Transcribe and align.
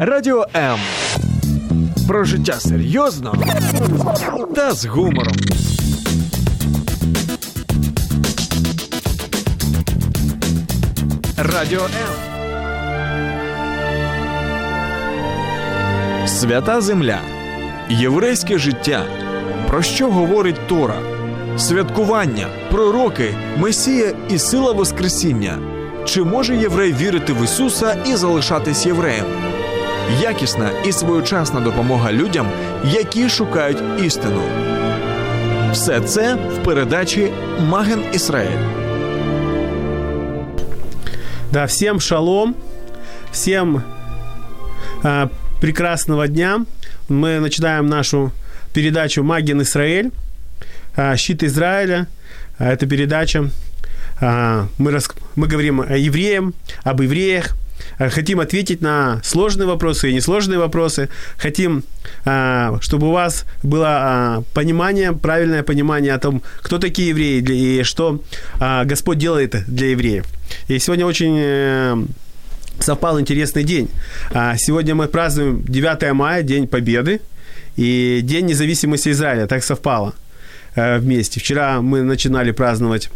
Радіо 0.00 0.46
М. 0.56 0.78
Про 2.08 2.24
життя 2.24 2.52
серйозно 2.52 3.34
та 4.54 4.72
з 4.72 4.86
гумором. 4.86 5.34
Радіо 11.36 11.80
М. 11.80 11.88
Свята 16.28 16.80
Земля. 16.80 17.18
Єврейське 17.88 18.58
життя. 18.58 19.02
Про 19.66 19.82
що 19.82 20.10
говорить 20.10 20.66
Тора? 20.68 21.00
Святкування, 21.56 22.46
пророки, 22.70 23.34
Месія 23.56 24.12
і 24.30 24.38
сила 24.38 24.72
Воскресіння. 24.72 25.58
Чи 26.04 26.22
може 26.22 26.56
єврей 26.56 26.92
вірити 26.92 27.32
в 27.32 27.44
Ісуса 27.44 27.96
і 28.06 28.14
залишатись 28.16 28.86
євреєм? 28.86 29.26
Якісна 30.21 30.69
і 30.85 30.91
своєчасна 30.91 31.59
допомога 31.59 32.11
людям, 32.11 32.47
які 32.83 33.29
шукають 33.29 33.83
істину. 34.03 34.41
Все 35.71 36.01
це 36.01 36.35
в 36.35 36.63
передачі 36.63 37.31
Маген 37.59 38.03
Ісраїль. 38.13 38.59
Да, 41.51 41.65
всем 41.65 42.01
шалом, 42.01 42.55
всем 43.31 43.83
а, 45.03 45.27
прекрасного 45.61 46.27
дня. 46.27 46.65
Мы 47.09 47.39
начинаем 47.39 47.87
нашу 47.87 48.31
передачу 48.73 49.23
«Маген 49.23 49.61
Израиль», 49.61 50.09
а, 50.95 51.15
«Щит 51.17 51.43
Израиля». 51.43 52.07
А, 52.57 52.71
это 52.71 52.87
передача, 52.87 53.49
а, 54.21 54.67
мы, 54.77 54.91
рас, 54.91 55.09
мы 55.35 55.47
говорим 55.47 55.81
о 55.81 55.95
евреям, 55.95 56.53
об 56.83 57.01
евреях, 57.01 57.49
а, 57.49 57.53
хотим 57.98 58.40
ответить 58.40 58.80
на 58.80 59.20
сложные 59.24 59.66
вопросы 59.66 60.10
и 60.10 60.14
несложные 60.14 60.58
вопросы. 60.58 61.08
Хотим, 61.36 61.84
а, 62.24 62.78
чтобы 62.80 63.08
у 63.08 63.12
вас 63.12 63.44
было 63.62 63.88
а, 63.88 64.42
понимание, 64.54 65.12
правильное 65.12 65.62
понимание 65.62 66.14
о 66.14 66.18
том, 66.18 66.42
кто 66.62 66.78
такие 66.78 67.08
евреи 67.08 67.42
и 67.42 67.82
что 67.82 68.22
Господь 68.84 69.18
делает 69.18 69.54
для 69.66 69.90
евреев. 69.90 70.26
И 70.68 70.78
сегодня 70.78 71.06
очень 71.06 71.36
э, 71.38 71.96
совпал 72.80 73.20
интересный 73.20 73.64
день. 73.64 73.88
Сегодня 74.56 74.94
мы 74.94 75.06
празднуем 75.06 75.62
9 75.64 76.12
мая, 76.12 76.42
День 76.42 76.66
Победы, 76.66 77.20
и 77.78 78.20
День 78.22 78.46
независимости 78.46 79.10
Израиля. 79.10 79.46
Так 79.46 79.62
совпало 79.62 80.14
э, 80.74 80.98
вместе. 80.98 81.38
Вчера 81.40 81.80
мы 81.80 82.02
начинали 82.02 82.50
праздновать 82.50 83.10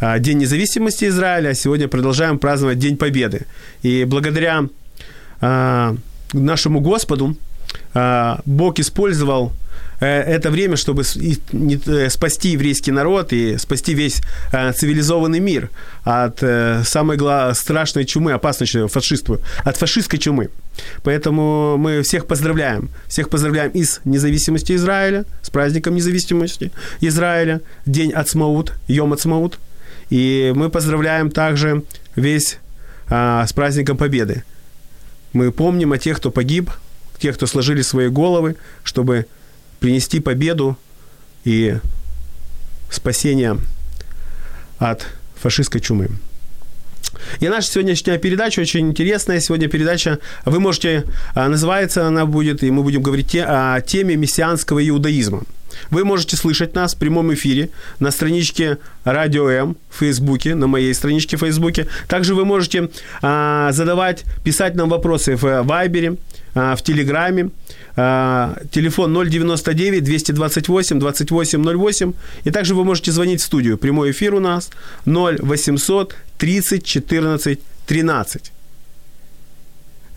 День 0.00 0.38
независимости 0.38 1.06
Израиля, 1.06 1.50
а 1.50 1.54
сегодня 1.54 1.88
продолжаем 1.88 2.38
праздновать 2.38 2.78
День 2.78 2.96
Победы. 2.96 3.46
И 3.82 4.04
благодаря 4.04 4.64
нашему 5.40 6.80
Господу 6.80 7.36
Бог 7.94 8.78
использовал 8.78 9.52
э, 10.00 10.06
это 10.06 10.50
время, 10.50 10.76
чтобы 10.76 11.02
э, 11.02 12.10
спасти 12.10 12.50
еврейский 12.50 12.92
народ 12.92 13.32
и 13.32 13.56
спасти 13.58 13.94
весь 13.94 14.22
э, 14.52 14.72
цивилизованный 14.72 15.40
мир 15.40 15.70
от 16.04 16.38
самой 16.84 17.18
страшной 17.54 18.04
чумы, 18.04 18.32
опасной 18.32 18.88
фашисту, 18.88 19.40
от 19.64 19.76
фашистской 19.76 20.18
чумы. 20.18 20.48
Поэтому 21.02 21.76
мы 21.76 22.02
всех 22.02 22.26
поздравляем. 22.26 22.88
Всех 23.08 23.28
поздравляем 23.30 23.70
из 23.72 24.00
независимости 24.04 24.74
Израиля, 24.74 25.24
с 25.42 25.50
праздником 25.50 25.96
независимости 25.96 26.70
Израиля, 27.00 27.60
День 27.84 28.12
Ацмаут, 28.12 28.74
Йом 28.86 29.12
Ацмаут. 29.12 29.58
И 30.10 30.52
мы 30.54 30.70
поздравляем 30.70 31.30
также 31.30 31.84
весь 32.16 32.58
а, 33.08 33.46
с 33.46 33.52
праздником 33.52 33.96
Победы. 33.96 34.44
Мы 35.32 35.52
помним 35.52 35.92
о 35.92 35.98
тех, 35.98 36.16
кто 36.16 36.30
погиб, 36.30 36.70
тех, 37.18 37.36
кто 37.36 37.46
сложили 37.46 37.82
свои 37.82 38.08
головы, 38.08 38.56
чтобы 38.82 39.26
принести 39.80 40.20
победу 40.20 40.76
и 41.44 41.76
спасение 42.90 43.58
от 44.78 45.06
фашистской 45.36 45.80
чумы. 45.80 46.08
И 47.40 47.48
наша 47.48 47.70
сегодняшняя 47.70 48.18
передача 48.18 48.60
очень 48.60 48.88
интересная. 48.88 49.40
Сегодня 49.40 49.68
передача, 49.68 50.18
вы 50.44 50.60
можете, 50.60 51.04
а, 51.34 51.48
называется 51.48 52.06
она 52.06 52.26
будет, 52.26 52.62
и 52.62 52.70
мы 52.70 52.82
будем 52.82 53.02
говорить 53.02 53.36
о 53.36 53.80
теме 53.80 54.16
мессианского 54.16 54.86
иудаизма. 54.86 55.42
Вы 55.90 56.04
можете 56.04 56.36
слышать 56.36 56.74
нас 56.74 56.94
в 56.94 56.98
прямом 56.98 57.32
эфире 57.34 57.70
на 58.00 58.10
страничке 58.10 58.78
Радио 59.04 59.48
М 59.48 59.76
в 59.90 59.98
Фейсбуке, 59.98 60.54
на 60.54 60.66
моей 60.66 60.94
страничке 60.94 61.36
в 61.36 61.40
Фейсбуке. 61.40 61.86
Также 62.08 62.34
вы 62.34 62.44
можете 62.44 62.90
а, 63.22 63.72
задавать, 63.72 64.24
писать 64.44 64.74
нам 64.74 64.88
вопросы 64.88 65.36
в 65.36 65.62
Вайбере, 65.62 66.16
а, 66.54 66.74
в 66.74 66.82
Телеграме. 66.82 67.50
А, 67.96 68.56
телефон 68.70 69.12
099 69.12 70.04
228 70.04 70.98
2808. 70.98 72.12
И 72.44 72.50
также 72.50 72.74
вы 72.74 72.84
можете 72.84 73.12
звонить 73.12 73.40
в 73.40 73.44
студию. 73.44 73.78
Прямой 73.78 74.10
эфир 74.12 74.34
у 74.34 74.40
нас 74.40 74.70
0800 75.04 76.14
30 76.38 76.84
14 76.84 77.60
13. 77.86 78.52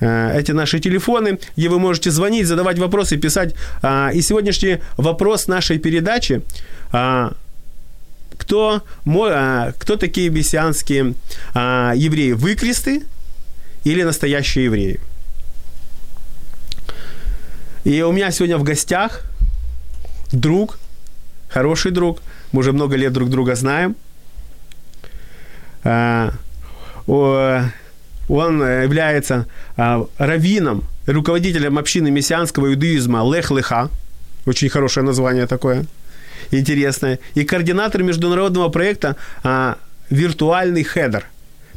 Эти 0.02 0.52
наши 0.52 0.80
телефоны, 0.80 1.40
где 1.56 1.70
вы 1.70 1.80
можете 1.80 2.10
звонить, 2.10 2.48
задавать 2.48 2.80
вопросы, 2.80 3.18
писать. 3.18 3.56
А, 3.84 4.10
и 4.12 4.22
сегодняшний 4.22 4.80
вопрос 4.98 5.48
нашей 5.48 5.78
передачи 5.78 6.42
кто, 8.42 8.82
кто 9.78 9.96
такие 9.98 10.30
мессианские 10.30 11.14
евреи? 11.54 12.32
Выкресты 12.32 13.04
или 13.84 14.04
настоящие 14.04 14.66
евреи? 14.66 15.00
И 17.84 18.02
у 18.02 18.12
меня 18.12 18.32
сегодня 18.32 18.58
в 18.58 18.64
гостях 18.64 19.24
друг, 20.32 20.80
хороший 21.50 21.92
друг. 21.92 22.22
Мы 22.52 22.60
уже 22.60 22.74
много 22.74 22.96
лет 22.96 23.14
друг 23.14 23.30
друга 23.30 23.56
знаем. 23.56 23.96
А, 25.84 26.32
он 28.32 28.62
является 28.62 29.46
а, 29.78 30.06
раввином, 30.18 30.86
руководителем 31.06 31.78
общины 31.78 32.12
мессианского 32.12 32.74
иудаизма 32.74 33.24
Лех 33.30 33.52
Леха. 33.52 33.90
Очень 34.46 34.70
хорошее 34.70 35.06
название 35.06 35.48
такое, 35.48 35.86
интересное. 36.52 37.20
И 37.36 37.44
координатор 37.44 38.04
международного 38.04 38.70
проекта 38.70 39.18
а, 39.44 39.78
«Виртуальный 40.10 40.84
хедер» 40.84 41.26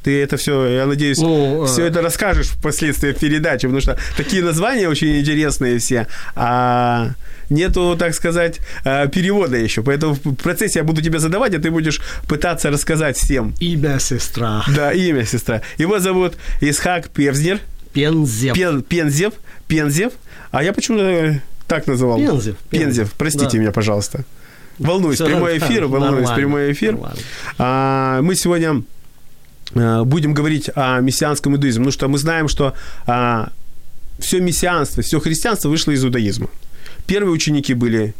ты 0.04 0.22
это 0.22 0.36
все, 0.36 0.66
я 0.66 0.86
надеюсь, 0.86 1.18
ну, 1.18 1.64
все 1.64 1.84
а... 1.84 1.86
это 1.86 2.02
расскажешь 2.02 2.48
впоследствии 2.48 3.12
в 3.12 3.18
передаче, 3.18 3.68
потому 3.68 3.80
что 3.80 3.98
такие 4.18 4.44
названия 4.44 4.88
очень 4.88 5.18
интересные 5.18 5.78
все, 5.78 6.06
а 6.36 7.12
нету, 7.48 7.96
так 7.98 8.14
сказать, 8.14 8.60
а, 8.84 9.06
перевода 9.06 9.56
еще. 9.56 9.82
Поэтому 9.82 10.14
в 10.14 10.34
процессе 10.34 10.80
я 10.80 10.84
буду 10.84 11.00
тебе 11.00 11.18
задавать, 11.18 11.54
а 11.54 11.58
ты 11.58 11.70
будешь 11.70 12.00
пытаться 12.28 12.70
рассказать 12.70 13.16
всем. 13.16 13.54
Имя 13.60 13.98
сестра. 13.98 14.62
Да, 14.74 14.92
имя 14.92 15.24
сестра. 15.24 15.62
Его 15.78 15.98
зовут 15.98 16.34
Исхак 16.60 17.08
Певзнер. 17.08 17.60
Пензев. 17.92 18.54
Пен, 18.54 18.82
Пензев. 18.82 19.34
Пензев. 19.68 20.12
А 20.50 20.62
я 20.62 20.72
почему-то 20.72 21.40
так 21.66 21.86
называл. 21.86 22.18
Пензев. 22.18 22.56
Пензев. 22.70 23.12
Простите 23.16 23.52
да. 23.52 23.58
меня, 23.58 23.72
пожалуйста. 23.72 24.24
Волнуюсь, 24.78 25.16
Все 25.16 25.26
прямой 25.26 25.58
эфир, 25.58 25.86
волнуюсь, 25.86 26.30
прямой 26.30 26.72
эфир. 26.72 26.98
А, 27.58 28.20
мы 28.22 28.34
сегодня 28.34 28.82
Э, 28.82 29.03
будем 29.74 30.34
говорить 30.34 30.70
о 30.74 31.00
мессианском 31.00 31.54
иудаизме, 31.54 31.84
потому 31.84 31.92
что 31.92 32.08
мы 32.08 32.18
знаем, 32.18 32.48
что 32.48 32.74
а, 33.06 33.50
все 34.18 34.40
мессианство, 34.40 35.02
все 35.02 35.20
христианство 35.20 35.68
вышло 35.68 35.90
из 35.90 36.04
иудаизма. 36.04 36.48
Первые 37.06 37.32
ученики 37.32 37.74
были 37.74 38.14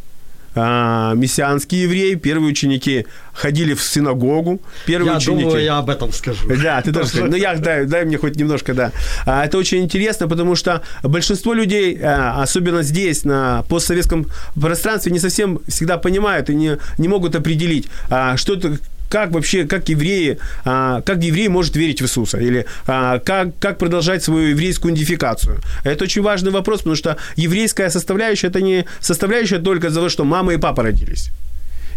а, 0.57 1.15
мессианские 1.15 1.83
евреи, 1.83 2.15
первые 2.15 2.51
ученики 2.51 3.07
ходили 3.33 3.75
в 3.75 3.83
синагогу, 3.83 4.61
первые 4.87 5.13
я 5.13 5.17
ученики... 5.19 5.43
думаю, 5.43 5.65
я 5.65 5.79
об 5.79 5.91
этом 5.91 6.13
скажу. 6.13 6.49
Да, 6.63 6.81
ты 6.83 6.93
тоже 6.93 7.09
скажешь. 7.09 7.31
Ну, 7.31 7.37
я, 7.37 7.57
дай, 7.57 7.87
дай 7.87 8.05
мне 8.05 8.19
хоть 8.19 8.37
немножко, 8.37 8.75
да. 8.75 8.93
А, 9.27 9.45
это 9.45 9.59
очень 9.59 9.79
интересно, 9.79 10.29
потому 10.29 10.55
что 10.55 10.83
большинство 11.03 11.55
людей, 11.55 11.99
особенно 12.01 12.83
здесь, 12.83 13.25
на 13.25 13.63
постсоветском 13.69 14.27
пространстве, 14.61 15.13
не 15.13 15.19
совсем 15.19 15.61
всегда 15.67 15.99
понимают 15.99 16.51
и 16.51 16.55
не, 16.55 16.79
не 16.99 17.09
могут 17.09 17.35
определить, 17.35 17.89
что 18.37 18.55
это, 18.55 18.79
как 19.09 19.31
вообще, 19.33 19.65
как 19.65 19.89
евреи, 19.89 20.39
а, 20.65 21.01
как 21.03 21.23
еврей 21.23 21.49
может 21.49 21.77
верить 21.77 22.01
в 22.01 22.05
Иисуса, 22.05 22.39
или 22.39 22.67
а, 22.87 23.19
как, 23.19 23.59
как 23.59 23.79
продолжать 23.79 24.23
свою 24.23 24.49
еврейскую 24.49 24.93
идентификацию. 24.93 25.61
Это 25.85 26.05
очень 26.05 26.23
важный 26.23 26.51
вопрос, 26.51 26.81
потому 26.81 26.97
что 26.97 27.17
еврейская 27.37 27.91
составляющая, 27.91 28.49
это 28.49 28.61
не 28.61 28.85
составляющая 29.01 29.59
только 29.59 29.91
за 29.91 30.01
то, 30.01 30.09
что 30.09 30.25
мама 30.25 30.55
и 30.55 30.57
папа 30.57 30.83
родились. 30.83 31.31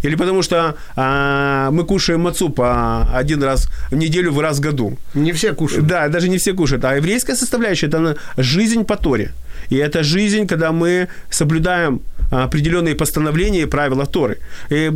Или 0.02 0.14
потому 0.14 0.42
что 0.42 0.76
а, 0.96 1.70
мы 1.70 1.84
кушаем 1.84 2.20
мацу 2.20 2.50
по 2.50 3.08
один 3.12 3.42
раз 3.42 3.68
в 3.90 3.96
неделю, 3.96 4.32
в 4.32 4.40
раз 4.40 4.58
в 4.58 4.60
году. 4.60 4.96
Не 5.14 5.32
все 5.32 5.52
кушают. 5.52 5.86
Да, 5.86 6.08
даже 6.08 6.28
не 6.28 6.38
все 6.38 6.52
кушают. 6.52 6.84
А 6.84 6.96
еврейская 6.96 7.34
составляющая– 7.34 7.86
это 7.88 8.16
жизнь 8.36 8.84
по 8.84 8.96
Торе. 8.96 9.32
И 9.70 9.76
это 9.76 10.02
жизнь, 10.02 10.46
когда 10.46 10.72
мы 10.72 11.08
соблюдаем 11.30 12.00
определенные 12.30 12.94
постановления 12.94 13.62
и 13.62 13.66
правила 13.66 14.06
Торы. 14.06 14.38
И 14.70 14.92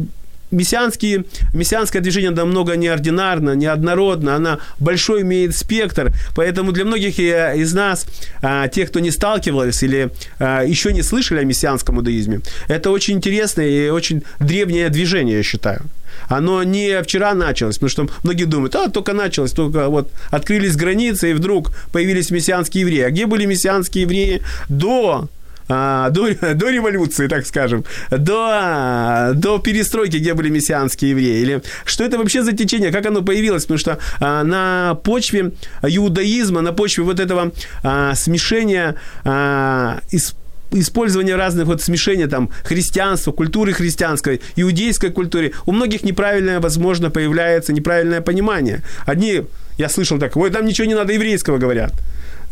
мессианские, 0.53 1.25
мессианское 1.53 2.01
движение 2.01 2.31
намного 2.31 2.77
неординарно, 2.77 3.55
неоднородно, 3.55 4.37
она 4.37 4.59
большой 4.79 5.23
имеет 5.23 5.57
спектр, 5.57 6.13
поэтому 6.37 6.73
для 6.73 6.85
многих 6.85 7.19
из 7.19 7.73
нас, 7.75 8.07
а, 8.43 8.69
тех, 8.69 8.91
кто 8.91 9.01
не 9.01 9.11
сталкивались 9.11 9.83
или 9.83 10.11
а, 10.39 10.63
еще 10.63 10.93
не 10.93 11.03
слышали 11.03 11.41
о 11.41 11.45
мессианском 11.45 11.99
иудаизме, 11.99 12.41
это 12.69 12.91
очень 12.91 13.15
интересное 13.15 13.69
и 13.69 13.89
очень 13.89 14.23
древнее 14.39 14.89
движение, 14.89 15.39
я 15.39 15.43
считаю. 15.43 15.83
Оно 16.29 16.63
не 16.63 17.03
вчера 17.03 17.35
началось, 17.35 17.77
потому 17.77 17.91
что 17.91 18.09
многие 18.23 18.45
думают, 18.45 18.75
а, 18.77 18.89
только 18.89 19.13
началось, 19.13 19.53
только 19.53 19.89
вот 19.89 20.11
открылись 20.31 20.77
границы, 20.77 21.31
и 21.31 21.35
вдруг 21.35 21.73
появились 21.93 22.31
мессианские 22.31 22.83
евреи. 22.83 23.03
А 23.03 23.11
где 23.11 23.27
были 23.27 23.47
мессианские 23.47 24.03
евреи 24.03 24.43
до 24.69 25.29
а, 25.69 26.11
до, 26.11 26.35
до 26.55 26.71
революции, 26.71 27.29
так 27.29 27.47
скажем, 27.47 27.85
до, 28.11 29.33
до 29.35 29.59
перестройки, 29.59 30.17
где 30.17 30.35
были 30.35 30.51
мессианские 30.51 31.11
евреи? 31.11 31.41
Или 31.43 31.63
что 31.85 32.05
это 32.05 32.19
вообще 32.19 32.43
за 32.43 32.53
течение, 32.53 32.91
как 32.91 33.07
оно 33.07 33.23
появилось? 33.23 33.65
Потому 33.65 33.79
что 33.79 33.99
а, 34.21 34.45
на 34.45 34.95
почве 35.05 35.53
иудаизма, 35.83 36.61
на 36.61 36.73
почве 36.73 37.05
вот 37.05 37.21
этого 37.21 37.53
а, 37.83 38.15
смешения 38.15 38.97
а, 39.25 40.01
из 40.11 40.35
использование 40.75 41.37
разных 41.37 41.67
вот 41.67 41.83
смешения 41.83 42.27
там 42.27 42.51
христианства, 42.65 43.33
культуры 43.33 43.73
христианской, 43.73 44.41
иудейской 44.57 45.11
культуры, 45.11 45.53
у 45.67 45.73
многих 45.73 46.03
неправильное, 46.03 46.61
возможно, 46.61 47.11
появляется 47.11 47.73
неправильное 47.73 48.21
понимание. 48.21 48.83
Одни, 49.07 49.43
я 49.79 49.89
слышал 49.89 50.19
так, 50.19 50.37
ой, 50.37 50.51
там 50.51 50.65
ничего 50.67 50.87
не 50.87 50.95
надо 50.95 51.13
еврейского 51.13 51.59
говорят. 51.59 51.93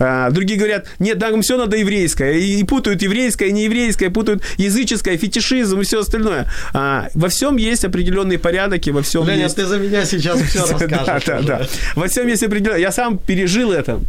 А, 0.00 0.31
другие 0.31 0.58
говорят, 0.58 0.87
нет, 0.99 1.20
нам 1.20 1.43
все 1.43 1.56
надо 1.56 1.76
еврейское. 1.76 2.32
И, 2.32 2.61
и 2.61 2.64
путают 2.64 3.02
еврейское 3.02 3.49
и 3.49 3.52
нееврейское, 3.52 4.11
путают 4.11 4.43
языческое, 4.56 5.17
фетишизм 5.19 5.81
и 5.81 5.85
все 5.85 6.00
остальное. 6.00 6.50
А, 6.73 7.08
во 7.14 7.29
всем 7.29 7.56
есть 7.58 7.85
определенный 7.85 8.38
порядок, 8.38 8.87
и 8.87 8.91
во 8.91 9.02
всем 9.02 9.26
Леня, 9.26 9.44
есть... 9.44 9.56
ты 9.56 9.67
за 9.67 9.79
меня 9.79 10.05
сейчас 10.06 10.41
все 10.43 10.61
расскажешь. 10.70 11.25
Да, 11.26 11.41
да, 11.41 11.43
да. 11.43 11.67
Во 11.94 12.08
всем 12.08 12.26
есть 12.26 12.43
определенный... 12.43 12.81
Я 12.81 12.93
сам 12.93 13.19
пережил 13.19 13.73
это. 13.73 14.00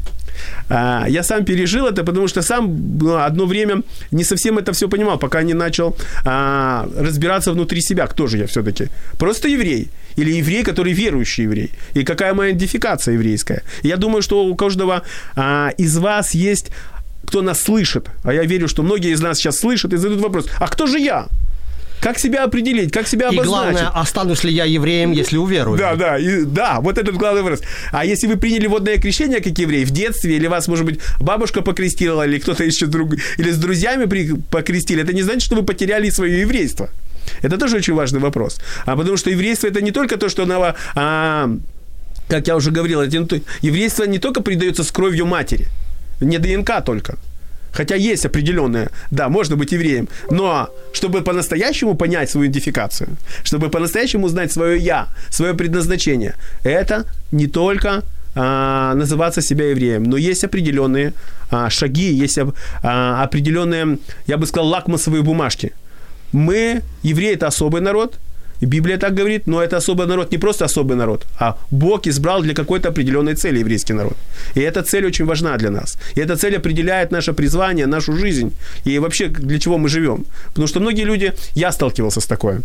А, 0.70 1.06
я 1.10 1.24
сам 1.24 1.44
пережил 1.46 1.88
это, 1.88 2.04
потому 2.04 2.28
что 2.28 2.42
сам 2.42 2.98
ну, 3.00 3.16
одно 3.16 3.46
время 3.46 3.84
не 4.12 4.24
совсем 4.24 4.58
это 4.58 4.72
все 4.72 4.88
понимал, 4.88 5.20
пока 5.20 5.44
не 5.44 5.54
начал 5.54 5.98
а, 6.26 6.88
разбираться 6.98 7.52
внутри 7.52 7.82
себя, 7.82 8.08
кто 8.08 8.28
же 8.28 8.38
я 8.38 8.48
все-таки. 8.48 8.88
Просто 9.18 9.50
еврей. 9.50 9.90
Или 10.16 10.32
еврей, 10.32 10.64
который 10.64 10.94
верующий 10.94 11.44
еврей. 11.44 11.72
И 11.94 12.04
какая 12.04 12.34
моя 12.34 12.52
идентификация 12.52 13.14
еврейская. 13.14 13.64
Я 13.84 13.98
думаю, 13.98 14.22
что 14.22 14.46
у 14.46 14.56
каждого 14.56 15.04
а, 15.36 15.70
из 15.78 15.98
вас 15.98 16.34
есть 16.34 16.72
кто 17.26 17.42
нас 17.42 17.62
слышит, 17.62 18.10
а 18.24 18.34
я 18.34 18.44
верю, 18.44 18.68
что 18.68 18.84
многие 18.84 19.12
из 19.14 19.22
нас 19.22 19.38
сейчас 19.38 19.60
слышат 19.60 19.94
и 19.94 19.98
задают 19.98 20.22
вопрос, 20.22 20.48
а 20.60 20.68
кто 20.68 20.86
же 20.86 21.00
я? 21.00 21.28
Как 22.02 22.18
себя 22.18 22.44
определить, 22.44 22.92
как 22.92 23.08
себя 23.08 23.30
обозначить? 23.30 23.46
И 23.46 23.84
главное, 23.84 23.88
останусь 23.90 24.44
ли 24.44 24.52
я 24.52 24.66
евреем, 24.66 25.12
если 25.12 25.38
уверую? 25.38 25.78
Да, 25.78 25.96
да, 25.96 26.18
и, 26.18 26.44
да, 26.44 26.82
вот 26.82 26.98
этот 26.98 27.16
главный 27.16 27.44
вопрос. 27.44 27.62
А 27.92 28.04
если 28.04 28.26
вы 28.26 28.38
приняли 28.38 28.66
водное 28.66 28.98
крещение, 28.98 29.40
как 29.40 29.58
еврей, 29.60 29.86
в 29.86 29.92
детстве, 29.92 30.36
или 30.36 30.48
вас, 30.48 30.68
может 30.68 30.84
быть, 30.84 31.00
бабушка 31.20 31.62
покрестила, 31.62 32.26
или 32.26 32.40
кто-то 32.40 32.64
еще 32.64 32.88
друг, 32.88 33.14
или 33.38 33.52
с 33.52 33.58
друзьями 33.58 34.06
при, 34.06 34.34
покрестили, 34.50 35.04
это 35.04 35.14
не 35.14 35.22
значит, 35.22 35.44
что 35.44 35.56
вы 35.56 35.64
потеряли 35.64 36.10
свое 36.10 36.42
еврейство. 36.42 36.90
Это 37.42 37.58
тоже 37.58 37.78
очень 37.78 37.94
важный 37.94 38.20
вопрос. 38.20 38.60
А 38.86 38.96
потому 38.96 39.18
что 39.18 39.30
еврейство 39.30 39.68
это 39.68 39.82
не 39.82 39.92
только 39.92 40.18
то, 40.18 40.30
что 40.30 40.44
оно, 40.44 40.76
а, 40.96 41.50
как 42.28 42.48
я 42.48 42.56
уже 42.56 42.72
говорил, 42.72 43.02
еврейство 43.02 44.06
не 44.06 44.20
только 44.20 44.42
придается 44.42 44.84
с 44.84 44.92
кровью 44.92 45.26
матери, 45.26 45.68
не 46.22 46.38
ДНК 46.38 46.84
только. 46.86 47.18
Хотя 47.72 47.96
есть 47.96 48.26
определенное, 48.26 48.90
да, 49.12 49.30
можно 49.30 49.56
быть 49.56 49.72
евреем, 49.72 50.10
но 50.30 50.70
чтобы 50.94 51.22
по-настоящему 51.22 51.96
понять 51.96 52.30
свою 52.30 52.48
идентификацию, 52.48 53.10
чтобы 53.44 53.70
по-настоящему 53.70 54.26
узнать 54.26 54.52
свое 54.52 54.78
я, 54.78 55.08
свое 55.30 55.54
предназначение, 55.54 56.36
это 56.64 57.06
не 57.32 57.48
только 57.48 58.04
а, 58.36 58.94
называться 58.96 59.42
себя 59.42 59.70
евреем, 59.70 60.04
но 60.04 60.18
есть 60.18 60.44
определенные 60.44 61.14
а, 61.50 61.70
шаги, 61.70 62.14
есть 62.14 62.40
а, 62.84 63.24
определенные, 63.24 64.00
я 64.28 64.38
бы 64.38 64.46
сказал, 64.46 64.68
лакмусовые 64.68 65.24
бумажки. 65.24 65.72
Мы, 66.32 66.82
евреи, 67.04 67.34
это 67.34 67.48
особый 67.48 67.82
народ– 67.82 68.20
и 68.62 68.68
Библия 68.68 68.98
так 68.98 69.16
говорит, 69.16 69.48
но 69.48 69.60
это 69.60 69.78
особый 69.78 70.08
народ, 70.08 70.32
не 70.32 70.38
просто 70.38 70.66
особый 70.66 70.96
народ, 70.96 71.26
а 71.40 71.58
Бог 71.72 72.08
избрал 72.08 72.44
для 72.44 72.54
какой-то 72.54 72.90
определенной 72.90 73.34
цели 73.34 73.60
еврейский 73.60 73.94
народ. 73.94 74.16
И 74.56 74.60
эта 74.60 74.84
цель 74.84 75.06
очень 75.06 75.26
важна 75.26 75.58
для 75.58 75.72
нас. 75.72 75.98
И 76.16 76.22
эта 76.22 76.36
цель 76.36 76.56
определяет 76.56 77.12
наше 77.12 77.34
призвание, 77.34 77.88
нашу 77.88 78.14
жизнь 78.14 78.52
и 78.86 79.00
вообще 79.00 79.28
для 79.28 79.60
чего 79.60 79.78
мы 79.78 79.90
живем. 79.90 80.26
Потому 80.48 80.68
что 80.68 80.80
многие 80.80 81.06
люди, 81.06 81.34
я 81.56 81.72
сталкивался 81.72 82.22
с 82.22 82.26
такой 82.26 82.60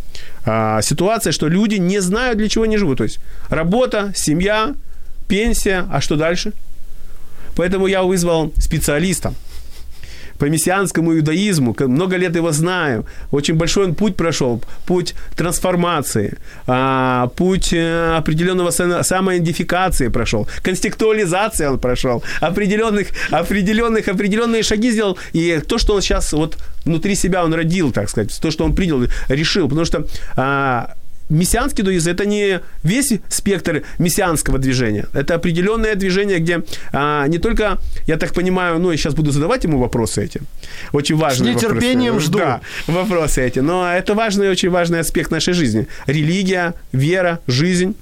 а, 0.45 0.83
ситуацией, 0.83 1.33
что 1.33 1.49
люди 1.49 1.77
не 1.79 2.01
знают, 2.01 2.39
для 2.39 2.49
чего 2.49 2.65
они 2.65 2.77
живут. 2.77 2.99
То 2.99 3.05
есть 3.05 3.19
работа, 3.49 4.13
семья, 4.15 4.75
пенсия, 5.29 5.87
а 5.91 6.01
что 6.01 6.17
дальше? 6.17 6.53
Поэтому 7.57 7.89
я 7.89 8.03
вызвал 8.03 8.53
специалиста, 8.59 9.33
по 10.39 10.45
мессианскому 10.47 11.15
иудаизму, 11.17 11.77
много 11.79 12.17
лет 12.17 12.37
его 12.37 12.53
знаю, 12.53 13.05
очень 13.31 13.55
большой 13.55 13.85
он 13.85 13.95
путь 13.95 14.17
прошел, 14.17 14.63
путь 14.87 15.15
трансформации, 15.37 16.39
а, 16.67 17.29
путь 17.37 17.73
э, 17.73 18.17
определенного 18.17 18.71
самоидентификации 18.71 20.09
прошел, 20.09 20.49
конституализации 20.63 21.67
он 21.67 21.79
прошел, 21.79 22.23
определенных, 22.41 23.09
определенных, 23.31 24.09
определенные 24.09 24.63
шаги 24.63 24.91
сделал, 24.91 25.19
и 25.33 25.61
то, 25.67 25.79
что 25.79 25.95
он 25.95 26.03
сейчас 26.03 26.33
вот 26.33 26.59
внутри 26.85 27.15
себя 27.15 27.45
он 27.45 27.55
родил, 27.55 27.93
так 27.93 28.09
сказать, 28.09 28.39
то, 28.41 28.51
что 28.51 28.65
он 28.65 28.75
принял, 28.75 29.07
решил, 29.29 29.69
потому 29.69 29.85
что 29.85 30.07
а, 30.37 30.95
мессианский 31.29 31.83
иудаизм– 31.83 32.11
это 32.11 32.27
не 32.27 32.61
весь 32.83 33.13
спектр 33.29 33.83
мессианского 33.99 34.59
движения. 34.59 35.07
Это 35.13 35.35
определенное 35.35 35.95
движение, 35.95 36.39
где 36.39 36.63
а, 36.93 37.27
не 37.27 37.39
только, 37.39 37.79
я 38.07 38.17
так 38.17 38.33
понимаю, 38.33 38.79
ну, 38.79 38.91
я 38.91 38.97
сейчас 38.97 39.15
буду 39.15 39.31
задавать 39.31 39.65
ему 39.65 39.79
вопросы 39.79 40.25
эти. 40.25 40.41
Очень 40.93 41.17
важные 41.17 41.53
С 41.53 41.57
нетерпением 41.57 42.15
вопросы. 42.15 42.27
жду. 42.27 42.39
Да, 42.39 42.61
вопросы 42.87 43.47
эти. 43.47 43.61
Но 43.61 43.93
это 43.93 44.15
важный, 44.15 44.51
очень 44.51 44.71
важный 44.71 45.01
аспект 45.01 45.31
нашей 45.31 45.55
жизни. 45.55 45.87
Религия, 46.07 46.75
вера, 46.93 47.41
жизнь. 47.47 47.95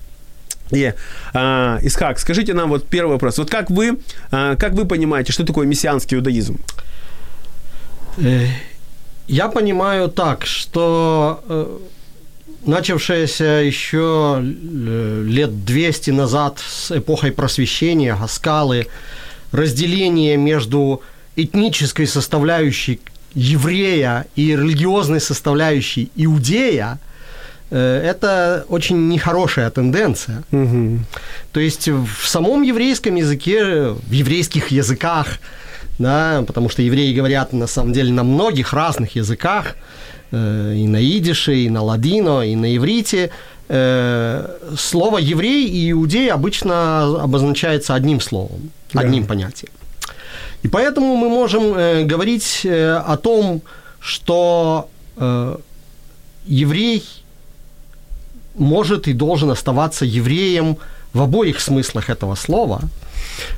И, 0.70 0.92
а, 1.32 1.78
Исхак, 1.82 2.18
скажите 2.18 2.54
нам 2.54 2.70
вот 2.70 2.88
первый 2.88 3.12
вопрос. 3.12 3.38
Вот 3.38 3.50
как 3.50 3.70
вы, 3.70 3.98
а, 4.30 4.56
как 4.56 4.72
вы 4.72 4.86
понимаете, 4.86 5.32
что 5.32 5.44
такое 5.44 5.66
мессианский 5.66 6.16
иудаизм? 6.16 6.58
Э, 8.18 8.46
я 9.26 9.48
понимаю 9.48 10.08
так, 10.08 10.46
что 10.46 11.42
э, 11.48 11.78
начавшаяся 12.66 13.44
еще 13.64 14.40
э, 14.42 15.22
лет 15.26 15.64
200 15.64 16.10
назад 16.10 16.58
с 16.58 16.96
эпохой 16.96 17.32
просвещения, 17.32 18.16
Гаскалы, 18.16 18.86
разделение 19.52 20.36
между 20.36 21.02
этнической 21.36 22.06
составляющей 22.06 23.00
еврея 23.34 24.26
и 24.36 24.52
религиозной 24.52 25.20
составляющей 25.20 26.10
иудея, 26.16 26.98
э, 27.70 28.02
это 28.04 28.64
очень 28.68 29.08
нехорошая 29.08 29.70
тенденция. 29.70 30.42
Угу. 30.52 31.00
То 31.52 31.60
есть 31.60 31.88
в 31.88 32.26
самом 32.26 32.62
еврейском 32.62 33.14
языке, 33.16 33.88
в 33.88 34.10
еврейских 34.10 34.68
языках, 34.68 35.38
да, 35.98 36.42
потому 36.46 36.68
что 36.68 36.82
евреи 36.82 37.14
говорят 37.14 37.52
на 37.52 37.66
самом 37.66 37.92
деле 37.92 38.12
на 38.12 38.24
многих 38.24 38.72
разных 38.72 39.14
языках, 39.14 39.76
и 40.34 40.86
на 40.86 41.02
идише, 41.02 41.54
и 41.54 41.70
на 41.70 41.82
ладино, 41.82 42.42
и 42.42 42.56
на 42.56 42.76
иврите. 42.76 43.30
Э, 43.68 44.58
слово 44.76 45.18
«еврей» 45.18 45.66
и 45.68 45.90
«иудей» 45.92 46.30
обычно 46.30 47.22
обозначается 47.22 47.94
одним 47.94 48.20
словом, 48.20 48.70
да. 48.92 49.00
одним 49.00 49.26
понятием. 49.26 49.72
И 50.62 50.68
поэтому 50.68 51.16
мы 51.16 51.28
можем 51.28 51.74
э, 51.74 52.04
говорить 52.04 52.66
о 52.66 53.16
том, 53.16 53.62
что 54.00 54.88
еврей 56.46 57.04
может 58.54 59.08
и 59.08 59.12
должен 59.12 59.50
оставаться 59.50 60.04
евреем 60.04 60.76
в 61.12 61.22
обоих 61.22 61.60
смыслах 61.60 62.10
этого 62.10 62.34
слова, 62.34 62.80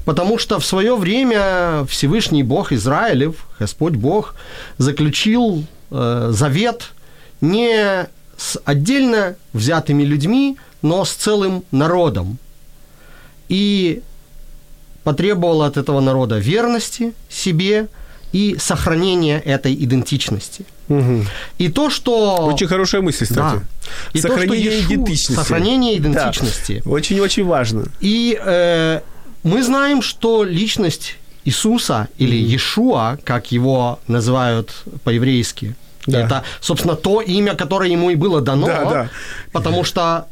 потому 0.04 0.38
что 0.38 0.59
в 0.59 0.64
свое 0.64 0.97
время 0.97 1.87
Всевышний 1.88 2.42
Бог 2.42 2.73
Израилев, 2.73 3.47
Господь 3.59 3.95
Бог, 3.95 4.35
заключил 4.78 5.64
э, 5.90 6.28
завет 6.33 6.93
не 7.40 8.07
с 8.37 8.61
отдельно 8.64 9.37
взятыми 9.52 10.02
людьми, 10.02 10.57
но 10.83 11.05
с 11.05 11.12
целым 11.12 11.64
народом. 11.71 12.38
И 13.49 14.02
потребовал 15.05 15.62
от 15.62 15.76
этого 15.76 16.00
народа 16.00 16.38
верности 16.38 17.12
себе 17.28 17.88
и 18.33 18.57
сохранения 18.59 19.38
этой 19.38 19.73
идентичности. 19.73 20.66
Угу. 20.88 21.25
И 21.59 21.69
то, 21.69 21.90
что... 21.90 22.49
Очень 22.52 22.66
хорошая 22.66 23.02
мысль, 23.02 23.25
кстати. 23.25 23.57
Да. 23.57 23.62
И 24.12 24.21
сохранение 24.21 24.71
то, 24.71 24.76
что 24.76 24.81
Ишу... 24.81 24.93
идентичности. 24.93 25.40
Сохранение 25.40 25.99
идентичности. 25.99 26.83
Да. 26.85 26.90
Очень-очень 26.90 27.45
важно. 27.45 27.87
И 28.00 28.38
э, 28.45 29.00
мы 29.43 29.62
знаем, 29.62 30.02
что 30.02 30.45
личность 30.45 31.16
Иисуса 31.46 32.08
или 32.18 32.36
mm-hmm. 32.36 32.50
Иешуа, 32.50 33.18
как 33.24 33.52
его 33.52 33.98
называют 34.08 34.74
по-еврейски, 35.04 35.74
Да. 36.06 36.20
Это, 36.20 36.42
собственно, 36.60 36.94
то 36.94 37.20
имя, 37.20 37.54
которое 37.54 37.90
ему 37.90 38.10
и 38.10 38.16
было 38.16 38.40
дано. 38.40 38.66
Да, 38.66 38.84
да. 38.84 39.08
Потому 39.52 39.84
что, 39.84 40.26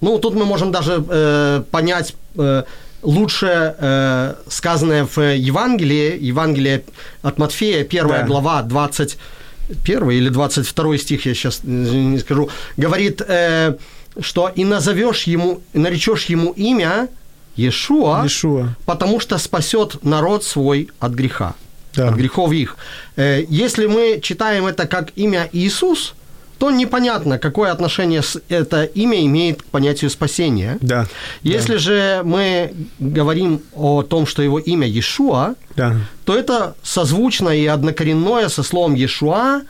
ну, 0.00 0.18
тут 0.18 0.34
мы 0.34 0.44
можем 0.44 0.70
даже 0.70 1.04
э, 1.08 1.62
понять 1.70 2.14
э, 2.36 2.62
лучше 3.02 3.74
э, 3.78 4.34
сказанное 4.48 5.04
в 5.04 5.18
Евангелии, 5.20 6.18
Евангелие 6.30 6.82
от 7.22 7.38
Матфея, 7.38 7.84
первая 7.84 8.20
Да. 8.20 8.26
глава, 8.26 8.62
21 8.62 10.10
или 10.10 10.28
22 10.28 10.98
стих, 10.98 11.26
я 11.26 11.34
сейчас 11.34 11.60
не 11.64 12.18
скажу, 12.18 12.48
говорит, 12.76 13.22
э, 13.26 13.74
что 14.20 14.48
и 14.48 14.64
назовешь 14.64 15.24
ему, 15.24 15.60
наречешь 15.72 16.26
ему 16.30 16.52
имя 16.52 17.08
Иешуа, 17.56 18.22
Иешуа. 18.22 18.68
потому 18.86 19.20
что 19.20 19.38
спасет 19.38 20.02
народ 20.04 20.44
свой 20.44 20.88
от 21.00 21.12
греха, 21.12 21.54
Да. 21.94 22.08
от 22.08 22.14
грехов 22.14 22.52
их. 22.52 22.76
Э, 23.16 23.44
Если 23.48 23.86
мы 23.86 24.20
читаем 24.22 24.66
это 24.66 24.86
как 24.86 25.10
имя 25.16 25.48
Иисус, 25.52 26.14
то 26.58 26.70
непонятно, 26.70 27.38
какое 27.38 27.72
отношение 27.72 28.22
это 28.48 28.84
имя 28.84 29.20
имеет 29.26 29.62
к 29.62 29.64
понятию 29.64 30.10
спасения. 30.10 30.78
Да. 30.80 31.06
Если 31.42 31.76
же 31.76 32.22
мы 32.24 32.72
говорим 33.00 33.60
о 33.74 34.02
том, 34.02 34.26
что 34.26 34.42
его 34.42 34.60
имя 34.60 34.86
Иешуа, 34.86 35.54
Да. 35.76 35.96
то 36.24 36.36
это 36.36 36.74
созвучно 36.84 37.48
и 37.48 37.66
однокоренное 37.66 38.48
со 38.48 38.62
словом 38.62 38.94
Иешуа, 38.94 39.62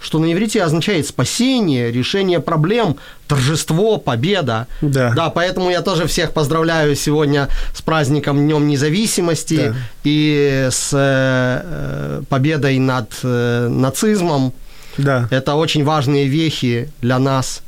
что 0.00 0.18
на 0.18 0.32
иврите 0.32 0.62
означает 0.62 1.06
спасение, 1.06 1.92
решение 1.92 2.40
проблем, 2.40 2.96
торжество, 3.28 3.98
победа. 3.98 4.66
Да. 4.80 5.12
Да, 5.14 5.30
поэтому 5.30 5.70
я 5.70 5.82
тоже 5.82 6.06
всех 6.06 6.32
поздравляю 6.32 6.96
сегодня 6.96 7.48
с 7.74 7.82
праздником 7.82 8.38
Днем 8.38 8.66
независимости 8.66 9.56
Да. 9.68 9.74
и 10.04 10.68
с 10.70 10.90
э, 10.92 12.22
победой 12.28 12.78
над 12.78 13.12
э, 13.22 13.68
нацизмом. 13.68 14.52
Да. 14.96 15.28
Это 15.30 15.54
очень 15.54 15.84
важные 15.84 16.26
вехи 16.26 16.90
для 17.02 17.18
нас 17.18 17.60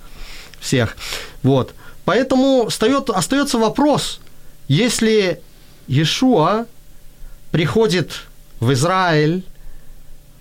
всех. 0.58 0.96
Вот. 1.42 1.74
Поэтому 2.04 2.68
встает, 2.68 3.10
остается 3.10 3.58
вопрос, 3.58 4.20
если 4.68 5.40
Иешуа 5.86 6.64
приходит 7.50 8.22
в 8.58 8.72
Израиль, 8.72 9.44
э, 9.44 9.51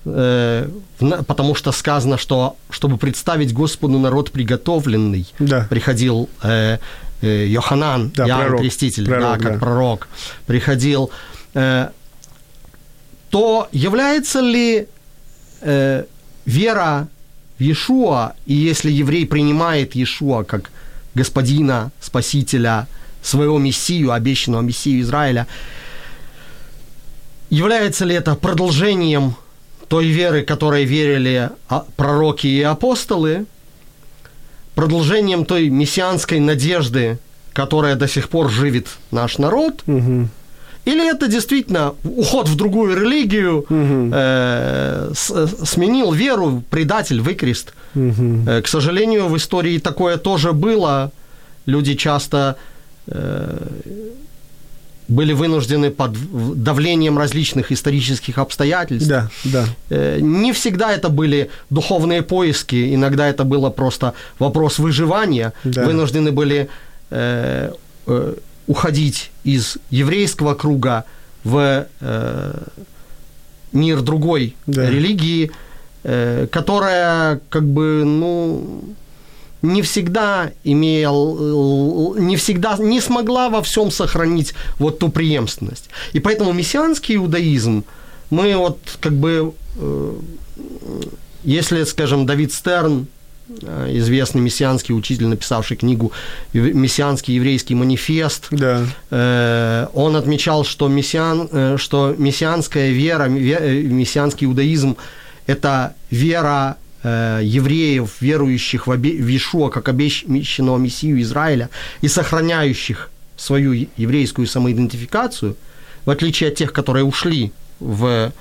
потому 0.03 1.55
что 1.55 1.71
сказано, 1.71 2.17
что 2.17 2.55
чтобы 2.69 2.97
представить 2.97 3.53
Господу 3.53 3.99
народ 3.99 4.31
приготовленный, 4.31 5.25
Да. 5.39 5.67
приходил 5.69 6.27
э, 6.43 6.77
э, 7.21 7.45
Йоханан, 7.47 8.09
Да, 8.15 8.27
Иоанн 8.27 8.41
пророк. 8.41 8.61
Креститель, 8.61 9.05
Пророк, 9.05 9.37
да, 9.37 9.43
как 9.43 9.53
да. 9.53 9.59
пророк, 9.59 10.07
приходил, 10.47 11.11
э, 11.53 11.89
то 13.29 13.67
является 13.71 14.39
ли 14.39 14.87
э, 15.61 16.03
вера 16.45 17.07
в 17.59 17.63
Иешуа, 17.63 18.33
и 18.47 18.53
если 18.53 18.91
еврей 18.91 19.25
принимает 19.27 19.95
Иешуа 19.95 20.43
как 20.43 20.71
господина, 21.13 21.91
спасителя, 21.99 22.87
своего 23.21 23.59
мессию, 23.59 24.11
обещанного 24.13 24.61
мессию 24.61 25.01
Израиля, 25.01 25.45
является 27.51 28.05
ли 28.05 28.15
это 28.15 28.33
продолжением 28.35 29.35
той 29.91 30.05
веры, 30.07 30.43
которой 30.43 30.85
верили 30.85 31.49
а, 31.67 31.83
пророки 31.97 32.47
и 32.47 32.61
апостолы, 32.61 33.45
продолжением 34.73 35.43
той 35.43 35.67
мессианской 35.69 36.39
надежды, 36.39 37.17
которая 37.51 37.95
до 37.95 38.07
сих 38.07 38.29
пор 38.29 38.49
живет 38.49 38.87
наш 39.11 39.37
народ, 39.37 39.83
Мгм. 39.87 40.29
или 40.85 41.09
это 41.15 41.27
действительно 41.27 41.93
уход 42.05 42.47
в 42.47 42.55
другую 42.55 42.95
религию, 42.95 43.65
Мгм. 43.67 44.11
э, 44.15 45.11
с- 45.13 45.47
сменил 45.65 46.13
веру, 46.13 46.63
предатель, 46.69 47.19
выкрест. 47.19 47.73
Мгм. 47.93 48.47
Э, 48.47 48.61
К 48.61 48.67
сожалению, 48.69 49.27
в 49.27 49.35
истории 49.35 49.77
такое 49.79 50.15
тоже 50.17 50.53
было. 50.53 51.11
Люди 51.65 51.95
часто 51.95 52.55
э, 53.07 53.57
были 55.11 55.33
вынуждены 55.33 55.91
под 55.91 56.11
давлением 56.63 57.17
различных 57.17 57.71
исторических 57.71 58.37
обстоятельств. 58.37 59.09
Да, 59.09 59.29
да. 59.43 59.65
Э, 59.89 60.19
Не 60.21 60.51
всегда 60.53 60.93
это 60.93 61.09
были 61.09 61.49
духовные 61.69 62.21
поиски, 62.21 62.95
иногда 62.95 63.27
это 63.27 63.43
было 63.43 63.69
просто 63.69 64.13
вопрос 64.39 64.79
выживания. 64.79 65.51
Да. 65.63 65.85
Вынуждены 65.85 66.31
были 66.31 66.67
э, 67.09 67.71
э, 68.07 68.33
уходить 68.67 69.31
из 69.43 69.77
еврейского 69.89 70.55
круга 70.55 71.03
в 71.43 71.85
э, 71.99 72.53
мир 73.73 74.01
другой 74.01 74.55
Да. 74.67 74.89
религии, 74.89 75.51
э, 76.03 76.47
которая 76.51 77.39
как 77.49 77.63
бы, 77.63 78.03
ну, 78.05 78.83
не 79.61 79.81
всегда 79.81 80.51
имел, 80.63 82.15
не 82.17 82.35
всегда, 82.35 82.77
не 82.77 83.01
смогла 83.01 83.49
во 83.49 83.61
всем 83.61 83.91
сохранить 83.91 84.53
вот 84.79 84.99
ту 84.99 85.09
преемственность. 85.09 85.89
И 86.13 86.19
поэтому 86.19 86.53
мессианский 86.53 87.15
иудаизм, 87.15 87.83
мы 88.29 88.55
вот 88.55 88.79
как 88.99 89.13
бы, 89.13 89.53
э, 89.77 90.13
если, 91.43 91.83
скажем, 91.83 92.25
Давид 92.25 92.53
Стерн, 92.53 93.07
э, 93.61 93.89
известный 93.97 94.41
мессианский 94.41 94.95
учитель, 94.95 95.27
написавший 95.27 95.77
книгу 95.77 96.11
«Ев- 96.53 96.73
«Мессианский 96.73 97.35
еврейский 97.35 97.75
манифест», 97.75 98.47
Да. 98.51 98.85
Э, 99.09 99.87
он 99.93 100.15
отмечал, 100.15 100.63
что, 100.63 100.87
мессиан, 100.87 101.77
что 101.77 102.15
мессианская 102.17 102.91
вера, 102.91 103.27
ве- 103.27 103.83
мессианский 103.83 104.47
иудаизм– 104.47 104.95
это 105.47 105.93
вера 106.09 106.77
евреев, 107.03 108.09
верующих 108.19 108.87
в, 108.87 108.91
обе- 108.91 109.21
в 109.21 109.27
Иешуа 109.27 109.69
как 109.69 109.89
обещанного 109.89 110.77
Мессию 110.77 111.21
Израиля 111.21 111.69
и 112.01 112.07
сохраняющих 112.07 113.09
свою 113.37 113.87
еврейскую 113.97 114.45
самоидентификацию, 114.47 115.55
в 116.05 116.09
отличие 116.09 116.49
от 116.49 116.55
тех, 116.55 116.71
которые 116.73 117.03
ушли 117.03 117.51
в 117.79 118.31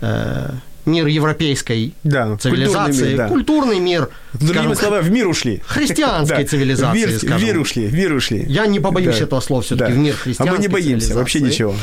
э, 0.00 0.50
мир 0.86 1.06
европейской 1.06 1.92
Да, 2.02 2.36
цивилизации, 2.38 2.88
культурный 2.88 3.08
мир, 3.10 3.16
да. 3.18 3.28
культурный 3.28 3.78
мир, 3.80 4.08
Другими 4.32 4.54
скажем, 4.56 4.74
словами, 4.76 5.02
в 5.02 5.10
мир 5.10 5.26
ушли. 5.28 5.62
христианской 5.66 6.44
цивилизации, 6.46 6.92
В 6.92 6.94
мир, 7.08 7.08
в 7.18 7.22
скажем. 7.22 7.46
мир 7.46 7.58
ушли, 7.58 7.86
в 7.88 7.94
мир 7.94 8.12
ушли. 8.14 8.44
Я 8.48 8.66
не 8.66 8.80
побоюсь 8.80 9.18
Да. 9.18 9.24
этого 9.24 9.40
слова 9.40 9.60
все-таки, 9.62 9.92
Да. 9.92 9.98
в 9.98 10.02
мир 10.02 10.14
А 10.14 10.22
христианской 10.22 10.56
мы 10.56 10.62
не 10.62 10.68
боимся, 10.68 11.14
вообще 11.14 11.40
ничего. 11.40 11.74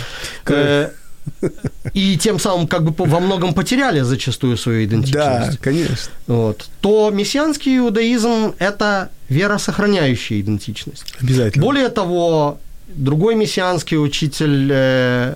Э, 1.85 1.89
И 1.93 2.17
тем 2.17 2.39
самым 2.39 2.67
как 2.67 2.83
бы 2.83 2.93
во 3.05 3.19
многом 3.19 3.53
потеряли 3.53 4.01
зачастую 4.01 4.57
свою 4.57 4.79
Да, 4.79 4.85
идентичность. 4.95 5.59
конечно. 5.59 6.11
Вот. 6.27 6.69
То 6.81 7.09
мессианский 7.11 7.77
иудаизм– 7.77 8.53
это 8.59 9.09
вера, 9.29 9.57
сохраняющая 9.57 10.39
идентичность. 10.41 11.13
Обязательно. 11.21 11.63
Более 11.65 11.89
того, 11.89 12.57
другой 12.87 13.35
мессианский 13.35 13.97
учитель 13.97 14.69
э, 14.71 15.35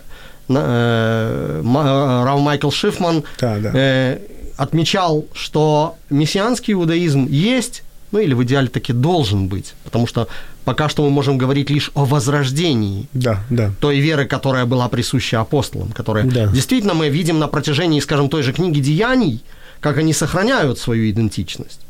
э, 0.49 1.61
Ма- 1.63 2.23
Рав 2.25 2.39
Майкл 2.41 2.69
Шифман 2.71 3.23
Да, 3.39 3.57
да. 3.57 3.71
э, 3.73 4.19
отмечал, 4.57 5.25
что 5.33 5.95
мессианский 6.09 6.73
иудаизм 6.73 7.27
есть, 7.27 7.83
ну 8.11 8.19
или 8.19 8.33
в 8.33 8.43
идеале 8.43 8.67
таки 8.67 8.93
должен 8.93 9.47
быть, 9.47 9.73
потому 9.83 10.07
что 10.07 10.27
пока 10.65 10.89
что 10.89 11.03
мы 11.03 11.09
можем 11.09 11.37
говорить 11.37 11.69
лишь 11.69 11.91
о 11.95 12.05
возрождении 12.05 13.07
Да, 13.13 13.43
да. 13.49 13.71
той 13.79 13.99
веры, 13.99 14.25
которая 14.25 14.65
была 14.65 14.87
присуща 14.89 15.39
апостолам, 15.41 15.91
которые 15.91 16.25
Да. 16.25 16.47
действительно 16.47 16.93
мы 16.93 17.09
видим 17.09 17.39
на 17.39 17.47
протяжении, 17.47 17.99
скажем, 18.01 18.29
той 18.29 18.43
же 18.43 18.53
книги 18.53 18.79
Деяний, 18.79 19.41
как 19.79 19.97
они 19.97 20.13
сохраняют 20.13 20.79
свою 20.79 21.09
идентичность 21.09 21.81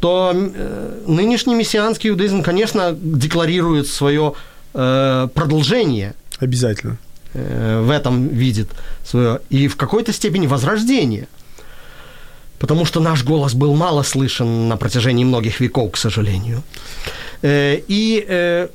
то 0.00 0.32
э, 0.34 1.02
нынешний 1.06 1.54
мессианский 1.54 2.10
иудаизм, 2.10 2.42
конечно, 2.42 2.92
декларирует 2.92 3.86
свое 3.86 4.34
э, 4.74 5.28
продолжение 5.34 6.14
Обязательно. 6.38 6.98
э, 7.34 7.82
в 7.82 7.90
этом 7.90 8.28
видит 8.28 8.68
свое, 9.04 9.40
и 9.48 9.68
в 9.68 9.76
какой-то 9.76 10.12
степени 10.12 10.46
возрождение. 10.46 11.28
Потому 12.58 12.84
что 12.86 13.00
наш 13.00 13.22
голос 13.24 13.54
был 13.54 13.74
мало 13.74 14.02
слышен 14.02 14.68
на 14.68 14.76
протяжении 14.76 15.24
многих 15.24 15.60
веков, 15.60 15.92
к 15.92 15.96
сожалению. 15.96 16.62
Э, 17.42 17.78
И 17.88 18.24
э, 18.28 18.68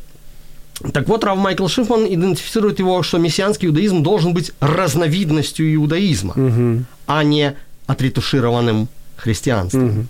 так 0.93 1.07
вот, 1.07 1.23
Рав 1.23 1.37
Майкл 1.37 1.67
Шифман 1.67 2.05
идентифицирует 2.05 2.79
его, 2.79 3.03
что 3.03 3.17
мессианский 3.19 3.67
иудаизм 3.67 4.01
должен 4.03 4.33
быть 4.33 4.51
разновидностью 4.59 5.73
иудаизма, 5.75 6.33
Мгм. 6.35 6.85
а 7.07 7.23
не 7.23 7.53
отретушированным 7.87 8.87
христианством. 9.17 9.85
Мгм. 9.85 10.07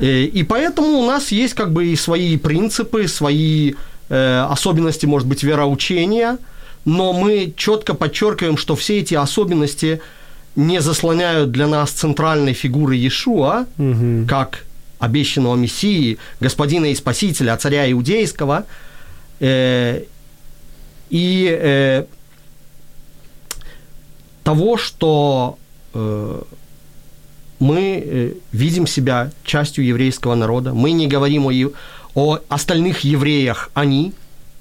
Э, 0.00 0.22
И 0.24 0.42
поэтому 0.42 0.98
у 0.98 1.06
нас 1.06 1.32
есть 1.32 1.54
как 1.54 1.72
бы 1.72 1.86
и 1.86 1.96
свои 1.96 2.36
принципы, 2.36 3.08
свои 3.08 3.74
э, 4.10 4.46
особенности, 4.50 5.06
может 5.06 5.26
быть, 5.28 5.42
вероучения, 5.42 6.36
но 6.84 7.12
мы 7.14 7.54
четко 7.56 7.94
подчеркиваем, 7.94 8.58
что 8.58 8.74
все 8.76 8.98
эти 9.00 9.14
особенности 9.14 10.00
не 10.56 10.80
заслоняют 10.80 11.50
для 11.50 11.66
нас 11.66 11.90
центральной 11.90 12.52
фигуры 12.52 12.96
Иешуа, 12.96 13.66
Мгм. 13.76 14.26
как 14.28 14.64
обещанного 14.98 15.56
Мессии, 15.56 16.18
господина 16.40 16.86
и 16.86 16.94
спасителя, 16.94 17.56
царя 17.56 17.90
иудейского, 17.90 18.64
э, 19.40 20.04
и 21.10 21.58
э, 21.60 22.04
того, 24.42 24.76
что 24.76 25.58
э, 25.94 26.42
мы 27.58 28.02
э, 28.04 28.32
видим 28.52 28.86
себя 28.86 29.30
частью 29.44 29.84
еврейского 29.84 30.34
народа, 30.34 30.72
мы 30.74 30.92
не 30.92 31.06
говорим 31.06 31.46
о, 31.46 31.52
о 32.14 32.38
остальных 32.48 33.00
евреях 33.00 33.70
«они», 33.74 34.12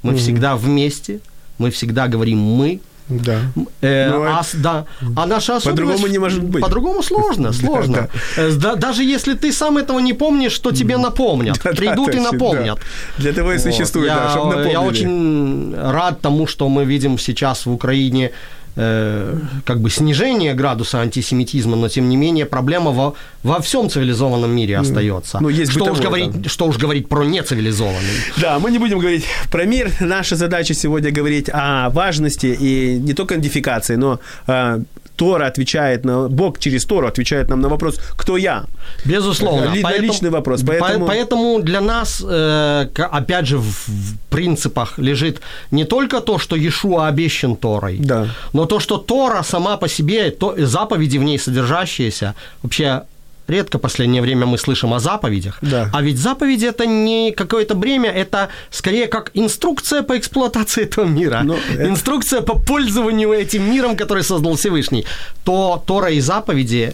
мы 0.01 0.13
mm-hmm. 0.13 0.17
всегда 0.17 0.55
вместе, 0.55 1.19
мы 1.57 1.69
всегда 1.69 2.07
говорим 2.07 2.39
«мы», 2.39 2.79
да. 3.09 3.39
Э, 3.81 4.09
ну, 4.09 4.23
а, 4.23 4.43
да. 4.53 4.85
а 5.15 5.25
наша 5.25 5.57
особенность... 5.57 5.65
По-другому 5.65 6.07
не 6.07 6.19
может 6.19 6.43
быть. 6.43 6.61
По-другому 6.61 7.03
сложно, 7.03 7.53
сложно. 7.53 7.93
да, 7.93 8.09
да. 8.35 8.73
Э, 8.73 8.75
даже 8.75 9.03
если 9.03 9.33
ты 9.33 9.51
сам 9.51 9.77
этого 9.77 9.99
не 9.99 10.13
помнишь, 10.13 10.57
то 10.59 10.71
тебе 10.71 10.97
напомнят. 10.97 11.59
Да, 11.63 11.71
Придут 11.71 12.11
да, 12.11 12.17
и 12.17 12.21
напомнят. 12.21 12.79
Да. 13.17 13.21
Для 13.23 13.33
того 13.33 13.53
и 13.53 13.59
существует, 13.59 14.11
вот. 14.11 14.23
да, 14.23 14.29
чтобы 14.29 14.47
напомнили. 14.47 14.71
Я 14.71 14.81
очень 14.81 15.75
рад 15.75 16.21
тому, 16.21 16.47
что 16.47 16.69
мы 16.69 16.85
видим 16.85 17.17
сейчас 17.17 17.65
в 17.65 17.71
Украине 17.71 18.31
Э, 18.75 19.37
как 19.65 19.81
бы 19.81 19.91
снижение 19.91 20.55
градуса 20.55 20.99
антисемитизма, 20.99 21.75
но 21.75 21.89
тем 21.89 22.09
не 22.09 22.17
менее 22.17 22.47
проблема 22.47 22.91
во, 22.91 23.13
во 23.43 23.61
всем 23.61 23.87
цивилизованном 23.87 24.49
мире 24.49 24.77
остается. 24.79 25.39
Ну, 25.41 25.49
есть 25.49 25.71
что, 25.71 25.85
уж 25.85 25.99
говорить, 25.99 26.41
да. 26.41 26.49
что 26.49 26.65
уж 26.65 26.77
говорить 26.79 27.07
про 27.07 27.23
нецивилизованный. 27.23 28.33
Да, 28.37 28.57
мы 28.57 28.71
не 28.71 28.79
будем 28.79 28.97
говорить 28.97 29.25
про 29.51 29.65
мир. 29.65 29.91
Наша 29.99 30.35
задача 30.35 30.73
сегодня 30.73 31.11
говорить 31.11 31.49
о 31.53 31.91
важности 31.91 32.47
и 32.47 32.97
не 32.99 33.13
только 33.13 33.35
идентификации, 33.35 33.95
но 33.95 34.19
э, 34.47 34.79
Тора 35.15 35.47
отвечает 35.47 36.05
на... 36.05 36.27
Бог 36.29 36.59
через 36.59 36.85
Тору 36.85 37.07
отвечает 37.07 37.49
нам 37.49 37.61
на 37.61 37.69
вопрос 37.69 37.99
«Кто 38.17 38.37
я?». 38.37 38.65
Безусловно. 39.05 39.73
Ли, 39.73 39.81
поэтому, 39.83 40.07
личный 40.07 40.29
вопрос. 40.29 40.63
Поэтому... 40.65 41.05
поэтому 41.05 41.59
для 41.61 41.81
нас, 41.81 42.23
э, 42.27 42.87
опять 43.11 43.47
же, 43.47 43.57
в 43.57 44.17
принципах 44.29 44.99
лежит 44.99 45.41
не 45.71 45.85
только 45.85 46.19
то, 46.21 46.39
что 46.39 46.55
Иешуа 46.55 47.07
обещан 47.07 47.55
Торой, 47.55 47.97
да. 47.99 48.27
но 48.53 48.65
то, 48.65 48.79
что 48.79 48.97
Тора 48.97 49.43
сама 49.43 49.77
по 49.77 49.87
себе, 49.87 50.31
то, 50.31 50.55
заповеди 50.57 51.19
в 51.19 51.23
ней 51.23 51.39
содержащиеся, 51.39 52.33
вообще 52.63 53.03
редко 53.47 53.77
в 53.77 53.81
последнее 53.81 54.21
время 54.21 54.45
мы 54.45 54.57
слышим 54.57 54.93
о 54.93 54.99
заповедях. 54.99 55.57
Да. 55.61 55.89
А 55.93 56.01
ведь 56.01 56.17
заповеди 56.17 56.65
это 56.65 56.85
не 56.85 57.31
какое-то 57.31 57.75
бремя, 57.75 58.09
это 58.09 58.49
скорее 58.71 59.07
как 59.07 59.31
инструкция 59.33 60.01
по 60.03 60.17
эксплуатации 60.17 60.83
этого 60.83 61.05
мира. 61.05 61.41
Но 61.43 61.53
ну, 61.53 61.59
это... 61.73 61.89
Инструкция 61.89 62.41
по 62.41 62.57
пользованию 62.57 63.31
этим 63.33 63.71
миром, 63.71 63.95
который 63.95 64.23
создал 64.23 64.55
Всевышний. 64.55 65.05
То 65.43 65.83
Тора 65.85 66.09
и 66.09 66.21
заповеди 66.21 66.93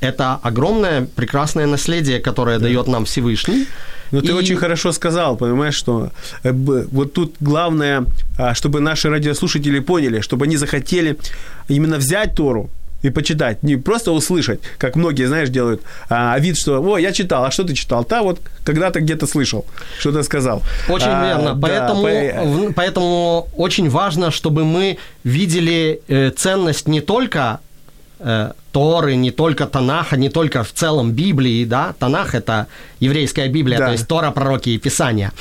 это 0.00 0.38
огромное 0.42 1.06
прекрасное 1.16 1.66
наследие, 1.66 2.20
которое 2.20 2.58
да. 2.58 2.64
дает 2.64 2.86
нам 2.86 3.04
Всевышний. 3.04 3.66
Ну, 4.12 4.20
ты 4.20 4.28
и... 4.28 4.32
очень 4.32 4.56
хорошо 4.56 4.92
сказал, 4.92 5.36
понимаешь, 5.36 5.74
что 5.74 6.10
э, 6.44 6.52
вот 6.52 7.12
тут 7.12 7.34
главное, 7.40 8.04
а, 8.38 8.54
чтобы 8.54 8.80
наши 8.80 9.08
радиослушатели 9.08 9.80
поняли, 9.80 10.20
чтобы 10.20 10.44
они 10.44 10.56
захотели 10.56 11.16
именно 11.68 11.96
взять 11.96 12.34
Тору, 12.34 12.70
и 13.06 13.10
почитать, 13.10 13.62
не 13.62 13.76
просто 13.76 14.10
услышать, 14.10 14.60
как 14.78 14.96
многие, 14.96 15.28
знаешь, 15.28 15.48
делают 15.48 15.80
а, 16.08 16.36
вид, 16.38 16.58
что, 16.58 16.82
о, 16.82 16.98
я 16.98 17.12
читал, 17.12 17.44
а 17.44 17.50
что 17.50 17.62
ты 17.62 17.74
читал? 17.74 18.04
Та 18.04 18.22
вот 18.22 18.40
когда-то 18.64 19.00
где-то 19.00 19.26
слышал, 19.26 19.64
что-то 19.98 20.22
сказал. 20.24 20.62
Очень 20.88 21.06
а, 21.08 21.26
верно, 21.26 21.58
поэтому, 21.60 22.02
да, 22.02 22.68
по... 22.68 22.72
поэтому 22.74 23.48
очень 23.56 23.88
важно, 23.88 24.30
чтобы 24.30 24.64
мы 24.64 24.98
видели 25.22 26.00
э, 26.08 26.30
ценность 26.30 26.88
не 26.88 27.00
только 27.00 27.60
э, 28.18 28.52
Торы, 28.72 29.16
не 29.16 29.30
только 29.30 29.66
Танаха, 29.66 30.16
не 30.16 30.28
только 30.28 30.62
в 30.62 30.72
целом 30.72 31.12
Библии, 31.12 31.64
да, 31.64 31.94
Танах 31.98 32.34
это 32.34 32.66
еврейская 33.00 33.48
Библия, 33.48 33.78
да. 33.78 33.86
то 33.86 33.92
есть 33.92 34.06
Тора, 34.06 34.30
пророки 34.30 34.70
и 34.70 34.78
Писания, 34.78 35.32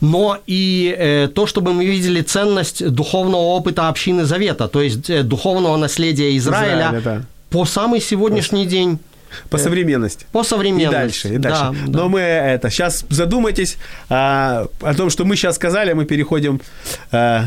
но 0.00 0.38
и 0.46 0.94
э, 0.96 1.28
то, 1.34 1.46
чтобы 1.46 1.72
мы 1.72 1.84
видели 1.84 2.22
ценность 2.22 2.88
духовного 2.88 3.42
опыта 3.42 3.88
общины 3.88 4.24
Завета, 4.24 4.68
то 4.68 4.80
есть 4.80 5.10
э, 5.10 5.22
духовного 5.22 5.76
наследия 5.76 6.36
Израиля, 6.36 6.88
Израиля 6.88 7.00
да. 7.00 7.22
по 7.50 7.64
самый 7.64 8.00
сегодняшний 8.00 8.64
по... 8.64 8.70
день. 8.70 8.98
По 9.50 9.58
современности. 9.58 10.26
По 10.32 10.44
современности. 10.44 10.88
И 10.88 10.98
дальше, 10.98 11.28
и 11.34 11.38
дальше. 11.38 11.60
Да, 11.60 11.74
Но 11.86 11.98
да. 11.98 12.08
мы 12.08 12.20
это, 12.20 12.70
сейчас 12.70 13.04
задумайтесь 13.10 13.76
а, 14.08 14.66
о 14.80 14.94
том, 14.94 15.10
что 15.10 15.24
мы 15.24 15.36
сейчас 15.36 15.56
сказали, 15.56 15.92
мы 15.92 16.04
переходим... 16.04 16.60
А, 17.12 17.46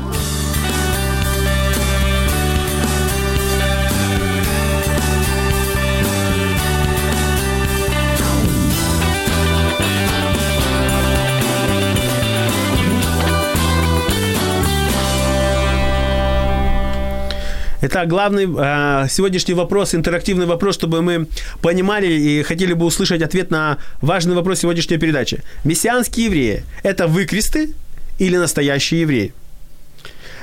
Итак, 17.83 18.07
главный 18.07 18.43
э, 18.43 19.07
сегодняшний 19.09 19.55
вопрос, 19.55 19.95
интерактивный 19.95 20.45
вопрос, 20.45 20.75
чтобы 20.75 21.01
мы 21.01 21.27
понимали 21.63 22.13
и 22.13 22.43
хотели 22.43 22.73
бы 22.73 22.85
услышать 22.85 23.23
ответ 23.23 23.49
на 23.49 23.79
важный 24.01 24.35
вопрос 24.35 24.59
сегодняшней 24.59 24.99
передачи. 24.99 25.41
Мессианские 25.63 26.27
евреи– 26.27 26.63
это 26.83 27.07
выкресты 27.07 27.73
или 28.19 28.37
настоящие 28.37 29.01
евреи? 29.01 29.33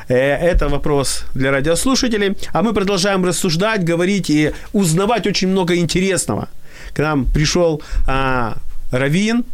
Э, 0.08 0.16
это 0.16 0.68
вопрос 0.68 1.26
для 1.34 1.52
радиослушателей. 1.52 2.36
А 2.52 2.64
мы 2.64 2.72
продолжаем 2.72 3.24
рассуждать, 3.24 3.84
говорить 3.84 4.30
и 4.30 4.50
узнавать 4.72 5.28
очень 5.28 5.46
много 5.46 5.76
интересного. 5.76 6.48
К 6.92 6.98
нам 6.98 7.24
пришел 7.26 7.80
а, 8.08 8.56
Равин, 8.90 9.44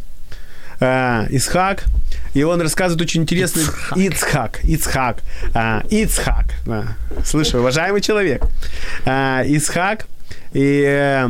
а, 0.79 1.25
Исхак, 1.29 1.85
и 2.33 2.43
он 2.43 2.61
рассказывает 2.61 3.01
очень 3.01 3.21
интересный... 3.21 3.63
Ицхак. 3.95 4.59
Ицхак. 4.63 5.21
А, 5.53 5.83
Ицхак. 5.89 6.45
А, 6.67 6.87
слышь, 7.23 7.53
уважаемый 7.53 8.01
человек. 8.01 8.43
А, 9.05 9.43
Ицхак. 9.43 10.07
И 10.53 10.83
э, 10.85 11.29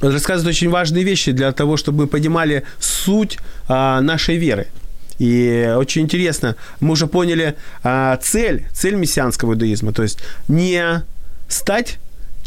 он 0.00 0.12
рассказывает 0.12 0.56
очень 0.56 0.70
важные 0.70 1.04
вещи 1.04 1.32
для 1.32 1.52
того, 1.52 1.76
чтобы 1.76 2.02
мы 2.02 2.06
понимали 2.06 2.64
суть 2.78 3.38
а, 3.68 4.00
нашей 4.00 4.36
веры. 4.36 4.68
И 5.18 5.74
очень 5.76 6.02
интересно, 6.02 6.54
мы 6.80 6.92
уже 6.92 7.06
поняли 7.08 7.56
а, 7.82 8.16
цель, 8.18 8.66
цель 8.72 8.94
мессианского 8.94 9.52
иудаизма, 9.54 9.92
то 9.92 10.04
есть 10.04 10.20
не 10.46 11.02
стать 11.48 11.98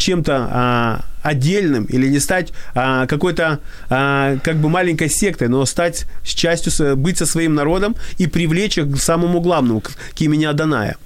чем-то 0.01 0.47
а, 0.51 1.05
отдельным 1.21 1.85
или 1.85 2.07
не 2.07 2.19
стать 2.19 2.51
а, 2.75 3.05
какой-то 3.07 3.59
а, 3.89 4.37
как 4.43 4.57
бы 4.57 4.69
маленькой 4.69 5.09
сектой, 5.09 5.47
но 5.47 5.65
стать 5.65 6.05
частью, 6.23 6.97
быть 6.97 7.17
со 7.17 7.25
своим 7.25 7.55
народом 7.55 7.95
и 8.17 8.27
привлечь 8.27 8.77
их 8.77 8.91
к 8.91 8.97
самому 8.97 9.39
главному, 9.41 9.81
к, 9.81 9.91
к 10.15 10.21
имени 10.21 10.45
Аданая. 10.45 10.97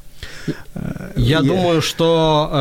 Я 1.16 1.40
yeah. 1.40 1.44
думаю, 1.44 1.82
что 1.82 2.50
э, 2.52 2.56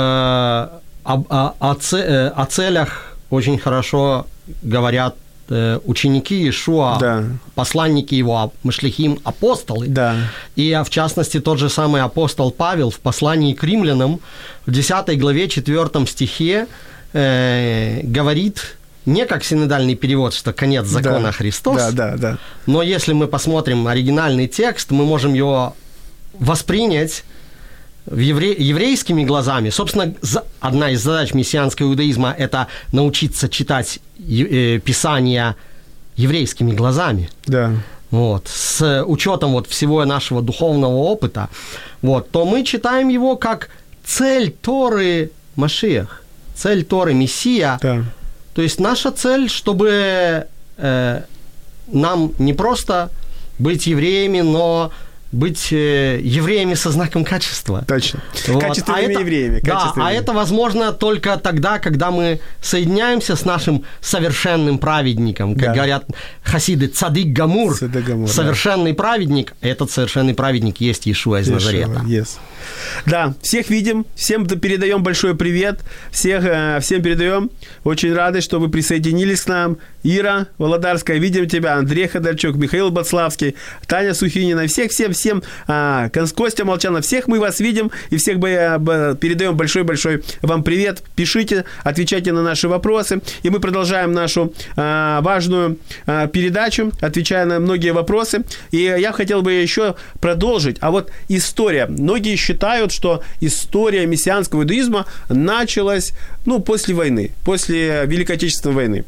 о, 1.04 1.24
о, 1.28 1.54
о, 1.60 1.76
э, 1.92 2.28
о 2.28 2.46
целях 2.46 3.16
очень 3.30 3.58
хорошо 3.58 4.26
говорят 4.62 5.14
Э, 5.16 5.23
ученики 5.48 6.34
Иешуа, 6.36 6.98
да. 6.98 7.24
посланники 7.54 8.14
его, 8.14 8.52
Машлихим, 8.62 9.18
апостолы. 9.24 9.88
Да. 9.88 10.16
И 10.56 10.72
а, 10.72 10.84
в 10.84 10.90
частности 10.90 11.40
тот 11.40 11.58
же 11.58 11.68
самый 11.68 12.02
апостол 12.02 12.50
Павел 12.50 12.90
в 12.90 13.00
послании 13.00 13.54
к 13.54 13.62
римлянам 13.62 14.20
в 14.66 14.70
10 14.70 15.18
главе 15.18 15.48
4 15.48 16.06
стихе 16.06 16.66
э, 17.12 18.00
говорит, 18.02 18.76
не 19.06 19.26
как 19.26 19.44
синодальный 19.44 19.94
перевод, 19.94 20.34
что 20.34 20.52
конец 20.52 20.86
закона 20.86 21.20
да. 21.20 21.32
Христос, 21.32 21.76
да, 21.76 21.90
да, 21.90 22.16
да. 22.16 22.38
но 22.66 22.82
если 22.82 23.12
мы 23.12 23.26
посмотрим 23.26 23.86
оригинальный 23.86 24.46
текст, 24.46 24.90
мы 24.90 25.04
можем 25.04 25.34
его 25.34 25.76
воспринять 26.38 27.24
евре... 28.10 28.52
еврейскими 28.52 29.24
глазами. 29.24 29.70
Собственно, 29.70 30.14
одна 30.60 30.90
из 30.90 31.02
задач 31.02 31.34
мессианского 31.34 31.88
иудаизма– 31.88 32.34
это 32.38 32.66
научиться 32.92 33.48
читать 33.48 34.00
э, 34.18 34.78
Писание 34.84 35.56
еврейскими 36.16 36.72
глазами. 36.72 37.30
Да. 37.46 37.72
Вот, 38.10 38.46
с 38.46 39.02
учетом 39.04 39.52
вот 39.52 39.66
всего 39.66 40.04
нашего 40.04 40.40
духовного 40.40 40.94
опыта, 40.94 41.48
вот, 42.00 42.30
то 42.30 42.44
мы 42.44 42.62
читаем 42.62 43.08
его 43.08 43.36
как 43.36 43.70
цель 44.04 44.52
Торы 44.52 45.32
Машиах, 45.56 46.22
цель 46.54 46.84
Торы 46.84 47.14
Мессия. 47.14 47.78
Да. 47.82 48.04
То 48.54 48.62
есть 48.62 48.78
наша 48.78 49.10
цель, 49.10 49.48
чтобы 49.48 50.46
э, 50.76 51.22
нам 51.88 52.32
не 52.38 52.52
просто 52.52 53.10
быть 53.58 53.86
евреями, 53.86 54.42
но 54.42 54.92
быть 55.34 55.72
э, 55.72 56.20
евреями 56.22 56.74
со 56.74 56.90
знаком 56.90 57.24
качества. 57.24 57.84
Точно. 57.86 58.20
Вот. 58.48 58.62
Качественными 58.62 59.04
а 59.04 59.10
это, 59.10 59.20
евреями. 59.20 59.60
Да, 59.62 59.92
а 59.96 60.12
это 60.12 60.32
возможно 60.32 60.92
только 60.92 61.36
тогда, 61.36 61.78
когда 61.78 62.10
мы 62.10 62.40
соединяемся 62.62 63.36
с 63.36 63.44
нашим 63.44 63.84
совершенным 64.00 64.78
праведником. 64.78 65.54
Как 65.54 65.68
да. 65.68 65.74
говорят 65.74 66.06
хасиды, 66.42 66.86
цадык 66.86 67.28
гамур, 67.28 67.76
гамур 67.80 68.28
совершенный 68.28 68.92
да. 68.92 68.96
праведник. 68.96 69.54
Этот 69.60 69.90
совершенный 69.90 70.34
праведник 70.34 70.80
есть 70.80 71.06
Иешуа 71.06 71.40
из 71.40 71.48
Иешуа, 71.48 71.54
Назарета. 71.54 72.00
Yes. 72.06 72.38
Да, 73.06 73.34
всех 73.42 73.70
видим, 73.70 74.06
всем 74.14 74.46
передаем 74.46 75.02
большой 75.02 75.36
привет, 75.36 75.80
всех, 76.10 76.44
э, 76.44 76.78
всем 76.80 77.02
передаем. 77.02 77.50
Очень 77.84 78.14
рады, 78.14 78.40
что 78.40 78.58
вы 78.58 78.68
присоединились 78.68 79.42
к 79.42 79.48
нам. 79.48 79.78
Ира 80.04 80.48
Володарская, 80.58 81.16
видим 81.18 81.48
тебя, 81.48 81.76
Андрей 81.76 82.08
Ходорчук, 82.08 82.56
Михаил 82.56 82.90
Бацлавский, 82.90 83.56
Таня 83.86 84.12
Сухинина, 84.12 84.66
всех, 84.66 84.90
всем, 84.90 85.12
всем, 85.12 85.42
а, 85.66 86.10
Костя 86.10 86.64
Молчанов, 86.64 87.04
всех 87.04 87.26
мы 87.26 87.40
вас 87.40 87.58
видим 87.60 87.90
и 88.10 88.18
всех 88.18 88.38
передаем 88.38 89.56
большой-большой 89.56 90.22
вам 90.42 90.62
привет. 90.62 91.02
Пишите, 91.16 91.64
отвечайте 91.82 92.32
на 92.32 92.42
наши 92.42 92.68
вопросы. 92.68 93.20
И 93.42 93.50
мы 93.50 93.60
продолжаем 93.60 94.12
нашу 94.12 94.52
а, 94.76 95.20
важную 95.22 95.78
а, 96.06 96.26
передачу, 96.26 96.92
отвечая 97.00 97.46
на 97.46 97.58
многие 97.58 97.92
вопросы. 97.92 98.44
И 98.70 98.78
я 98.78 99.12
хотел 99.12 99.42
бы 99.42 99.52
еще 99.52 99.96
продолжить. 100.20 100.76
А 100.80 100.90
вот 100.90 101.10
история. 101.28 101.86
Многие 101.86 102.36
считают, 102.36 102.53
что 102.92 103.22
история 103.40 104.06
мессианского 104.06 104.62
иудаизма 104.62 105.06
началась 105.28 106.12
ну, 106.46 106.60
после 106.60 106.94
войны, 106.94 107.32
после 107.44 108.06
Великой 108.06 108.36
Отечественной 108.36 108.74
войны. 108.74 109.04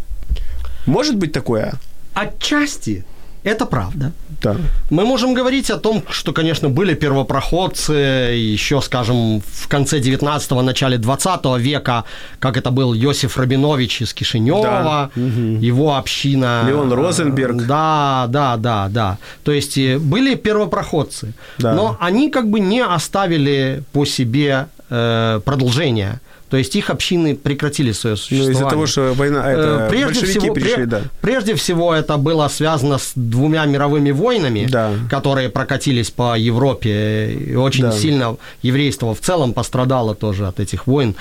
Может 0.86 1.16
быть 1.16 1.32
такое? 1.32 1.74
Отчасти 2.14 3.04
это 3.42 3.66
правда. 3.66 4.12
Да. 4.54 4.56
Мы 4.90 5.04
можем 5.04 5.34
говорить 5.34 5.70
о 5.70 5.78
том, 5.78 6.02
что, 6.10 6.32
конечно, 6.32 6.68
были 6.68 6.94
первопроходцы 6.94 7.92
еще, 7.92 8.80
скажем, 8.80 9.40
в 9.40 9.68
конце 9.68 9.98
19-го, 9.98 10.62
начале 10.62 10.98
20 10.98 11.44
века, 11.58 12.04
как 12.38 12.56
это 12.56 12.70
был 12.70 12.94
Йосиф 12.94 13.36
Рабинович 13.38 14.02
из 14.02 14.14
Кишинева, 14.14 15.10
да. 15.14 15.22
его 15.22 15.96
община. 15.96 16.62
Леон 16.66 16.92
Розенберг. 16.92 17.66
Да, 17.66 18.26
да, 18.28 18.56
да, 18.56 18.88
да. 18.88 19.18
То 19.42 19.52
есть 19.52 19.78
э, 19.78 19.98
были 19.98 20.34
первопроходцы, 20.34 21.32
да. 21.58 21.74
но 21.74 21.96
они 22.00 22.30
как 22.30 22.48
бы 22.48 22.60
не 22.60 22.84
оставили 22.84 23.82
по 23.92 24.04
себе 24.04 24.68
э, 24.90 25.40
продолжения. 25.44 26.20
То 26.48 26.56
есть 26.56 26.76
их 26.76 26.90
общины 26.90 27.34
прекратили 27.34 27.90
свое 27.92 28.16
существование. 28.16 28.52
Ну, 28.52 28.60
из-за 28.60 28.70
того, 28.70 28.86
что 28.86 29.14
война, 29.14 29.50
э, 29.50 29.52
это 29.52 29.86
прежде 29.90 30.26
всего, 30.26 30.54
пришли, 30.54 30.86
да. 30.86 31.00
Прежде 31.20 31.54
всего, 31.56 31.92
это 31.92 32.16
было 32.18 32.46
связано 32.48 32.98
с 32.98 33.12
двумя 33.16 33.64
мировыми 33.64 34.12
войнами, 34.12 34.66
да. 34.70 34.92
которые 35.10 35.48
прокатились 35.48 36.10
по 36.10 36.38
Европе. 36.38 37.32
И 37.32 37.54
очень 37.56 37.82
да. 37.82 37.92
сильно 37.92 38.36
еврейство 38.62 39.12
в 39.14 39.20
целом 39.20 39.54
пострадало 39.54 40.14
тоже 40.14 40.46
от 40.46 40.60
этих 40.60 40.86
войн. 40.86 41.16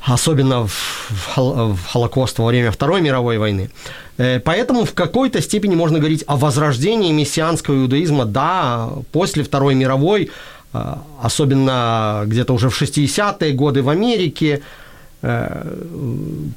Особенно 0.00 0.66
в, 0.66 1.36
в 1.36 1.78
Холокост 1.92 2.38
во 2.38 2.46
время 2.46 2.72
Второй 2.72 3.00
мировой 3.00 3.38
войны. 3.38 3.70
Э, 4.18 4.40
поэтому 4.40 4.84
в 4.84 4.92
какой-то 4.92 5.40
степени 5.40 5.76
можно 5.76 6.00
говорить 6.00 6.24
о 6.26 6.36
возрождении 6.36 7.12
мессианского 7.12 7.76
иудаизма, 7.76 8.24
да, 8.24 8.88
после 9.12 9.44
Второй 9.44 9.76
мировой, 9.76 10.30
особенно 10.72 12.22
где-то 12.26 12.54
уже 12.54 12.68
в 12.68 12.82
60-е 12.82 13.52
годы 13.52 13.82
в 13.82 13.88
Америке, 13.88 14.62
э, 15.22 15.76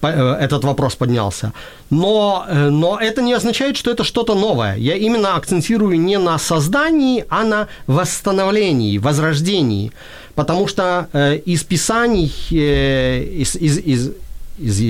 э, 0.02 0.38
этот 0.42 0.64
вопрос 0.64 0.96
поднялся. 0.96 1.52
Но, 1.90 2.46
э, 2.48 2.70
но 2.70 2.98
это 3.00 3.22
не 3.22 3.34
означает, 3.34 3.78
что 3.78 3.92
это 3.92 4.04
что-то 4.04 4.36
новое. 4.36 4.78
Я 4.78 4.96
именно 4.96 5.36
акцентирую 5.36 6.00
не 6.00 6.18
на 6.18 6.40
создании, 6.40 7.26
а 7.30 7.44
на 7.44 7.68
восстановлении, 7.88 8.98
возрождении. 8.98 9.92
Потому 10.34 10.68
что 10.68 11.08
из 11.46 11.64
Писаний, 11.64 12.32
из, 12.50 13.56
из, 13.56 13.78
из, 13.78 14.12
из 14.58 14.82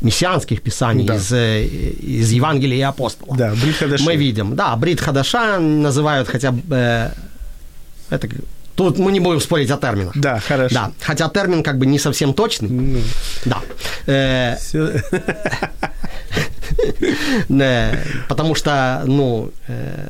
мессианских 0.00 0.62
писаний, 0.62 1.06
да. 1.06 1.16
из, 1.16 1.32
из 1.32 2.32
Евангелия 2.32 2.78
и 2.78 2.82
апостола. 2.82 3.36
Да, 3.36 3.54
Брит. 3.54 4.00
Мы 4.00 4.16
видим, 4.16 4.56
да, 4.56 4.76
Брит 4.76 5.00
Хадаша 5.00 5.58
называют 5.58 6.28
хотя 6.28 6.52
бы 6.52 7.10
это 8.10 8.28
Тут 8.76 8.98
мы 8.98 9.10
не 9.10 9.20
будем 9.20 9.40
спорить 9.40 9.70
о 9.70 9.78
терминах. 9.78 10.12
Да, 10.14 10.38
хорошо. 10.38 10.74
Да, 10.74 10.92
хотя 11.00 11.30
термин 11.30 11.62
как 11.62 11.78
бы 11.78 11.86
не 11.86 11.98
совсем 11.98 12.34
точный. 12.34 12.68
Ну. 12.68 13.00
Да. 13.46 13.62
Э, 14.06 14.56
э, 17.48 18.04
потому 18.28 18.54
что, 18.54 19.02
ну, 19.06 19.50
э, 19.66 20.08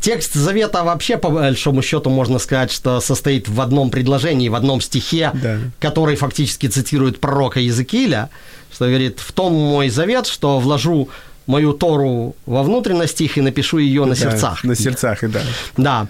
текст 0.00 0.32
завета 0.32 0.84
вообще, 0.84 1.18
по 1.18 1.28
большому 1.28 1.82
счету, 1.82 2.08
можно 2.08 2.38
сказать, 2.38 2.72
что 2.72 3.00
состоит 3.00 3.48
в 3.48 3.60
одном 3.60 3.90
предложении, 3.90 4.48
в 4.48 4.54
одном 4.54 4.80
стихе, 4.80 5.30
да. 5.34 5.58
который 5.80 6.16
фактически 6.16 6.66
цитирует 6.66 7.20
пророка 7.20 7.60
Иезекииля, 7.60 8.30
что 8.72 8.86
говорит, 8.86 9.20
в 9.20 9.32
том 9.32 9.52
мой 9.52 9.90
завет, 9.90 10.26
что 10.26 10.60
вложу 10.60 11.10
мою 11.46 11.72
Тору 11.72 12.36
во 12.46 12.62
внутренность 12.62 13.20
их 13.20 13.36
и 13.36 13.40
напишу 13.40 13.78
ее 13.78 14.04
на 14.04 14.14
да, 14.14 14.14
сердцах. 14.14 14.64
На 14.64 14.74
сердцах, 14.74 15.24
и 15.24 15.26
да. 15.26 15.42
Да. 15.76 16.06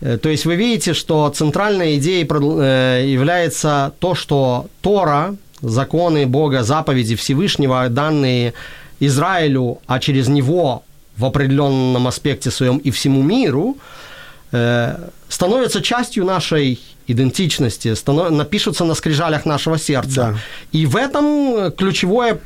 Э, 0.00 0.18
то 0.18 0.28
есть 0.28 0.44
вы 0.46 0.56
видите, 0.56 0.94
что 0.94 1.28
центральной 1.30 1.96
идеей 1.96 2.26
э, 2.28 3.04
является 3.06 3.92
то, 3.98 4.14
что 4.14 4.66
Тора, 4.80 5.36
законы 5.60 6.26
Бога, 6.26 6.62
заповеди 6.62 7.16
Всевышнего, 7.16 7.88
данные 7.88 8.52
Израилю, 9.00 9.78
а 9.86 9.98
через 9.98 10.28
него 10.28 10.82
в 11.16 11.24
определенном 11.24 12.06
аспекте 12.06 12.50
своем 12.50 12.76
и 12.78 12.90
всему 12.90 13.22
миру, 13.22 13.76
э, 14.52 14.96
становятся 15.28 15.80
частью 15.82 16.24
нашей 16.24 16.78
идентичности, 17.08 17.94
станов... 17.94 18.30
напишутся 18.30 18.84
на 18.84 18.94
скрижалях 18.94 19.46
нашего 19.46 19.78
сердца. 19.78 20.14
Да. 20.14 20.34
И 20.72 20.86
в 20.86 20.96
этом 20.96 21.70
ключевое, 21.72 22.38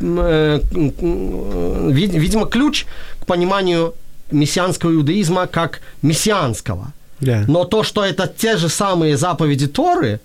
видимо, 1.88 2.46
ключ 2.46 2.84
к 3.20 3.26
пониманию 3.26 3.94
мессианского 4.30 4.92
иудаизма 4.92 5.46
как 5.46 5.80
мессианского– 6.02 6.92
Yeah. 7.20 7.44
Но 7.48 7.64
то, 7.64 7.82
что 7.82 8.04
это 8.04 8.26
те 8.26 8.56
же 8.56 8.68
самые 8.68 9.16
заповеди 9.16 9.66
Торы, 9.66 10.20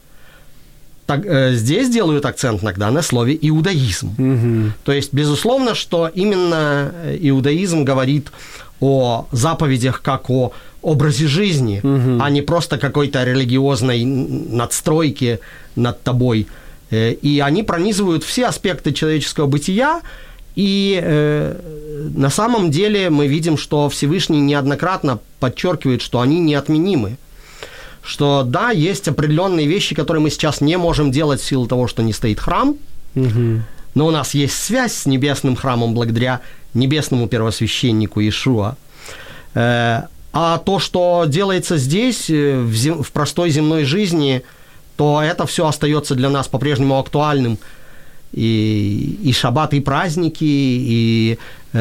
так, 1.05 1.25
э, 1.25 1.53
здесь 1.53 1.89
делают 1.89 2.25
акцент 2.25 2.63
иногда 2.63 2.89
на 2.91 3.01
слове 3.01 3.38
иудаизм. 3.41 4.15
Mm-hmm. 4.17 4.71
То 4.84 4.91
есть, 4.91 5.13
безусловно, 5.13 5.75
что 5.75 6.08
именно 6.08 6.91
иудаизм 7.21 7.84
говорит 7.84 8.31
о 8.79 9.27
заповедях 9.31 10.01
как 10.01 10.29
о 10.29 10.51
образе 10.81 11.27
жизни, 11.27 11.81
mm-hmm. 11.84 12.19
а 12.21 12.29
не 12.29 12.41
просто 12.41 12.77
какой-то 12.77 13.23
религиозной 13.23 14.03
надстройки 14.05 15.39
над 15.75 16.01
тобой. 16.01 16.47
Э, 16.89 17.12
и 17.12 17.39
они 17.39 17.63
пронизывают 17.63 18.23
все 18.23 18.47
аспекты 18.47 18.91
человеческого 18.91 19.45
бытия, 19.45 20.01
и 20.55 20.99
э, 21.03 21.59
на 22.15 22.29
самом 22.29 22.71
деле 22.71 23.09
мы 23.09 23.27
видим, 23.27 23.57
что 23.57 23.89
Всевышний 23.89 24.39
неоднократно 24.39 25.19
подчеркивает, 25.39 26.01
что 26.01 26.21
они 26.21 26.39
неотменимы. 26.39 27.17
Что 28.01 28.43
да, 28.43 28.71
есть 28.71 29.07
определенные 29.07 29.67
вещи, 29.67 29.95
которые 29.95 30.21
мы 30.21 30.29
сейчас 30.29 30.61
не 30.61 30.77
можем 30.77 31.11
делать 31.11 31.41
в 31.41 31.45
силу 31.45 31.67
того, 31.67 31.87
что 31.87 32.03
не 32.03 32.13
стоит 32.13 32.39
храм, 32.39 32.77
угу. 33.15 33.61
но 33.95 34.07
у 34.07 34.11
нас 34.11 34.33
есть 34.33 34.55
связь 34.55 34.93
с 34.93 35.05
небесным 35.05 35.55
храмом 35.55 35.93
благодаря 35.93 36.41
небесному 36.73 37.27
первосвященнику 37.27 38.21
Иешуа. 38.21 38.77
Э, 39.55 40.03
а 40.31 40.57
то, 40.59 40.79
что 40.79 41.25
делается 41.27 41.77
здесь, 41.77 42.29
э, 42.29 42.59
в, 42.59 42.73
зем, 42.75 43.03
в 43.03 43.11
простой 43.11 43.49
земной 43.49 43.83
жизни, 43.83 44.43
то 44.95 45.21
это 45.21 45.45
все 45.45 45.67
остается 45.67 46.15
для 46.15 46.29
нас 46.29 46.47
по-прежнему 46.47 46.97
актуальным– 46.97 47.57
и, 48.36 49.17
и 49.24 49.34
шаббат, 49.34 49.74
и 49.74 49.80
праздники, 49.80 50.43
и 50.43 51.38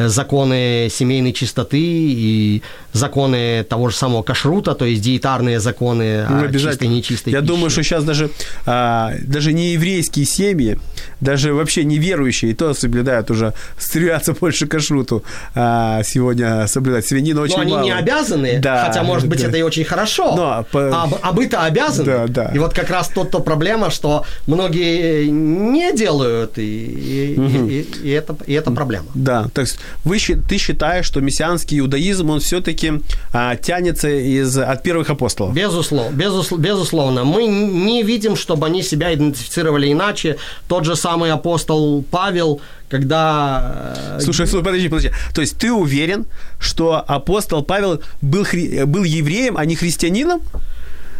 законы 0.07 0.87
семейной 0.91 1.33
чистоты 1.33 1.79
и 1.79 2.61
законы 2.93 3.63
того 3.63 3.89
же 3.89 3.95
самого 3.95 4.23
кашрута, 4.23 4.75
то 4.75 4.85
есть 4.85 5.01
диетарные 5.01 5.59
законы 5.59 6.25
ну, 6.29 6.45
о 6.45 6.51
чистой 6.51 6.85
и 6.85 6.87
нечистой 6.87 7.33
Я 7.33 7.39
пищи. 7.39 7.47
думаю, 7.47 7.69
что 7.69 7.83
сейчас 7.83 8.03
даже, 8.03 8.29
а, 8.65 9.13
даже 9.21 9.53
не 9.53 9.73
еврейские 9.73 10.25
семьи, 10.25 10.79
даже 11.21 11.53
вообще 11.53 11.83
неверующие, 11.83 12.55
то 12.55 12.73
соблюдают 12.73 13.31
уже, 13.31 13.53
стремятся 13.77 14.33
больше 14.33 14.67
кашруту 14.67 15.23
а, 15.53 16.03
сегодня 16.03 16.67
соблюдать. 16.67 17.05
Свинина 17.05 17.41
очень 17.41 17.55
Но 17.55 17.61
они 17.61 17.71
мало. 17.71 17.83
не 17.83 17.91
обязаны, 17.91 18.59
да, 18.59 18.85
хотя, 18.85 19.03
может 19.03 19.27
быть, 19.27 19.41
да. 19.41 19.47
это 19.47 19.57
и 19.57 19.61
очень 19.61 19.85
хорошо. 19.85 20.35
Но, 20.35 20.65
по... 20.71 21.03
а, 21.03 21.09
а 21.21 21.31
бы-то 21.31 21.63
обязаны. 21.63 22.05
Да, 22.05 22.27
да. 22.27 22.51
И 22.53 22.59
вот 22.59 22.73
как 22.73 22.89
раз 22.89 23.09
тот-то 23.09 23.39
проблема, 23.39 23.89
что 23.89 24.25
многие 24.47 25.27
не 25.27 25.93
делают, 25.93 26.57
и, 26.57 27.35
угу. 27.37 27.67
и, 27.67 27.81
и, 27.81 27.87
и, 28.03 28.09
это, 28.09 28.35
и 28.45 28.53
это 28.53 28.71
проблема. 28.71 29.07
Да, 29.13 29.47
так 29.53 29.67
вы, 30.03 30.19
ты 30.19 30.57
считаешь, 30.57 31.05
что 31.05 31.21
мессианский 31.21 31.79
иудаизм, 31.79 32.29
он 32.29 32.39
все-таки 32.39 32.93
а, 33.33 33.55
тянется 33.55 34.09
из, 34.09 34.57
от 34.57 34.83
первых 34.83 35.09
апостолов? 35.09 35.53
Безусловно, 35.53 36.15
безусловно, 36.15 36.63
безусловно. 36.63 37.23
Мы 37.23 37.47
не 37.47 38.03
видим, 38.03 38.35
чтобы 38.35 38.67
они 38.67 38.83
себя 38.83 39.13
идентифицировали 39.13 39.91
иначе. 39.91 40.37
Тот 40.67 40.85
же 40.85 40.95
самый 40.95 41.31
апостол 41.31 42.03
Павел, 42.11 42.61
когда... 42.89 43.93
э, 44.17 44.19
Слушай, 44.21 44.47
слушай, 44.47 44.63
подожди, 44.63 44.87
подожди. 44.89 45.11
То 45.33 45.41
есть 45.41 45.57
ты 45.57 45.71
уверен, 45.71 46.25
что 46.59 47.03
апостол 47.07 47.63
Павел 47.63 48.01
был, 48.21 48.43
хри- 48.43 48.85
был 48.85 49.03
евреем, 49.03 49.57
а 49.57 49.65
не 49.65 49.75
христианином? 49.75 50.41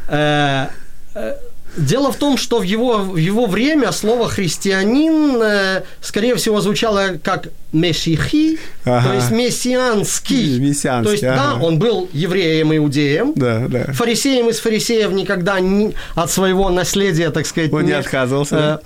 Э, 0.08 0.68
э, 1.16 1.34
Дело 1.78 2.12
в 2.12 2.16
том, 2.16 2.38
что 2.38 2.60
в 2.60 2.64
его, 2.64 3.00
в 3.00 3.18
его 3.18 3.48
время 3.48 3.92
слово 3.92 4.30
«христианин», 4.30 5.42
э, 5.42 5.84
скорее 6.00 6.36
всего, 6.36 6.62
звучало 6.62 7.20
как 7.22 7.50
«мессихи», 7.74 8.60
ага. 8.86 9.10
то 9.10 9.14
есть 9.14 9.32
«мессианский». 9.32 10.60
мессианский 10.60 11.06
то 11.06 11.12
есть, 11.12 11.24
ага. 11.24 11.60
да, 11.60 11.66
он 11.66 11.78
был 11.78 12.08
евреем, 12.14 12.76
иудеем, 12.76 13.34
да, 13.36 13.68
да. 13.68 13.92
фарисеем 13.92 14.50
из 14.50 14.60
фарисеев 14.60 15.12
никогда 15.12 15.60
не, 15.60 15.94
от 16.16 16.32
своего 16.32 16.70
наследия, 16.70 17.30
так 17.30 17.46
сказать, 17.46 17.74
он 17.74 17.82
не, 17.82 17.88
не 17.88 17.94
отказывался. 17.94 18.82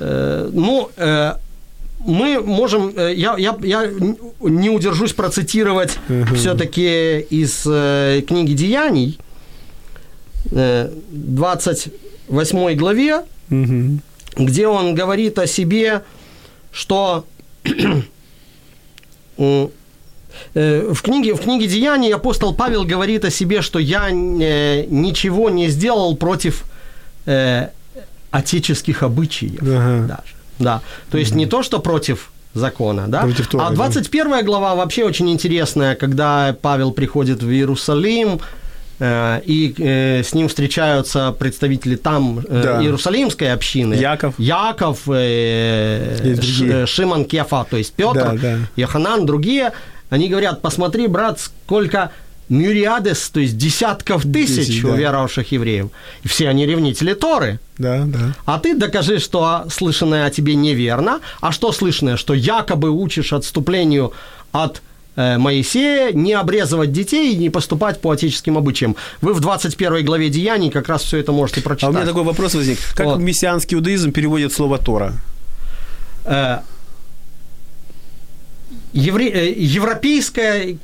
Э, 0.00 0.04
э, 0.04 0.50
ну, 0.50 0.90
э, 0.96 1.34
мы 2.06 2.40
можем, 2.40 2.92
э, 2.96 3.12
я, 3.14 3.34
я, 3.36 3.56
я 3.62 3.90
не 4.40 4.70
удержусь 4.70 5.12
процитировать 5.12 5.98
uh-huh. 6.08 6.34
все-таки 6.34 7.20
из 7.20 7.64
э, 7.66 8.22
книги 8.26 8.54
«Деяний», 8.54 9.18
э, 10.50 10.90
20, 11.10 11.88
8 12.28 12.76
главе, 12.76 13.24
угу. 13.50 13.98
где 14.36 14.66
он 14.68 14.94
говорит 14.94 15.38
о 15.38 15.46
себе, 15.46 16.02
что 16.70 17.26
э, 19.38 19.68
в 20.54 21.02
книге, 21.02 21.34
в 21.34 21.40
книге 21.40 21.66
Деяний 21.66 22.12
апостол 22.12 22.54
Павел 22.54 22.84
говорит 22.84 23.24
о 23.24 23.30
себе, 23.30 23.62
что 23.62 23.78
я 23.78 24.08
э, 24.10 24.86
ничего 24.88 25.50
не 25.50 25.68
сделал 25.68 26.16
против 26.16 26.64
э, 27.26 27.68
отеческих 28.30 29.02
обычаев. 29.02 29.62
Ага. 29.62 30.06
Даже, 30.06 30.34
да. 30.58 30.82
То 31.10 31.18
есть 31.18 31.32
ага. 31.32 31.38
не 31.38 31.46
то, 31.46 31.62
что 31.62 31.78
против 31.78 32.32
закона, 32.54 33.06
да? 33.08 33.22
Против 33.22 33.48
Торы, 33.48 33.64
а 33.64 33.70
21 33.70 34.30
да. 34.30 34.42
глава 34.42 34.74
вообще 34.74 35.04
очень 35.04 35.30
интересная, 35.30 35.94
когда 35.94 36.56
Павел 36.60 36.92
приходит 36.92 37.42
в 37.42 37.50
Иерусалим, 37.50 38.40
и 39.00 39.74
э, 39.78 40.22
с 40.22 40.34
ним 40.34 40.48
встречаются 40.48 41.32
представители 41.38 41.96
там 41.96 42.38
э, 42.38 42.62
Да. 42.62 42.82
Иерусалимской 42.82 43.52
общины. 43.52 43.94
Яков. 43.94 44.34
Яков, 44.38 45.00
э, 45.08 46.36
Ш- 46.40 46.64
э, 46.64 46.86
Шимон 46.86 47.24
Кефа, 47.24 47.66
то 47.68 47.76
есть 47.76 47.92
Петр, 47.94 48.14
Да, 48.14 48.32
да. 48.34 48.58
Йоханан, 48.76 49.26
другие. 49.26 49.72
Они 50.10 50.28
говорят, 50.28 50.62
посмотри, 50.62 51.06
брат, 51.08 51.40
сколько 51.40 52.10
мюриадес, 52.48 53.30
то 53.30 53.40
есть 53.40 53.56
десятков 53.56 54.22
тысяч 54.22 54.66
Тысяч, 54.66 54.82
да. 54.82 54.88
уверовавших 54.90 55.50
евреев. 55.52 55.88
И 56.22 56.28
все 56.28 56.48
они 56.48 56.66
ревнители 56.66 57.14
Торы. 57.14 57.58
Да, 57.78 58.02
да. 58.06 58.34
А 58.44 58.58
ты 58.58 58.76
докажи, 58.76 59.18
что 59.18 59.64
слышанное 59.70 60.26
о 60.26 60.30
тебе 60.30 60.54
неверно. 60.54 61.20
А 61.40 61.52
что 61.52 61.72
слышанное? 61.72 62.16
Что 62.16 62.34
якобы 62.34 62.90
учишь 62.90 63.32
отступлению 63.32 64.12
от 64.52 64.76
э, 64.76 64.80
Моисея, 65.16 66.12
не 66.12 66.32
обрезывать 66.32 66.90
детей 66.92 67.32
и 67.34 67.36
не 67.36 67.50
поступать 67.50 68.00
по 68.00 68.10
отеческим 68.10 68.58
обычаям. 68.58 68.96
Вы 69.20 69.32
в 69.34 69.40
21 69.40 70.04
главе 70.04 70.28
Деяний 70.28 70.70
как 70.70 70.88
раз 70.88 71.02
все 71.02 71.18
это 71.18 71.30
можете 71.32 71.60
А 71.60 71.62
у 71.62 71.64
прочитать. 71.64 71.94
меня 71.94 72.04
такой 72.06 72.24
вопрос 72.24 72.54
возник. 72.54 72.78
Как 72.94 73.06
Вот. 73.06 73.20
мессианский 73.20 73.76
иудаизм 73.76 74.10
переводит 74.12 74.52
слово 74.52 74.78
Тора? 74.78 75.14
Э, 76.24 76.58
евре- 78.92 79.30
э, 79.32 79.52
европейская 79.56 80.76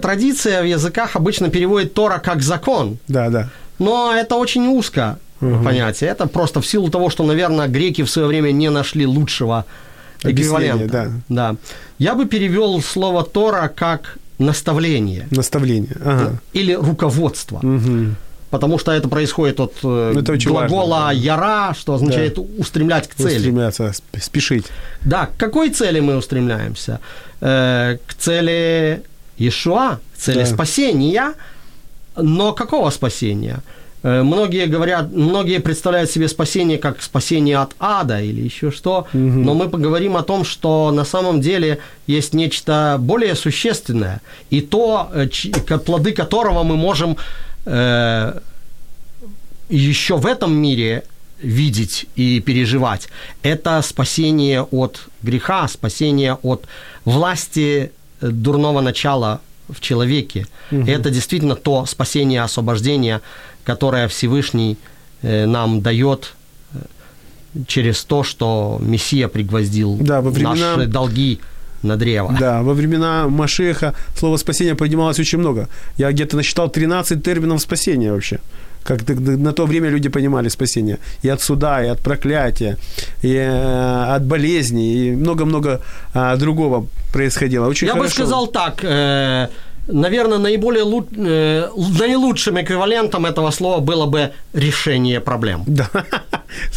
традиция 0.00 0.62
в 0.62 0.66
языках 0.66 1.16
обычно 1.16 1.48
переводит 1.50 1.94
Тора 1.94 2.18
как 2.18 2.42
закон. 2.42 2.98
Да, 3.08 3.28
да. 3.30 3.50
Но 3.78 4.12
это 4.14 4.36
очень 4.36 4.66
узко 4.68 5.18
понятие. 5.40 6.10
Это 6.10 6.26
просто 6.26 6.60
в 6.60 6.66
силу 6.66 6.88
того, 6.90 7.10
что, 7.10 7.24
наверное, 7.24 7.68
греки 7.68 8.02
в 8.02 8.10
свое 8.10 8.26
время 8.28 8.52
не 8.52 8.70
нашли 8.70 9.06
лучшего 9.06 9.64
эквивалента. 10.22 10.86
да. 11.28 11.52
да. 11.52 11.56
Я 11.98 12.14
бы 12.14 12.26
перевел 12.26 12.80
слово 12.82 13.24
Тора 13.24 13.68
как 13.74 14.18
наставление 14.38 15.26
Наставление. 15.30 15.96
Ага. 16.04 16.38
или 16.52 16.72
руководство. 16.74 17.60
Мгм. 17.62 18.16
Потому 18.50 18.78
что 18.78 18.92
это 18.92 19.08
происходит 19.08 19.58
от 19.60 19.74
э, 19.82 20.14
Это 20.18 20.32
очень 20.32 20.50
глагола 20.50 21.06
важно, 21.06 21.06
да. 21.06 21.10
яра, 21.12 21.74
что 21.74 21.94
означает 21.94 22.38
устремлять 22.38 23.08
к 23.08 23.14
цели. 23.14 23.36
Устремляться, 23.38 23.84
сп- 23.88 24.20
спешить. 24.22 24.66
Да, 25.02 25.26
к 25.26 25.36
какой 25.36 25.70
цели 25.70 26.00
мы 26.00 26.16
устремляемся? 26.16 27.00
Э, 27.40 27.98
к 28.06 28.14
цели 28.14 29.02
Иешуа, 29.36 29.98
к 30.14 30.18
цели 30.18 30.40
Да. 30.40 30.46
спасения, 30.46 31.32
но 32.16 32.52
какого 32.52 32.90
спасения? 32.90 33.58
Э, 34.06 34.22
Многие 34.22 34.66
говорят, 34.66 35.12
многие 35.12 35.58
представляют 35.58 36.10
себе 36.10 36.28
спасение 36.28 36.78
как 36.78 37.02
спасение 37.02 37.58
от 37.58 37.74
ада 37.80 38.20
или 38.20 38.40
еще 38.40 38.70
что, 38.70 39.06
но 39.12 39.54
мы 39.54 39.68
поговорим 39.68 40.16
о 40.16 40.22
том, 40.22 40.44
что 40.44 40.92
на 40.92 41.04
самом 41.04 41.40
деле 41.40 41.78
есть 42.06 42.34
нечто 42.34 42.96
более 43.00 43.34
существенное, 43.34 44.20
и 44.50 44.60
то, 44.60 45.10
э, 45.12 45.78
плоды 45.78 46.12
которого 46.12 46.62
мы 46.62 46.76
можем 46.76 47.16
э, 47.64 48.40
еще 49.70 50.16
в 50.16 50.26
этом 50.26 50.54
мире 50.54 51.02
видеть 51.42 52.06
и 52.14 52.40
переживать. 52.40 53.08
Это 53.42 53.82
спасение 53.82 54.62
от 54.62 55.00
греха, 55.22 55.68
спасение 55.68 56.34
от 56.42 56.66
власти 57.04 57.90
дурного 58.20 58.80
начала 58.80 59.40
в 59.68 59.80
человеке. 59.80 60.46
Это 60.70 61.10
действительно 61.10 61.56
то 61.56 61.86
спасение, 61.86 62.42
освобождение, 62.42 63.20
которое 63.66 64.06
Всевышний 64.08 64.76
э, 65.22 65.46
нам 65.46 65.80
дает 65.80 66.34
э, 66.74 66.78
через 67.66 68.04
то, 68.04 68.22
что 68.22 68.78
Мессия 68.80 69.28
пригвоздил 69.28 69.96
Да, 70.00 70.20
во 70.20 70.30
времена- 70.30 70.76
наши 70.76 70.86
долги 70.88 71.38
на 71.82 71.96
древо. 71.96 72.34
Да, 72.40 72.62
во 72.62 72.72
времена 72.74 73.26
Машеха 73.28 73.92
слово 74.18 74.38
спасение 74.38 74.74
поднималось 74.74 75.18
очень 75.20 75.38
много. 75.38 75.68
Я 75.98 76.10
где-то 76.12 76.36
насчитал 76.36 76.68
13 76.70 77.22
терминов 77.22 77.60
спасения 77.60 78.12
вообще. 78.12 78.38
Как 78.84 79.00
на 79.08 79.52
то 79.52 79.66
время 79.66 79.90
люди 79.90 80.08
понимали 80.08 80.48
спасение. 80.48 80.98
И 81.24 81.28
от 81.28 81.40
суда, 81.42 81.84
и 81.84 81.88
от 81.88 81.98
проклятия, 82.00 82.76
и 83.22 83.34
э, 83.34 84.14
от 84.16 84.22
болезней, 84.24 85.08
и 85.08 85.16
много-много 85.16 85.80
а, 86.14 86.36
другого 86.36 86.86
происходило. 87.12 87.66
Очень 87.68 87.88
Я 87.88 87.94
бы 87.94 88.00
хорошо. 88.00 88.14
сказал 88.14 88.46
так, 88.46 88.84
э, 88.84 89.48
наверное, 89.88 90.38
наиболее 90.38 90.84
лу- 90.84 91.08
э, 91.16 91.68
наилучшим 92.00 92.60
эквивалентом 92.60 93.26
этого 93.26 93.50
слова 93.50 93.80
было 93.80 94.06
бы 94.06 94.32
решение 94.52 95.20
проблем. 95.20 95.64
Да. 95.66 95.88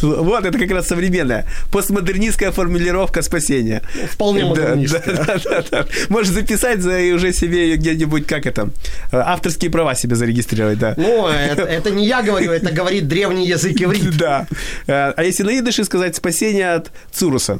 Вот 0.02 0.44
это 0.44 0.58
как 0.58 0.70
раз 0.72 0.88
современная 0.88 1.46
постмодернистская 1.72 2.50
формулировка 2.50 3.22
спасения. 3.22 3.82
Вполне 4.10 4.44
модернистская. 4.44 5.14
да, 5.16 5.24
да, 5.24 5.38
да, 5.42 5.64
да. 5.70 5.86
Можешь 6.08 6.32
записать 6.32 6.80
за 6.82 6.98
и 7.00 7.12
уже 7.12 7.32
себе 7.32 7.76
где-нибудь, 7.76 8.26
как 8.26 8.46
это, 8.46 8.68
авторские 9.12 9.70
права 9.70 9.94
себе 9.94 10.16
зарегистрировать, 10.16 10.78
да. 10.78 10.94
Ну, 10.96 11.28
это, 11.28 11.62
это 11.62 11.90
не 11.90 12.06
я 12.06 12.20
говорю, 12.22 12.52
это 12.52 12.72
говорит 12.72 13.08
древний 13.08 13.46
язык 13.46 13.80
иврит. 13.80 14.16
Да. 14.18 14.46
Э, 14.86 15.12
А 15.16 15.22
если 15.24 15.44
на 15.44 15.58
идыше 15.58 15.84
сказать 15.84 16.14
спасение 16.16 16.72
от 16.74 16.90
Цуруса, 17.12 17.58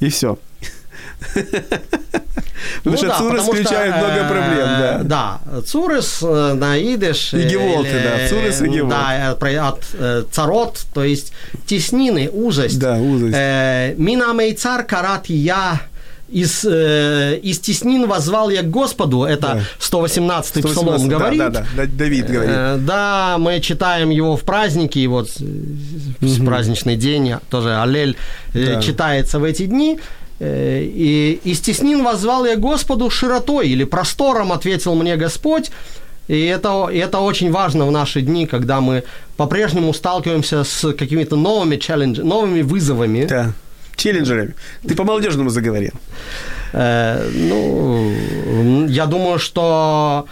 и 0.00 0.08
все. 0.10 0.38
Потому 2.84 2.96
что 2.96 3.08
Цурус 3.18 3.18
потому 3.18 3.42
что, 3.42 3.52
включает 3.52 3.96
много 3.96 4.14
э, 4.14 4.28
проблем, 4.28 4.66
да. 4.66 5.00
Да, 5.02 5.62
Цурус 5.62 6.18
э, 6.22 6.54
на 6.54 6.78
идыш. 6.78 7.34
И 7.34 7.38
э, 7.38 7.48
геволты, 7.48 8.00
да, 8.02 8.28
Цурус 8.28 8.60
и 8.60 8.64
э, 8.64 8.68
геволт. 8.68 8.90
Да, 8.90 9.68
от 9.68 10.30
царот, 10.30 10.86
то 10.94 11.04
есть 11.04 11.32
теснины, 11.66 12.28
узость. 12.30 12.78
Да, 12.78 12.96
узость. 12.96 13.34
Э, 13.36 13.94
Мина 13.96 14.32
мейцар 14.32 14.84
карат 14.84 15.26
я 15.26 15.80
из, 16.32 16.64
э, 16.64 17.38
из 17.42 17.58
теснин 17.58 18.08
возвал 18.08 18.48
я 18.50 18.62
к 18.62 18.70
Господу, 18.70 19.24
это 19.24 19.40
Да. 19.40 19.60
118-й 19.78 20.62
118, 20.62 20.64
псалом 20.64 21.08
да, 21.08 21.16
говорит. 21.16 21.38
Да, 21.38 21.50
да, 21.50 21.66
да, 21.76 21.86
Давид 21.86 22.26
говорит. 22.26 22.50
Э, 22.54 22.76
Да, 22.80 23.36
мы 23.38 23.60
читаем 23.60 24.10
его 24.10 24.36
в 24.36 24.42
праздники, 24.42 24.98
и 24.98 25.06
вот 25.06 25.28
в 25.38 26.44
праздничный 26.44 26.96
день 26.96 27.34
тоже 27.50 27.76
Аллель 27.76 28.16
Да. 28.54 28.80
читается 28.80 29.38
в 29.38 29.44
эти 29.44 29.66
дни. 29.66 30.00
Э, 30.42 30.82
И 30.82 31.40
из 31.44 31.60
теснин 31.60 32.02
возвал 32.02 32.44
я 32.46 32.56
Господу 32.56 33.10
широтой 33.10 33.68
или 33.68 33.84
простором, 33.84 34.50
ответил 34.50 34.94
мне 34.96 35.16
Господь. 35.16 35.70
И 36.28 36.46
это, 36.46 36.88
и 36.92 36.98
это 36.98 37.18
очень 37.20 37.52
важно 37.52 37.86
в 37.86 37.90
наши 37.90 38.22
дни, 38.22 38.46
когда 38.46 38.80
мы 38.80 39.04
по-прежнему 39.36 39.94
сталкиваемся 39.94 40.64
с 40.64 40.92
какими-то 40.92 41.36
новыми 41.36 41.76
челленджами, 41.76 42.26
новыми 42.26 42.62
вызовами. 42.62 43.26
Да. 43.26 43.52
Челленджерами. 43.96 44.54
Ты 44.88 44.96
по-молодежному 44.96 45.50
заговорил. 45.50 45.92
Э, 46.72 47.28
ну, 47.32 48.86
я 48.88 49.06
думаю, 49.06 49.38
что 49.38 50.26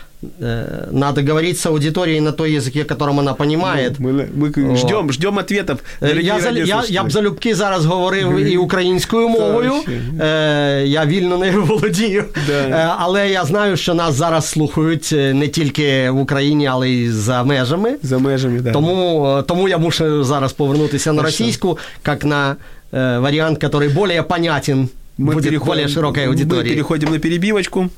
надо 0.91 1.21
говорить 1.21 1.59
с 1.59 1.65
аудиторией 1.65 2.19
на 2.19 2.31
той 2.31 2.51
языке, 2.53 2.83
которым 2.83 3.19
она 3.19 3.33
понимает. 3.33 3.99
Ну, 3.99 4.09
мы, 4.09 4.29
мы 4.33 4.75
ждем, 4.75 5.11
ждем 5.11 5.37
ответов. 5.37 5.79
Э, 6.01 6.19
я, 6.21 6.39
за, 6.39 6.49
я, 6.49 6.83
я 6.87 7.03
б 7.03 7.11
залюбки 7.11 7.55
зараз 7.55 7.85
говорив 7.85 8.37
і 8.37 8.57
українською 8.57 9.29
мовою. 9.29 9.73
Е, 10.19 10.83
я 10.85 11.05
вільно 11.05 11.37
нею 11.37 11.63
володію. 11.63 12.25
Да. 12.47 12.53
Е, 12.53 12.91
але 12.97 13.29
я 13.29 13.45
знаю, 13.45 13.77
що 13.77 13.93
нас 13.93 14.15
зараз 14.15 14.45
слухають 14.45 15.11
не 15.11 15.47
тільки 15.47 16.09
в 16.09 16.19
Україні, 16.19 16.67
але 16.67 16.89
й 16.89 17.09
за 17.09 17.43
межами. 17.43 17.95
За 18.03 18.17
межами, 18.17 18.59
да. 18.59 18.71
Тому, 18.71 19.43
тому 19.47 19.69
я 19.69 19.77
мушу 19.77 20.23
зараз 20.23 20.53
повернутися 20.53 21.13
на 21.13 21.23
російську, 21.23 21.77
як 22.07 22.25
на 22.25 22.55
е, 22.93 23.17
варіант, 23.17 23.59
який 23.63 23.89
більш 23.89 24.21
понятен 24.29 24.89
мы 25.17 25.33
будет 25.33 25.45
переходим, 25.45 25.67
более 25.67 25.87
широкой 25.87 26.27
аудитории. 26.27 26.63
Мы 26.63 26.69
переходим 26.69 27.11
на 27.11 27.19
перебивочку. 27.19 27.89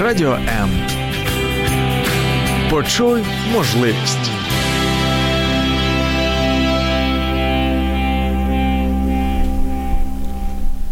Радіо 0.00 0.32
М. 0.32 0.70
Почуй 2.70 3.22
можливість. 3.52 4.30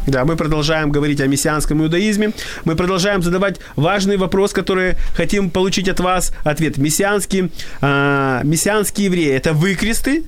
Да, 0.07 0.25
мы 0.25 0.37
продолжаем 0.37 0.93
говорить 0.93 1.21
о 1.21 1.27
мессианском 1.27 1.83
иудаизме. 1.83 2.33
Мы 2.65 2.75
продолжаем 2.75 3.23
задавать 3.23 3.61
важный 3.77 4.17
вопрос, 4.17 4.55
который 4.55 4.95
хотим 5.17 5.51
получить 5.51 5.89
от 5.89 6.01
вас 6.01 6.33
ответ. 6.45 6.79
Мессианские, 6.79 7.49
э, 7.83 8.41
мессианские 8.45 9.07
евреи– 9.07 9.41
это 9.41 9.53
выкресты 9.53 10.23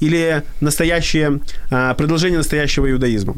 или 0.00 0.42
настоящее, 0.60 1.40
э, 1.70 1.94
продолжение 1.94 2.38
настоящего 2.38 2.90
иудаизма? 2.90 3.34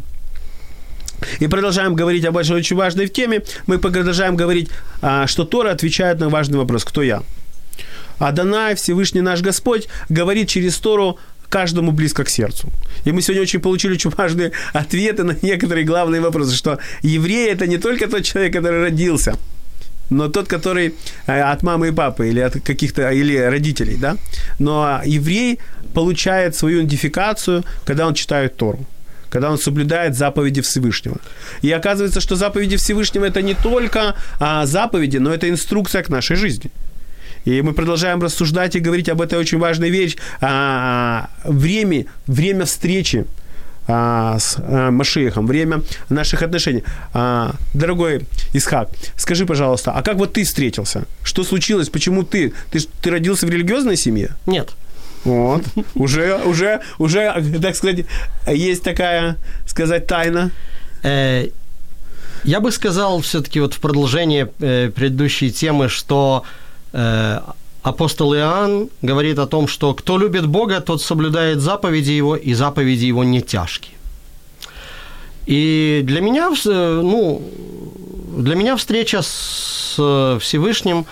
И 1.40 1.46
продолжаем 1.46 1.94
говорить 1.94 2.24
об 2.24 2.36
очень 2.36 2.76
важной 2.76 3.08
теме. 3.08 3.42
Мы 3.66 3.78
продолжаем 3.78 4.36
говорить, 4.36 4.70
а, 5.02 5.26
что 5.26 5.44
Тора 5.44 5.70
отвечает 5.70 6.20
на 6.20 6.28
важный 6.28 6.58
вопрос 6.58 6.84
«Кто 6.84 7.02
я?». 7.02 7.22
Адонай, 8.18 8.74
Всевышний 8.74 9.20
наш 9.20 9.42
Господь, 9.42 9.88
говорит 10.08 10.48
через 10.48 10.78
Тору 10.78 11.18
каждому 11.48 11.92
близко 11.92 12.24
к 12.24 12.28
сердцу. 12.28 12.68
И 13.04 13.12
мы 13.12 13.22
сегодня 13.22 13.42
очень 13.42 13.60
получили 13.60 13.94
очень 13.94 14.10
важные 14.10 14.52
ответы 14.72 15.22
на 15.22 15.36
некоторые 15.42 15.84
главные 15.84 16.20
вопросы, 16.20 16.56
что 16.56 16.78
еврей– 17.02 17.50
это 17.52 17.66
не 17.66 17.78
только 17.78 18.08
тот 18.08 18.24
человек, 18.24 18.52
который 18.52 18.82
родился, 18.82 19.36
но 20.10 20.28
тот, 20.28 20.48
который 20.48 20.94
э, 21.26 21.40
от 21.40 21.62
мамы 21.62 21.88
и 21.88 21.92
папы 21.92 22.28
или 22.28 22.40
от 22.40 22.60
каких-то, 22.60 23.10
или 23.10 23.36
родителей, 23.36 23.96
да. 23.96 24.16
Но 24.58 25.00
еврей 25.04 25.58
получает 25.94 26.56
свою 26.56 26.80
идентификацию, 26.80 27.64
когда 27.84 28.06
он 28.06 28.14
читает 28.14 28.56
Тору 28.56 28.86
когда 29.30 29.50
он 29.50 29.58
соблюдает 29.58 30.16
заповеди 30.16 30.60
Всевышнего. 30.60 31.16
И 31.62 31.70
оказывается, 31.72 32.20
что 32.20 32.36
заповеди 32.36 32.76
Всевышнего 32.76 33.24
это 33.24 33.42
не 33.42 33.54
только 33.54 34.14
а, 34.40 34.66
заповеди, 34.66 35.18
но 35.18 35.32
это 35.32 35.48
инструкция 35.48 36.02
к 36.02 36.08
нашей 36.08 36.36
жизни. 36.36 36.70
И 37.44 37.62
мы 37.62 37.72
продолжаем 37.72 38.20
рассуждать 38.20 38.74
и 38.74 38.80
говорить 38.80 39.08
об 39.08 39.20
этой 39.20 39.38
очень 39.38 39.58
важной 39.58 39.90
вещи. 39.90 40.18
А, 40.40 41.30
время, 41.44 42.06
время 42.26 42.64
встречи 42.64 43.24
а, 43.86 44.38
с 44.38 44.56
а, 44.58 44.90
Машиехом, 44.90 45.46
время 45.46 45.82
наших 46.08 46.42
отношений. 46.42 46.82
А, 47.14 47.54
дорогой 47.72 48.22
Исхак, 48.52 48.90
скажи, 49.16 49.46
пожалуйста, 49.46 49.92
а 49.92 50.02
как 50.02 50.16
вот 50.16 50.32
ты 50.32 50.44
встретился? 50.44 51.04
Что 51.22 51.44
случилось? 51.44 51.88
Почему 51.88 52.24
ты? 52.24 52.52
Ты, 52.72 52.80
ты 53.00 53.10
родился 53.10 53.46
в 53.46 53.50
религиозной 53.50 53.96
семье? 53.96 54.30
Нет. 54.46 54.74
Вот. 55.26 55.64
Уже, 55.96 56.40
уже, 56.44 56.80
уже, 56.98 57.34
так 57.60 57.74
сказать, 57.74 58.06
есть 58.46 58.84
такая, 58.84 59.36
сказать, 59.66 60.06
тайна. 60.06 60.52
Э, 61.02 61.48
я 62.44 62.60
бы 62.60 62.70
сказал 62.70 63.20
все-таки 63.20 63.58
вот 63.58 63.74
в 63.74 63.80
продолжение 63.80 64.48
э, 64.60 64.88
предыдущей 64.94 65.50
темы, 65.50 65.88
что 65.88 66.44
э, 66.92 67.40
апостол 67.82 68.36
Иоанн 68.36 68.88
говорит 69.02 69.40
о 69.40 69.46
том, 69.46 69.66
что 69.66 69.94
кто 69.94 70.16
любит 70.16 70.46
Бога, 70.46 70.80
тот 70.80 71.02
соблюдает 71.02 71.60
заповеди 71.60 72.12
Его, 72.12 72.36
и 72.36 72.54
заповеди 72.54 73.06
Его 73.06 73.24
не 73.24 73.42
тяжкие. 73.42 73.96
И 75.46 76.02
для 76.04 76.20
меня, 76.20 76.52
ну, 76.64 77.42
для 78.36 78.54
меня 78.54 78.76
встреча 78.76 79.22
с 79.22 80.38
Всевышним 80.40 81.06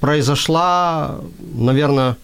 произошла, 0.00 1.16
наверное, 1.54 2.16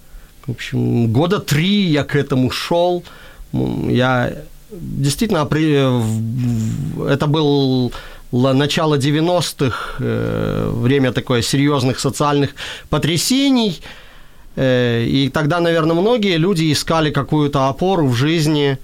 в 0.47 0.51
общем, 0.51 1.13
года 1.13 1.39
три 1.39 1.91
я 1.91 2.05
к 2.05 2.17
этому 2.17 2.51
шел. 2.51 3.05
Я 3.53 4.33
действительно, 4.73 5.49
это 7.09 7.27
был 7.27 7.93
начало 8.33 8.97
90-х, 8.97 9.97
э, 9.99 10.71
время 10.75 11.13
такое 11.13 11.43
серьезных 11.43 12.01
социальных 12.01 12.51
потрясений. 12.89 13.81
Э, 14.57 15.05
и 15.05 15.29
тогда, 15.29 15.61
наверное, 15.61 15.95
многие 15.95 16.39
люди 16.39 16.73
искали 16.73 17.11
какую-то 17.11 17.69
опору 17.69 18.07
в 18.07 18.15
жизни. 18.15 18.79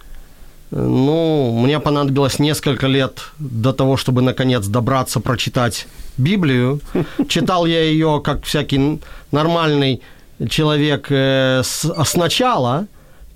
Ну, 0.71 1.59
мне 1.64 1.81
понадобилось 1.81 2.38
несколько 2.38 2.87
лет 2.87 3.23
до 3.38 3.73
того, 3.73 3.97
чтобы 3.97 4.21
наконец 4.21 4.66
добраться 4.66 5.18
прочитать 5.21 5.87
Библию. 6.18 6.81
Читал 7.29 7.66
я 7.66 7.83
ее 7.83 8.21
как 8.23 8.44
всякий 8.44 9.01
нормальный 9.33 10.03
человек 10.48 11.07
э, 11.11 11.62
с, 11.64 11.92
сначала, 12.05 12.87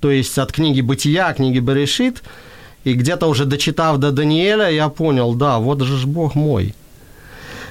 то 0.01 0.11
есть 0.11 0.39
от 0.39 0.53
книги 0.53 0.81
«Бытия», 0.81 1.33
книги 1.33 1.59
«Берешит», 1.59 2.23
и 2.85 2.95
где-то 2.95 3.29
уже 3.29 3.45
дочитав 3.45 3.99
до 3.99 4.11
Даниэля, 4.11 4.71
я 4.71 4.89
понял, 4.89 5.35
да, 5.35 5.59
вот 5.59 5.83
же 5.83 5.97
ж 5.97 6.07
Бог 6.07 6.35
мой. 6.35 6.75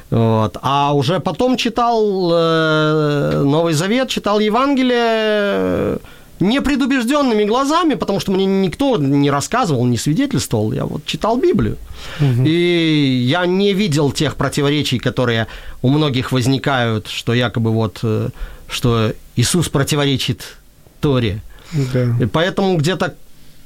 Вот. 0.10 0.58
А 0.62 0.94
уже 0.94 1.20
потом 1.20 1.58
читал 1.58 2.32
э, 2.34 3.44
Новый 3.46 3.74
Завет, 3.74 4.10
читал 4.10 4.40
Евангелие 4.40 6.00
непредубежденными 6.42 7.44
глазами, 7.44 7.94
потому 7.94 8.20
что 8.20 8.32
мне 8.32 8.46
никто 8.46 8.98
не 8.98 9.32
рассказывал, 9.32 9.86
не 9.86 9.98
свидетельствовал. 9.98 10.74
Я 10.74 10.86
вот 10.86 11.06
читал 11.06 11.38
Библию. 11.38 11.78
Угу. 12.20 12.44
И 12.46 13.26
я 13.28 13.46
не 13.46 13.74
видел 13.74 14.12
тех 14.12 14.36
противоречий, 14.36 15.00
которые 15.00 15.48
у 15.82 15.90
многих 15.90 16.32
возникают, 16.32 17.08
что 17.08 17.34
якобы 17.34 17.72
вот 17.72 18.00
э, 18.04 18.30
что 18.72 19.14
Иисус 19.36 19.70
противоречит 19.70 20.58
Торе. 21.02 21.42
Да. 21.74 22.16
И 22.20 22.26
поэтому 22.26 22.78
где-то 22.78 23.16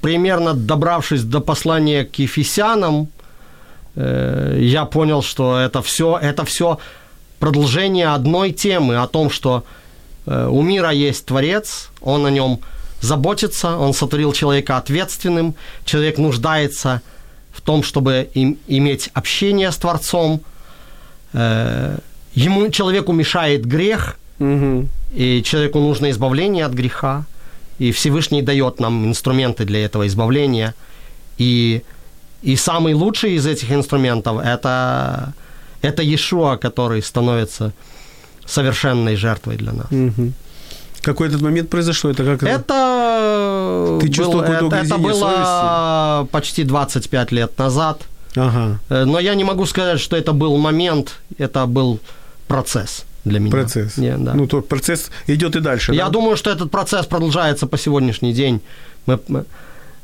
примерно 0.01 0.53
добравшись 0.53 1.23
до 1.23 1.41
послания 1.41 2.05
к 2.05 2.15
Ефесянам, 2.15 3.07
э, 3.95 4.57
я 4.61 4.85
понял, 4.85 5.21
что 5.21 5.57
это 5.57 5.81
все, 5.81 6.17
это 6.21 6.43
все 6.45 6.79
продолжение 7.39 8.07
одной 8.07 8.51
темы 8.51 8.97
о 8.97 9.07
том, 9.07 9.29
что 9.29 9.63
э, 10.25 10.47
у 10.47 10.61
мира 10.61 10.91
есть 10.91 11.25
Творец, 11.25 11.89
он 12.01 12.25
о 12.25 12.31
нем 12.31 12.59
заботится, 13.01 13.77
он 13.77 13.93
сотворил 13.93 14.33
человека 14.33 14.77
ответственным, 14.77 15.55
человек 15.85 16.17
нуждается 16.17 17.01
в 17.51 17.61
том, 17.61 17.83
чтобы 17.83 18.29
им, 18.33 18.57
иметь 18.67 19.09
общение 19.13 19.71
с 19.71 19.77
Творцом, 19.77 20.41
э, 21.33 21.97
ему, 22.33 22.69
человеку 22.69 23.13
мешает 23.13 23.65
грех– 23.65 24.17
Угу. 24.39 24.87
И 25.13 25.43
человеку 25.43 25.79
нужно 25.79 26.09
избавление 26.09 26.65
от 26.65 26.73
греха. 26.73 27.25
И 27.79 27.91
Всевышний 27.91 28.41
дает 28.41 28.79
нам 28.79 29.05
инструменты 29.05 29.65
для 29.65 29.85
этого 29.85 30.07
избавления. 30.07 30.73
И, 31.37 31.81
и 32.41 32.55
самый 32.55 32.93
лучший 32.93 33.35
из 33.35 33.45
этих 33.45 33.71
инструментов 33.71 34.39
это, 34.43 35.33
это 35.81 36.01
Иешуа, 36.01 36.57
который 36.57 37.01
становится 37.01 37.73
совершенной 38.45 39.15
жертвой 39.15 39.57
для 39.57 39.73
нас. 39.73 39.91
Угу. 39.91 40.31
Какой 41.01 41.27
этот 41.27 41.41
момент 41.41 41.69
произошло? 41.69 42.09
Это 42.09 42.23
как 42.23 42.43
это? 42.43 43.99
Ты 44.01 44.09
чувствовал 44.09 44.43
был, 44.43 44.67
это, 44.67 44.75
это 44.77 44.97
было 44.97 46.23
совести? 46.23 46.31
почти 46.31 46.63
25 46.63 47.31
лет 47.31 47.57
назад. 47.59 48.01
Ага. 48.35 48.79
Э, 48.89 49.05
но 49.05 49.19
я 49.19 49.35
не 49.35 49.43
могу 49.43 49.65
сказать, 49.65 49.99
что 49.99 50.15
это 50.15 50.33
был 50.33 50.57
момент, 50.57 51.19
это 51.37 51.65
был 51.67 51.99
процесс 52.47 53.05
для 53.25 53.39
меня. 53.39 53.51
Процесс. 53.51 53.97
Не, 53.97 54.17
да. 54.17 54.33
Ну, 54.33 54.47
то 54.47 54.61
процесс 54.61 55.11
идет 55.27 55.55
и 55.55 55.59
дальше. 55.59 55.93
Я 55.93 56.05
да? 56.05 56.11
думаю, 56.11 56.37
что 56.37 56.51
этот 56.51 56.71
процесс 56.71 57.05
продолжается 57.05 57.67
по 57.67 57.77
сегодняшний 57.77 58.33
день. 58.33 58.61
Мы, 59.07 59.19
мы, 59.27 59.45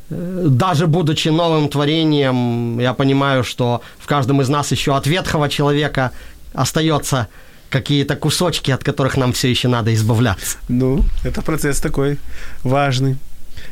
э, 0.10 0.48
даже 0.50 0.88
будучи 0.88 1.30
новым 1.30 1.70
творением, 1.70 2.80
я 2.80 2.94
понимаю, 2.94 3.44
что 3.44 3.82
в 4.00 4.08
каждом 4.08 4.42
из 4.42 4.50
нас 4.50 4.72
еще 4.72 4.96
от 4.96 5.08
ветхого 5.08 5.50
человека 5.50 6.12
остается 6.54 7.28
какие-то 7.70 8.16
кусочки, 8.16 8.72
от 8.72 8.84
которых 8.84 9.18
нам 9.18 9.32
все 9.32 9.50
еще 9.50 9.68
надо 9.68 9.94
избавляться. 9.94 10.58
Ну, 10.68 11.04
это 11.24 11.42
процесс 11.42 11.80
такой 11.80 12.18
важный. 12.64 13.18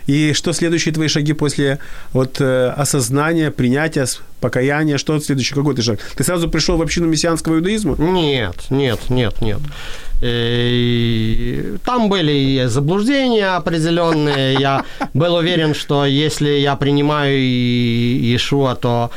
И 0.07 0.33
что 0.33 0.53
следующие 0.53 0.93
твои 0.93 1.07
шаги 1.07 1.33
после 1.33 1.79
вот 2.13 2.41
э, 2.41 2.73
осознания, 2.77 3.51
принятия, 3.51 4.05
покаяния? 4.41 4.97
Что 4.97 5.19
следующий? 5.19 5.55
Какой 5.55 5.75
ты 5.75 5.81
шаг? 5.81 5.99
Ты 6.15 6.23
сразу 6.23 6.49
пришел 6.49 6.77
в 6.77 6.81
общину 6.81 7.07
мессианского 7.07 7.55
иудаизма? 7.55 7.95
Нет, 7.97 8.69
нет, 8.69 9.09
нет, 9.09 9.41
нет. 9.41 9.59
И 10.21 11.77
там 11.85 12.09
были 12.09 12.67
заблуждения 12.67 13.55
определенные. 13.57 14.55
Я 14.59 14.83
был 15.13 15.35
уверен, 15.35 15.73
что 15.73 16.05
если 16.05 16.49
я 16.49 16.75
принимаю 16.75 17.37
Иешуа, 17.37 18.75
то 18.75 19.11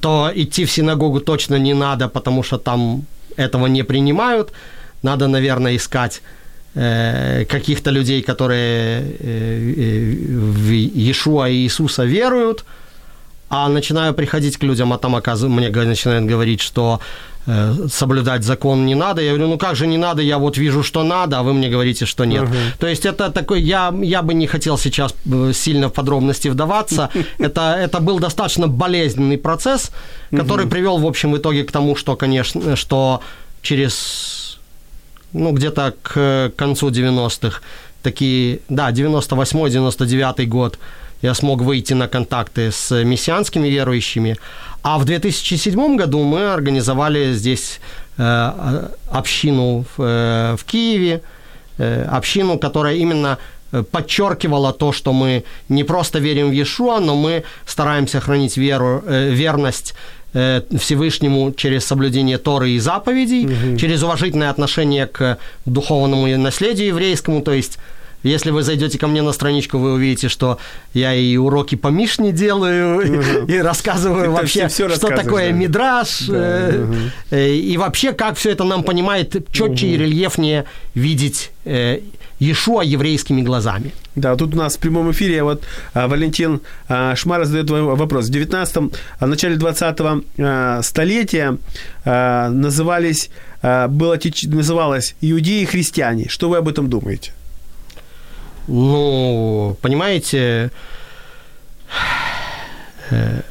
то 0.00 0.30
идти 0.34 0.64
в 0.64 0.70
синагогу 0.70 1.20
точно 1.20 1.58
не 1.58 1.74
надо, 1.74 2.08
потому 2.08 2.42
что 2.42 2.58
там 2.58 3.04
этого 3.36 3.66
не 3.66 3.84
принимают. 3.84 4.52
Надо, 5.02 5.28
наверное, 5.28 5.76
искать 5.76 6.22
э, 6.22 6.39
каких-то 6.74 7.90
людей, 7.90 8.22
которые 8.22 9.02
э, 9.18 10.14
в 10.38 10.70
Иешуа 10.70 11.48
и 11.48 11.54
Иисуса 11.54 12.04
веруют, 12.04 12.64
а 13.48 13.68
начинаю 13.68 14.14
приходить 14.14 14.56
к 14.56 14.62
людям, 14.62 14.92
а 14.92 14.98
там 14.98 15.16
оказывается, 15.16 15.60
мне 15.60 15.84
начинают 15.84 16.26
говорить, 16.26 16.60
что 16.60 17.00
э, 17.46 17.88
соблюдать 17.92 18.44
закон 18.44 18.86
не 18.86 18.94
надо. 18.94 19.20
Я 19.22 19.30
говорю, 19.30 19.48
ну 19.48 19.58
как 19.58 19.74
же 19.74 19.88
не 19.88 19.98
надо, 19.98 20.22
я 20.22 20.38
вот 20.38 20.58
вижу, 20.58 20.84
что 20.84 21.02
надо, 21.02 21.38
а 21.38 21.42
вы 21.42 21.52
мне 21.52 21.68
говорите, 21.68 22.06
что 22.06 22.24
нет. 22.24 22.42
Uh-huh. 22.42 22.78
То 22.78 22.86
есть 22.86 23.04
это 23.04 23.30
такой, 23.30 23.60
я, 23.60 23.92
я 24.02 24.22
бы 24.22 24.34
не 24.34 24.46
хотел 24.46 24.78
сейчас 24.78 25.14
сильно 25.52 25.88
в 25.88 25.92
подробности 25.92 26.46
вдаваться. 26.48 27.10
Это, 27.38 27.74
это 27.80 28.00
был 28.00 28.20
достаточно 28.20 28.68
болезненный 28.68 29.38
процесс, 29.38 29.90
который 30.30 30.66
uh-huh. 30.66 30.70
привел, 30.70 30.98
в 30.98 31.06
общем, 31.06 31.32
в 31.32 31.36
итоге 31.36 31.64
к 31.64 31.72
тому, 31.72 31.96
что, 31.96 32.14
конечно, 32.14 32.76
что 32.76 33.20
через, 33.62 33.94
ну, 35.32 35.52
где-то 35.52 35.94
к 36.02 36.52
концу 36.56 36.90
90-х, 36.90 37.60
такие, 38.02 38.60
да, 38.68 38.90
98-99 38.90 40.46
год, 40.46 40.78
я 41.22 41.34
смог 41.34 41.62
выйти 41.62 41.94
на 41.94 42.08
контакты 42.08 42.72
с 42.72 43.04
мессианскими 43.04 43.68
верующими. 43.68 44.36
А 44.82 44.98
в 44.98 45.04
2007 45.04 45.96
году 45.96 46.24
мы 46.24 46.52
организовали 46.52 47.34
здесь 47.34 47.80
э, 48.16 48.88
общину 49.10 49.84
в, 49.96 50.02
э, 50.02 50.56
в 50.56 50.64
Киеве, 50.64 51.20
э, 51.78 52.04
общину, 52.04 52.58
которая 52.58 52.96
именно 52.96 53.38
подчеркивала 53.92 54.72
то, 54.72 54.90
что 54.92 55.12
мы 55.12 55.44
не 55.68 55.84
просто 55.84 56.18
верим 56.18 56.48
в 56.48 56.52
Иешуа, 56.52 56.98
но 56.98 57.14
мы 57.14 57.44
стараемся 57.66 58.18
хранить 58.18 58.56
веру, 58.56 59.04
верность 59.06 59.94
Всевышнему 60.32 61.52
через 61.52 61.84
соблюдение 61.84 62.38
Торы 62.38 62.70
и 62.70 62.78
заповедей, 62.78 63.46
угу. 63.46 63.76
через 63.76 64.02
уважительное 64.02 64.50
отношение 64.50 65.06
к 65.06 65.38
духовному 65.66 66.26
наследию 66.38 66.88
еврейскому, 66.88 67.42
то 67.42 67.52
есть 67.52 67.78
если 68.22 68.50
вы 68.50 68.62
зайдете 68.62 68.98
ко 68.98 69.06
мне 69.06 69.22
на 69.22 69.32
страничку, 69.32 69.78
вы 69.78 69.94
увидите, 69.94 70.28
что 70.28 70.58
я 70.92 71.14
и 71.14 71.36
уроки 71.36 71.74
по 71.74 71.88
Мишне 71.88 72.32
делаю, 72.32 72.98
угу. 72.98 73.46
и 73.50 73.58
рассказываю 73.58 74.24
это 74.24 74.30
вообще, 74.30 74.68
все, 74.68 74.88
все 74.88 74.96
что 74.96 75.08
такое 75.08 75.50
да. 75.50 75.56
мидраж, 75.56 76.26
да, 76.28 76.34
э, 76.36 76.84
угу. 76.84 77.36
и 77.36 77.76
вообще, 77.78 78.12
как 78.12 78.36
все 78.36 78.50
это 78.50 78.64
нам 78.64 78.82
понимает 78.82 79.32
четче 79.52 79.86
угу. 79.86 79.94
и 79.94 79.96
рельефнее 79.96 80.64
видеть 80.94 81.50
э, 81.64 82.00
Иешуа 82.40 82.82
еврейскими 82.82 83.42
глазами. 83.42 83.92
Да, 84.16 84.34
тут 84.34 84.54
у 84.54 84.56
нас 84.56 84.76
в 84.76 84.78
прямом 84.78 85.10
эфире 85.12 85.42
вот 85.42 85.62
а, 85.92 86.08
Валентин 86.08 86.62
а, 86.88 87.14
Шмар 87.14 87.44
задает 87.44 87.70
вопрос. 87.70 88.26
В 88.26 88.30
19 88.30 88.76
в 89.20 89.26
начале 89.26 89.56
20-го 89.56 90.24
а, 90.38 90.82
столетия 90.82 91.58
а, 92.04 92.48
назывались, 92.48 93.30
а, 93.62 93.88
было, 93.88 94.18
называлось 94.44 95.14
иудеи 95.20 95.62
и 95.62 95.66
христиане. 95.66 96.28
Что 96.28 96.48
вы 96.48 96.56
об 96.56 96.68
этом 96.68 96.88
думаете? 96.88 97.32
Ну, 98.66 99.76
понимаете, 99.82 100.70
э, 103.10 103.42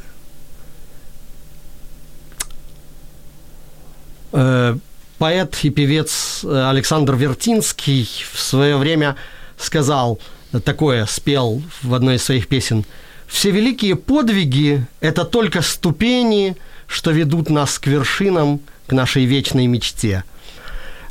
э, 4.31 4.77
поэт 5.20 5.59
и 5.63 5.70
певец 5.70 6.43
Александр 6.43 7.15
Вертинский 7.15 8.09
в 8.34 8.39
свое 8.39 8.78
время 8.78 9.15
сказал 9.57 10.20
такое, 10.63 11.05
спел 11.05 11.61
в 11.84 11.93
одной 11.93 12.15
из 12.15 12.24
своих 12.24 12.47
песен. 12.47 12.86
«Все 13.28 13.51
великие 13.51 13.95
подвиги– 13.95 14.86
это 15.01 15.24
только 15.24 15.61
ступени, 15.61 16.55
что 16.88 17.11
ведут 17.11 17.51
нас 17.51 17.78
к 17.78 17.86
вершинам, 17.86 18.59
к 18.88 18.91
нашей 18.93 19.26
вечной 19.26 19.67
мечте». 19.67 20.24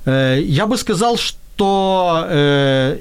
Э, 0.04 0.40
я 0.42 0.66
бы 0.66 0.76
сказал, 0.76 1.16
что 1.16 2.26
э, 2.28 2.98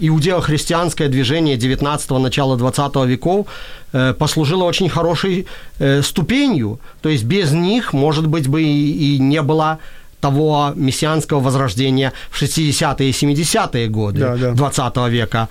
иудео-христианское 0.00 1.08
движение 1.08 1.56
19-го, 1.56 2.18
начала 2.18 2.56
20 2.56 2.96
веков 3.06 3.48
э, 3.92 4.14
послужило 4.14 4.64
очень 4.64 4.88
хорошей 4.88 5.46
э, 5.78 6.00
ступенью. 6.02 6.80
То 7.02 7.10
есть 7.10 7.24
без 7.24 7.52
них, 7.52 7.92
может 7.92 8.26
быть, 8.26 8.48
бы 8.48 8.62
и 8.62 9.18
не 9.18 9.42
было 9.42 9.78
того 10.22 10.72
мессианского 10.76 11.40
возрождения 11.40 12.12
в 12.30 12.42
60-е 12.42 13.08
и 13.08 13.12
70-е 13.12 13.88
годы 13.88 14.20
да, 14.20 14.36
да. 14.36 14.52
20 14.52 14.96
века. 15.08 15.48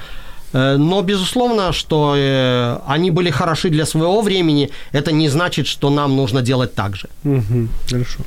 Э, 0.54 0.78
но, 0.78 1.02
безусловно, 1.02 1.74
что 1.74 2.16
э, 2.18 2.78
они 2.88 3.12
были 3.12 3.32
хороши 3.32 3.70
для 3.70 3.86
своего 3.86 4.22
времени, 4.22 4.70
это 4.94 5.12
не 5.12 5.30
значит, 5.30 5.68
что 5.68 5.90
нам 5.90 6.16
нужно 6.16 6.42
делать 6.42 6.74
так 6.76 6.96
же. 6.96 7.08
Угу, 7.24 7.68
хорошо. 7.90 8.20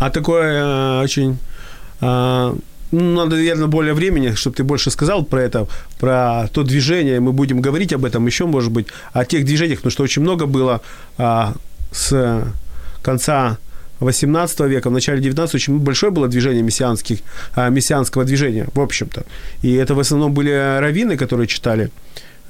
А 0.00 0.10
такое 0.10 0.62
э, 0.62 1.04
очень 1.04 1.36
ну, 2.92 3.14
надо, 3.14 3.36
наверное, 3.36 3.68
более 3.68 3.94
времени, 3.94 4.34
чтобы 4.34 4.56
ты 4.56 4.64
больше 4.64 4.90
сказал 4.90 5.24
про 5.24 5.40
это, 5.40 5.66
про 5.98 6.48
то 6.52 6.62
движение. 6.62 7.20
Мы 7.20 7.32
будем 7.32 7.62
говорить 7.62 7.92
об 7.92 8.04
этом 8.04 8.26
еще, 8.26 8.44
может 8.44 8.72
быть, 8.72 8.86
о 9.14 9.24
тех 9.24 9.44
движениях, 9.44 9.78
потому 9.78 9.92
что 9.92 10.02
очень 10.02 10.22
много 10.22 10.46
было 10.46 10.80
а, 11.16 11.54
с 11.92 12.42
конца 13.02 13.56
18 14.04 14.60
века, 14.60 14.90
в 14.90 14.92
начале 14.92 15.20
19 15.20 15.54
очень 15.54 15.78
большое 15.78 16.12
было 16.12 16.28
движение 16.28 16.62
мессианских, 16.62 17.18
а, 17.54 17.68
мессианского 17.70 18.24
движения, 18.24 18.66
в 18.74 18.80
общем-то. 18.80 19.24
И 19.62 19.72
это 19.72 19.94
в 19.94 20.00
основном 20.00 20.34
были 20.34 20.78
раввины, 20.80 21.16
которые 21.16 21.46
читали 21.46 21.90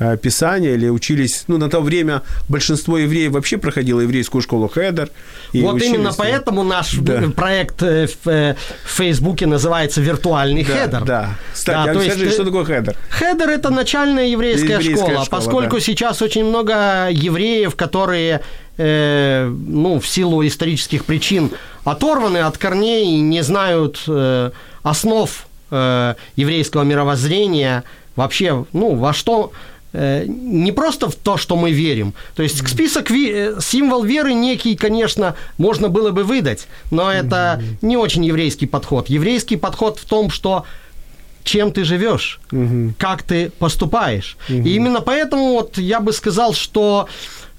Э, 0.02 0.16
Писания 0.16 0.74
или 0.74 0.88
учились, 0.88 1.44
ну, 1.48 1.58
на 1.58 1.68
то 1.68 1.80
время 1.80 2.22
большинство 2.48 2.98
евреев 2.98 3.32
вообще 3.32 3.58
проходило 3.58 4.00
еврейскую 4.00 4.42
школу 4.42 4.68
Хедер. 4.68 5.10
Вот 5.52 5.82
именно 5.82 6.12
поэтому 6.16 6.64
наш 6.64 6.94
да. 6.94 7.22
проект 7.36 7.82
э, 7.82 8.06
в, 8.06 8.28
э, 8.28 8.56
в 8.84 8.96
Фейсбуке 8.96 9.46
называется 9.46 10.00
«Виртуальный 10.00 10.64
да, 10.64 10.72
Хедер». 10.72 11.04
Да, 11.04 11.28
Кстати, 11.52 11.86
да, 11.86 11.90
а 11.92 11.94
скажи, 11.94 12.24
есть, 12.24 12.34
что 12.34 12.44
такое 12.44 12.64
Хедер? 12.64 12.96
Хедер– 13.10 13.48
это 13.50 13.70
начальная 13.70 14.26
еврейская, 14.26 14.72
еврейская 14.72 14.96
школа, 14.96 15.24
школа, 15.24 15.40
поскольку 15.40 15.76
да. 15.76 15.80
сейчас 15.80 16.22
очень 16.22 16.44
много 16.46 17.08
евреев, 17.10 17.76
которые 17.76 18.40
э, 18.76 19.46
ну, 19.48 20.00
в 20.00 20.06
силу 20.06 20.46
исторических 20.46 21.04
причин 21.04 21.50
оторваны 21.84 22.38
от 22.38 22.58
корней 22.58 23.16
и 23.16 23.20
не 23.20 23.42
знают 23.42 24.02
э, 24.06 24.50
основ 24.82 25.46
э, 25.70 26.14
еврейского 26.36 26.82
мировоззрения, 26.82 27.84
вообще, 28.16 28.64
ну, 28.72 28.94
во 28.94 29.12
что 29.12 29.52
Э, 29.92 30.24
не 30.26 30.72
просто 30.72 31.08
в 31.08 31.14
то, 31.14 31.36
что 31.36 31.56
мы 31.56 31.70
верим. 31.70 32.14
То 32.34 32.42
есть 32.42 32.66
список, 32.66 33.10
э, 33.10 33.56
символ 33.60 34.02
веры 34.04 34.32
некий, 34.32 34.74
конечно, 34.74 35.34
можно 35.58 35.88
было 35.88 36.10
бы 36.10 36.24
выдать, 36.24 36.66
но 36.90 37.12
это 37.12 37.62
не 37.82 37.96
очень 37.96 38.24
еврейский 38.24 38.66
подход. 38.66 39.10
Еврейский 39.10 39.56
подход 39.56 39.98
в 39.98 40.06
том, 40.06 40.30
что 40.30 40.64
чем 41.44 41.72
ты 41.72 41.84
живешь, 41.84 42.40
как 42.98 43.24
ты 43.24 43.50
поступаешь. 43.58 44.36
И 44.48 44.76
именно 44.76 45.00
поэтому 45.00 45.54
вот 45.54 45.76
я 45.76 45.98
бы 45.98 46.12
сказал, 46.12 46.54
что 46.54 47.08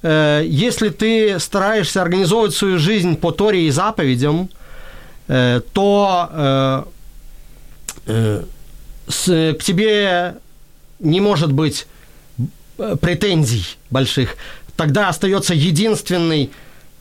э, 0.04 0.44
если 0.46 0.90
ты 0.90 1.40
стараешься 1.40 2.02
организовывать 2.02 2.54
свою 2.54 2.78
жизнь 2.78 3.16
по 3.16 3.32
Торе 3.32 3.68
и 3.68 3.72
заповедям, 3.72 4.50
э, 5.28 5.62
то 5.74 6.30
э, 6.32 6.84
э, 8.06 8.44
с, 9.08 9.56
к 9.58 9.64
тебе 9.64 10.36
не 11.00 11.20
может 11.20 11.52
быть 11.52 11.88
Э, 12.78 12.96
претензий 13.00 13.66
больших, 13.92 14.36
тогда 14.76 15.10
остается 15.10 15.54
единственный 15.54 16.50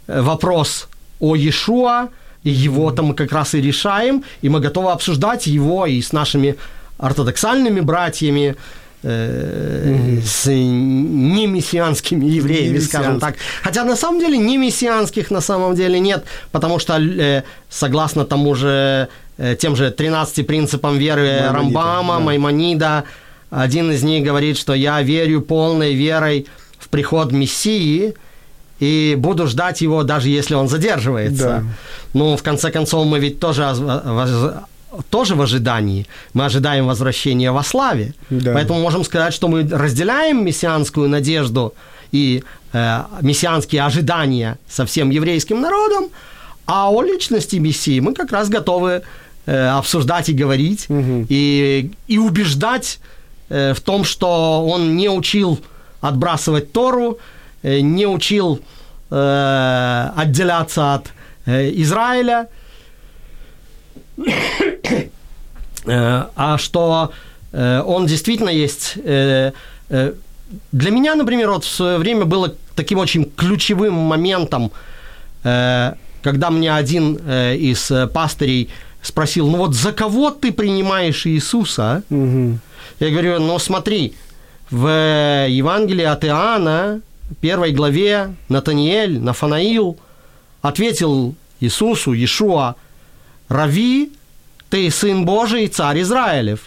э, 0.06 0.20
вопрос 0.20 0.88
о 1.18 1.34
Иешуа, 1.34 2.08
и 2.42 2.50
его-то 2.50 3.02
мы 3.02 3.14
как 3.14 3.32
раз 3.32 3.54
и 3.54 3.60
решаем, 3.62 4.22
и 4.42 4.50
мы 4.50 4.60
готовы 4.60 4.90
обсуждать 4.90 5.46
его 5.46 5.86
и 5.86 6.02
с 6.02 6.12
нашими 6.12 6.56
ортодоксальными 6.98 7.80
братьями, 7.80 8.56
э, 9.02 10.18
с 10.24 10.46
немессианскими 10.46 12.24
евреями, 12.26 12.78
скажем 12.78 13.20
так. 13.20 13.36
Хотя 13.62 13.84
на 13.84 13.96
самом 13.96 14.20
деле 14.20 14.38
не 14.38 14.56
мессианских 14.56 15.30
на 15.30 15.40
самом 15.40 15.74
деле 15.74 16.00
нет, 16.00 16.24
потому 16.50 16.78
что 16.78 16.98
э, 16.98 17.42
согласно 17.68 18.24
тому 18.24 18.54
же 18.54 19.08
э, 19.38 19.56
тем 19.56 19.76
же 19.76 19.90
13 19.90 20.46
принципам 20.46 20.98
веры 20.98 21.22
Маймонида, 21.22 21.52
Рамбама, 21.52 22.14
да. 22.14 22.20
Маймонида, 22.20 23.04
один 23.50 23.90
из 23.92 24.02
них 24.02 24.24
говорит, 24.24 24.56
что 24.56 24.74
я 24.74 25.02
верю 25.02 25.40
полной 25.40 25.94
верой 25.94 26.46
в 26.78 26.88
приход 26.88 27.32
Мессии 27.32 28.14
и 28.80 29.14
буду 29.16 29.46
ждать 29.46 29.80
его, 29.80 30.02
даже 30.02 30.28
если 30.28 30.54
он 30.54 30.68
задерживается. 30.68 31.44
Да. 31.44 31.64
Ну, 32.14 32.36
в 32.36 32.42
конце 32.42 32.70
концов, 32.70 33.06
мы 33.06 33.20
ведь 33.20 33.38
тоже 33.38 33.64
тоже 35.10 35.34
в 35.34 35.42
ожидании. 35.42 36.06
Мы 36.34 36.44
ожидаем 36.44 36.86
возвращения 36.86 37.52
во 37.52 37.62
славе. 37.62 38.14
Да. 38.30 38.52
Поэтому 38.54 38.80
можем 38.80 39.04
сказать, 39.04 39.34
что 39.34 39.48
мы 39.48 39.68
разделяем 39.68 40.44
мессианскую 40.44 41.08
надежду 41.08 41.74
и 42.12 42.42
э, 42.72 43.02
мессианские 43.20 43.82
ожидания 43.84 44.58
со 44.68 44.84
всем 44.84 45.10
еврейским 45.10 45.60
народом, 45.60 46.10
а 46.66 46.90
о 46.90 47.02
личности 47.02 47.56
Мессии 47.56 48.00
мы 48.00 48.14
как 48.14 48.32
раз 48.32 48.48
готовы 48.48 49.02
э, 49.46 49.66
обсуждать 49.68 50.28
и 50.28 50.32
говорить, 50.32 50.86
угу. 50.88 51.26
и, 51.28 51.90
и 52.06 52.18
убеждать 52.18 53.00
Э, 53.52 53.74
в 53.74 53.80
том, 53.80 54.04
что 54.04 54.66
он 54.66 54.96
не 54.96 55.10
учил 55.10 55.60
отбрасывать 56.00 56.72
Тору, 56.72 57.18
э, 57.62 57.80
не 57.80 58.06
учил 58.06 58.60
э, 59.10 60.10
отделяться 60.16 60.94
от 60.94 61.08
э, 61.44 61.70
Израиля, 61.82 62.48
а 65.86 66.56
что 66.58 67.12
э, 67.52 67.82
он 67.82 68.06
действительно 68.06 68.50
есть... 68.50 68.94
Э, 68.96 69.52
э, 69.88 70.12
для 70.70 70.90
меня, 70.90 71.14
например, 71.14 71.50
вот 71.50 71.64
в 71.64 71.68
свое 71.68 71.98
время 71.98 72.24
было 72.24 72.54
таким 72.74 72.98
очень 72.98 73.30
ключевым 73.36 73.94
моментом, 73.94 74.70
э, 75.44 75.94
когда 76.22 76.50
мне 76.50 76.72
один 76.72 77.18
э, 77.26 77.56
из 77.56 77.90
э, 77.90 78.06
пастырей 78.06 78.68
спросил, 79.02 79.48
ну 79.50 79.58
вот 79.58 79.74
за 79.74 79.92
кого 79.92 80.30
ты 80.30 80.52
принимаешь 80.52 81.26
Иисуса? 81.26 82.02
Мгм. 82.10 82.60
Я 83.00 83.10
говорю, 83.10 83.40
ну 83.40 83.58
смотри, 83.58 84.14
в 84.70 84.86
Евангелии 85.48 86.04
от 86.04 86.24
Иоанна, 86.24 87.00
первой 87.40 87.72
главе, 87.72 88.34
Натаниэль, 88.48 89.18
Нафанаил 89.18 89.98
ответил 90.60 91.34
Иисусу, 91.60 92.12
Иешуа, 92.12 92.76
«Рави, 93.48 94.12
ты 94.72 94.90
сын 94.90 95.24
Божий, 95.24 95.68
царь 95.68 96.00
Израилев». 96.00 96.58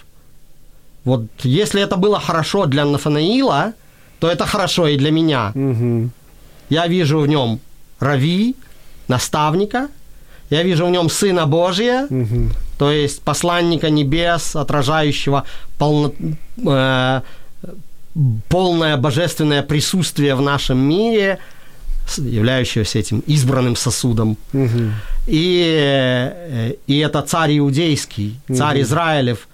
Вот 1.06 1.22
если 1.44 1.82
это 1.82 1.98
было 1.98 2.20
хорошо 2.20 2.66
для 2.66 2.86
Нафанаила, 2.86 3.74
то 4.20 4.28
это 4.28 4.46
хорошо 4.46 4.88
и 4.88 4.98
для 4.98 5.12
меня. 5.12 5.52
Мгм. 5.56 6.12
Я 6.70 6.88
вижу 6.88 7.20
в 7.20 7.28
нем 7.28 7.60
Рави, 8.00 8.56
наставника, 9.08 9.88
я 10.50 10.64
вижу 10.64 10.86
в 10.86 10.90
нем 10.90 11.10
Сына 11.10 11.46
Божия, 11.46 12.08
Мгм. 12.10 12.52
то 12.78 12.92
есть 12.92 13.22
посланника 13.22 13.90
небес, 13.90 14.56
отражающего 14.56 15.44
полно- 15.80 16.14
э, 16.66 17.22
полное 18.50 18.98
божественное 18.98 19.62
присутствие 19.64 20.36
в 20.36 20.42
нашем 20.42 20.78
мире, 20.78 21.38
являющегося 22.18 23.00
этим 23.00 23.24
избранным 23.28 23.76
сосудом. 23.76 24.38
И, 25.28 25.64
э, 25.82 26.74
и 26.88 27.00
это 27.00 27.22
царь 27.22 27.58
иудейский, 27.58 28.40
царь 28.56 28.82
Израилев. 28.82 29.48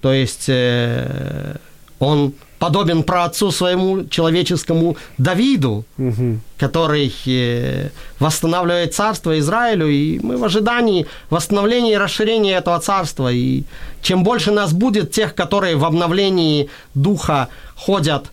То 0.00 0.12
есть 0.12 0.44
э, 0.48 1.56
он 1.98 2.32
подобен 2.58 3.02
праотцу 3.02 3.50
своему 3.52 4.04
человеческому 4.08 4.96
Давиду, 5.18 5.84
Мгм. 5.96 6.40
который 6.56 7.12
э, 7.26 7.88
восстанавливает 8.20 8.94
царство 8.94 9.38
Израилю, 9.38 9.88
и 9.88 10.18
мы 10.20 10.36
в 10.36 10.44
ожидании 10.44 11.06
восстановления 11.30 11.92
и 11.92 11.96
расширения 11.98 12.56
этого 12.56 12.78
царства. 12.80 13.32
И 13.32 13.62
чем 14.02 14.24
больше 14.24 14.50
нас 14.50 14.72
будет, 14.72 15.10
тех, 15.12 15.34
которые 15.34 15.76
в 15.76 15.84
обновлении 15.84 16.68
духа 16.94 17.48
ходят, 17.76 18.30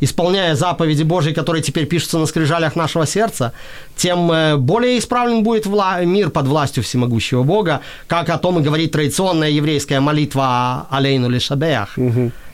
исполняя 0.00 0.54
заповеди 0.54 1.02
Божьи, 1.02 1.32
которые 1.32 1.62
теперь 1.62 1.86
пишутся 1.86 2.18
на 2.18 2.26
скрижалях 2.26 2.76
нашего 2.76 3.06
сердца, 3.06 3.52
тем 3.96 4.30
э, 4.30 4.56
более 4.56 4.98
исправлен 4.98 5.42
будет 5.42 5.66
вла- 5.66 6.04
мир 6.04 6.30
под 6.30 6.46
властью 6.46 6.82
всемогущего 6.82 7.42
Бога, 7.42 7.80
как 8.06 8.28
о 8.30 8.38
том 8.38 8.58
и 8.58 8.62
говорит 8.62 8.92
традиционная 8.92 9.50
еврейская 9.50 10.00
молитва 10.00 10.86
«Алейну 10.90 11.28
лишабеях». 11.28 11.96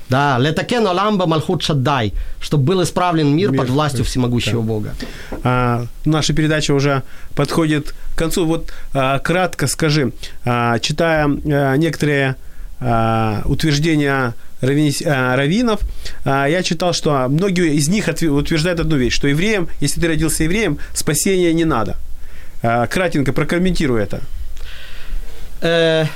Да, 0.08 0.36
«Летакену 0.38 0.92
ламба 0.92 1.26
мальхут 1.26 1.62
шаддай», 1.62 2.12
чтобы 2.38 2.64
был 2.64 2.82
исправлен 2.82 3.34
мир, 3.34 3.50
Мир, 3.50 3.60
под 3.60 3.70
властью 3.70 4.04
всемогущего 4.04 4.60
Бога. 4.60 4.94
А, 5.42 5.86
наша 6.04 6.34
передача 6.34 6.72
уже 6.74 7.02
подходит 7.34 7.94
к 8.14 8.18
концу. 8.18 8.44
Вот 8.44 8.72
а, 8.92 9.18
кратко 9.20 9.66
скажи, 9.66 10.12
а, 10.44 10.78
читая 10.80 11.24
а, 11.26 11.76
некоторые 11.76 12.36
а, 12.78 13.40
утверждения 13.46 14.34
раввинов, 14.62 15.80
а, 16.24 16.46
я 16.46 16.62
читал, 16.62 16.92
что 16.92 17.26
многие 17.28 17.74
из 17.74 17.88
них 17.88 18.08
утверждают 18.08 18.80
одну 18.80 18.96
вещь, 18.96 19.14
что 19.14 19.28
евреям, 19.28 19.68
если 19.80 20.00
ты 20.00 20.08
родился 20.08 20.44
евреем, 20.44 20.78
спасения 20.94 21.52
не 21.52 21.64
надо. 21.64 21.96
А, 22.62 22.86
кратенько 22.86 23.32
прокомментируй 23.32 24.02
это. 24.02 24.22
Э, 25.60 26.06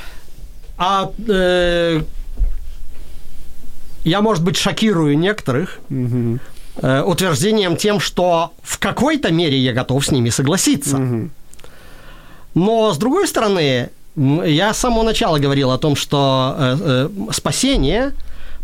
а 0.78 1.10
э, 1.28 2.02
я, 4.04 4.20
может 4.20 4.44
быть, 4.44 4.56
шокирую 4.56 5.18
некоторых 5.18 5.78
э, 5.90 7.02
утверждением 7.02 7.76
тем, 7.76 7.98
что 7.98 8.52
в 8.62 8.78
какой-то 8.78 9.32
мере 9.32 9.58
я 9.58 9.72
готов 9.72 10.04
с 10.06 10.10
ними 10.10 10.30
согласиться. 10.30 11.28
Но, 12.54 12.92
с 12.92 12.98
другой 12.98 13.28
стороны, 13.28 13.90
я 14.16 14.72
с 14.72 14.78
самого 14.78 15.02
начала 15.02 15.38
говорил 15.38 15.70
о 15.72 15.78
том, 15.78 15.96
что 15.96 16.54
э, 16.56 16.76
э, 16.80 17.32
спасение 17.32 18.12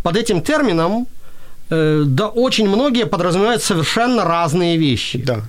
под 0.02 0.16
этим 0.16 0.42
термином, 0.42 1.06
э, 1.70 2.02
да 2.06 2.28
очень 2.28 2.68
многие 2.68 3.06
подразумевают 3.06 3.62
совершенно 3.62 4.24
разные 4.24 4.76
вещи. 4.76 5.18
Да. 5.18 5.40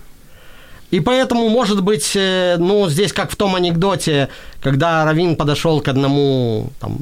И 0.94 1.00
поэтому, 1.00 1.50
может 1.50 1.82
быть, 1.82 2.12
э, 2.16 2.58
ну, 2.60 2.88
здесь 2.88 3.14
как 3.14 3.32
в 3.32 3.36
том 3.36 3.56
анекдоте, 3.56 4.28
когда 4.62 5.04
Равин 5.06 5.36
подошел 5.36 5.82
к 5.82 5.88
одному 5.88 6.70
там, 6.80 6.98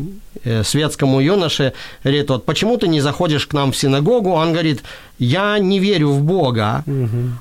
э, 0.46 0.64
светскому 0.64 1.20
юноше, 1.20 1.74
говорит, 2.04 2.30
вот 2.30 2.46
почему 2.46 2.78
ты 2.78 2.88
не 2.88 3.02
заходишь 3.02 3.46
к 3.48 3.54
нам 3.54 3.72
в 3.72 3.76
синагогу? 3.76 4.30
Он 4.32 4.54
говорит, 4.54 4.82
я 5.20 5.60
не 5.60 5.80
верю 5.80 6.08
в 6.12 6.22
Бога. 6.22 6.86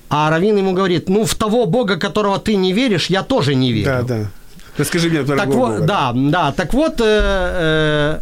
А 0.09 0.31
Равин 0.31 0.59
ему 0.59 0.73
говорит, 0.73 1.09
ну, 1.09 1.25
в 1.25 1.35
того 1.35 1.67
Бога, 1.67 1.97
которого 1.97 2.39
ты 2.39 2.57
не 2.57 2.73
веришь, 2.73 3.11
я 3.11 3.23
тоже 3.23 3.55
не 3.55 3.73
верю. 3.73 3.87
Да, 3.87 4.03
да. 4.03 4.31
Расскажи 4.77 5.09
мне 5.09 5.23
про 5.23 5.37
Так 5.37 5.49
вот, 5.49 5.73
Бога. 5.73 5.87
да, 5.87 6.13
да, 6.15 6.53
так 6.53 6.75
вот, 6.75 7.01
э, 7.01 7.05
э, 7.05 8.21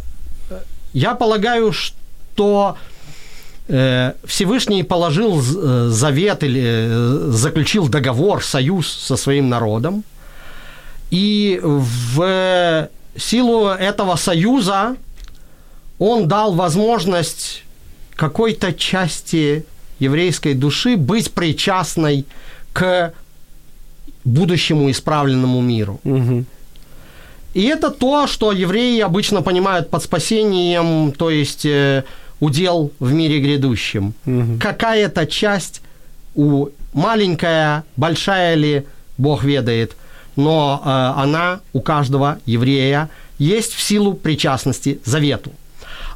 я 0.98 1.14
полагаю, 1.14 1.72
что 1.72 2.76
э, 3.68 4.12
Всевышний 4.24 4.82
положил 4.82 5.40
э, 5.40 5.88
завет 5.90 6.42
или 6.42 6.62
э, 6.64 7.30
заключил 7.30 7.88
договор, 7.88 8.42
союз 8.42 8.92
со 8.92 9.16
своим 9.16 9.48
народом, 9.48 10.02
и 11.10 11.60
в 11.62 12.88
силу 13.16 13.68
этого 13.68 14.16
союза 14.16 14.96
он 15.98 16.28
дал 16.28 16.54
возможность 16.54 17.64
какой-то 18.16 18.72
части 18.72 19.64
еврейской 20.00 20.54
души 20.54 20.96
быть 20.96 21.30
причастной 21.30 22.24
к 22.72 23.12
будущему 24.24 24.90
исправленному 24.90 25.60
миру. 25.60 26.00
Мгм. 26.04 26.46
И 27.54 27.62
это 27.62 27.90
то, 27.90 28.26
что 28.26 28.52
евреи 28.52 29.00
обычно 29.00 29.42
понимают 29.42 29.90
под 29.90 30.02
спасением, 30.02 31.12
то 31.12 31.30
есть 31.30 31.64
э, 31.64 32.04
удел 32.40 32.92
в 33.00 33.12
мире 33.12 33.40
грядущем. 33.40 34.14
Мгм. 34.24 34.58
Какая-то 34.58 35.26
часть 35.26 35.82
у 36.34 36.68
маленькая, 36.92 37.84
большая 37.96 38.54
ли, 38.54 38.84
Бог 39.16 39.44
ведает, 39.44 39.96
но 40.36 40.82
э, 40.84 41.20
она 41.20 41.60
у 41.72 41.80
каждого 41.80 42.38
еврея 42.46 43.10
есть 43.38 43.72
в 43.72 43.80
силу 43.80 44.14
причастности 44.14 45.00
завету. 45.04 45.52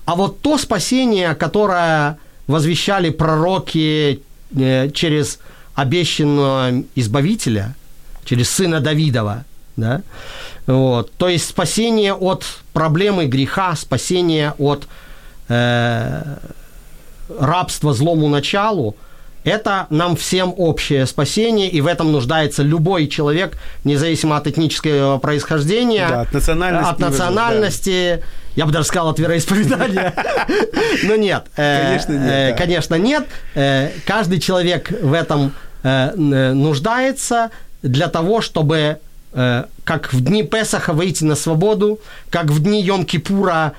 А 0.05 0.15
вот 0.15 0.41
то 0.41 0.59
спасение, 0.59 1.35
которое 1.35 2.19
возвещали 2.47 3.11
пророки 3.11 4.21
э, 4.55 4.91
через 4.91 5.39
обещанного 5.75 6.85
избавителя, 6.95 7.75
через 8.25 8.51
сына 8.51 8.81
Давидова, 8.81 9.45
да, 9.77 10.03
вот, 10.67 11.13
то 11.13 11.29
есть 11.29 11.49
спасение 11.49 12.15
от 12.15 12.45
проблемы 12.73 13.27
греха, 13.27 13.75
спасение 13.77 14.55
от 14.59 14.87
э, 15.49 16.23
рабства 17.39 17.95
злому 17.95 18.29
началу, 18.29 18.97
это 19.45 19.87
нам 19.91 20.15
всем 20.15 20.55
общее 20.57 21.05
спасение, 21.07 21.69
и 21.69 21.81
в 21.81 21.87
этом 21.89 22.13
нуждается 22.13 22.63
любой 22.63 23.09
человек, 23.09 23.57
независимо 23.83 24.37
от 24.37 24.47
этнического 24.47 25.19
происхождения, 25.19 26.07
Да, 26.09 26.21
от 26.23 26.33
национальности, 26.33 26.91
от 26.93 26.99
национальности, 27.01 28.25
я 28.55 28.67
бы 28.67 28.73
даже 28.73 28.87
сказал, 28.87 29.09
от 29.09 29.19
вероисповедания. 29.19 30.15
Но 31.05 31.17
нет. 31.17 31.47
э, 31.57 31.83
Конечно, 31.83 32.13
нет, 32.13 32.31
э, 32.31 32.51
да. 32.51 32.57
Конечно, 32.57 32.95
нет. 32.95 33.27
Э, 33.55 33.91
Каждый 34.07 34.39
человек 34.39 34.93
в 35.03 35.13
этом 35.13 35.53
нуждается 35.83 37.51
для 37.83 38.07
того, 38.07 38.41
чтобы 38.41 38.99
как 39.33 40.13
в 40.13 40.21
дни 40.21 40.43
Песаха 40.43 40.93
выйти 40.93 41.25
на 41.25 41.35
свободу, 41.35 41.99
как 42.31 42.47
в 42.47 42.63
дни 42.63 42.87
Йом-Кипура 42.87 43.73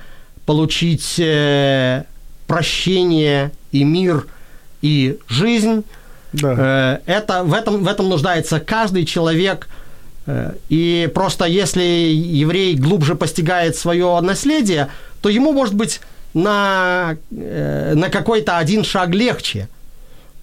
получить 0.46 1.18
э, 1.18 2.04
прощение 2.46 3.52
и 3.72 3.84
мир 3.84 4.26
и 4.82 5.18
жизнь. 5.28 5.84
Да. 6.32 7.00
Э, 7.06 7.12
Это, 7.12 7.44
в, 7.44 7.54
этом, 7.54 7.84
в 7.84 7.88
этом 7.88 8.08
нуждается 8.08 8.60
каждый 8.60 9.04
человек. 9.06 9.68
Э, 10.26 10.54
И 10.68 11.10
просто 11.14 11.44
если 11.46 11.82
еврей 11.82 12.74
глубже 12.74 13.14
постигает 13.14 13.76
свое 13.76 14.20
наследие, 14.20 14.88
то 15.22 15.28
ему, 15.28 15.52
может 15.52 15.74
быть, 15.74 16.00
на, 16.34 17.16
э, 17.30 17.94
на 17.94 18.10
какой-то 18.10 18.58
один 18.58 18.84
шаг 18.84 19.10
легче. 19.10 19.68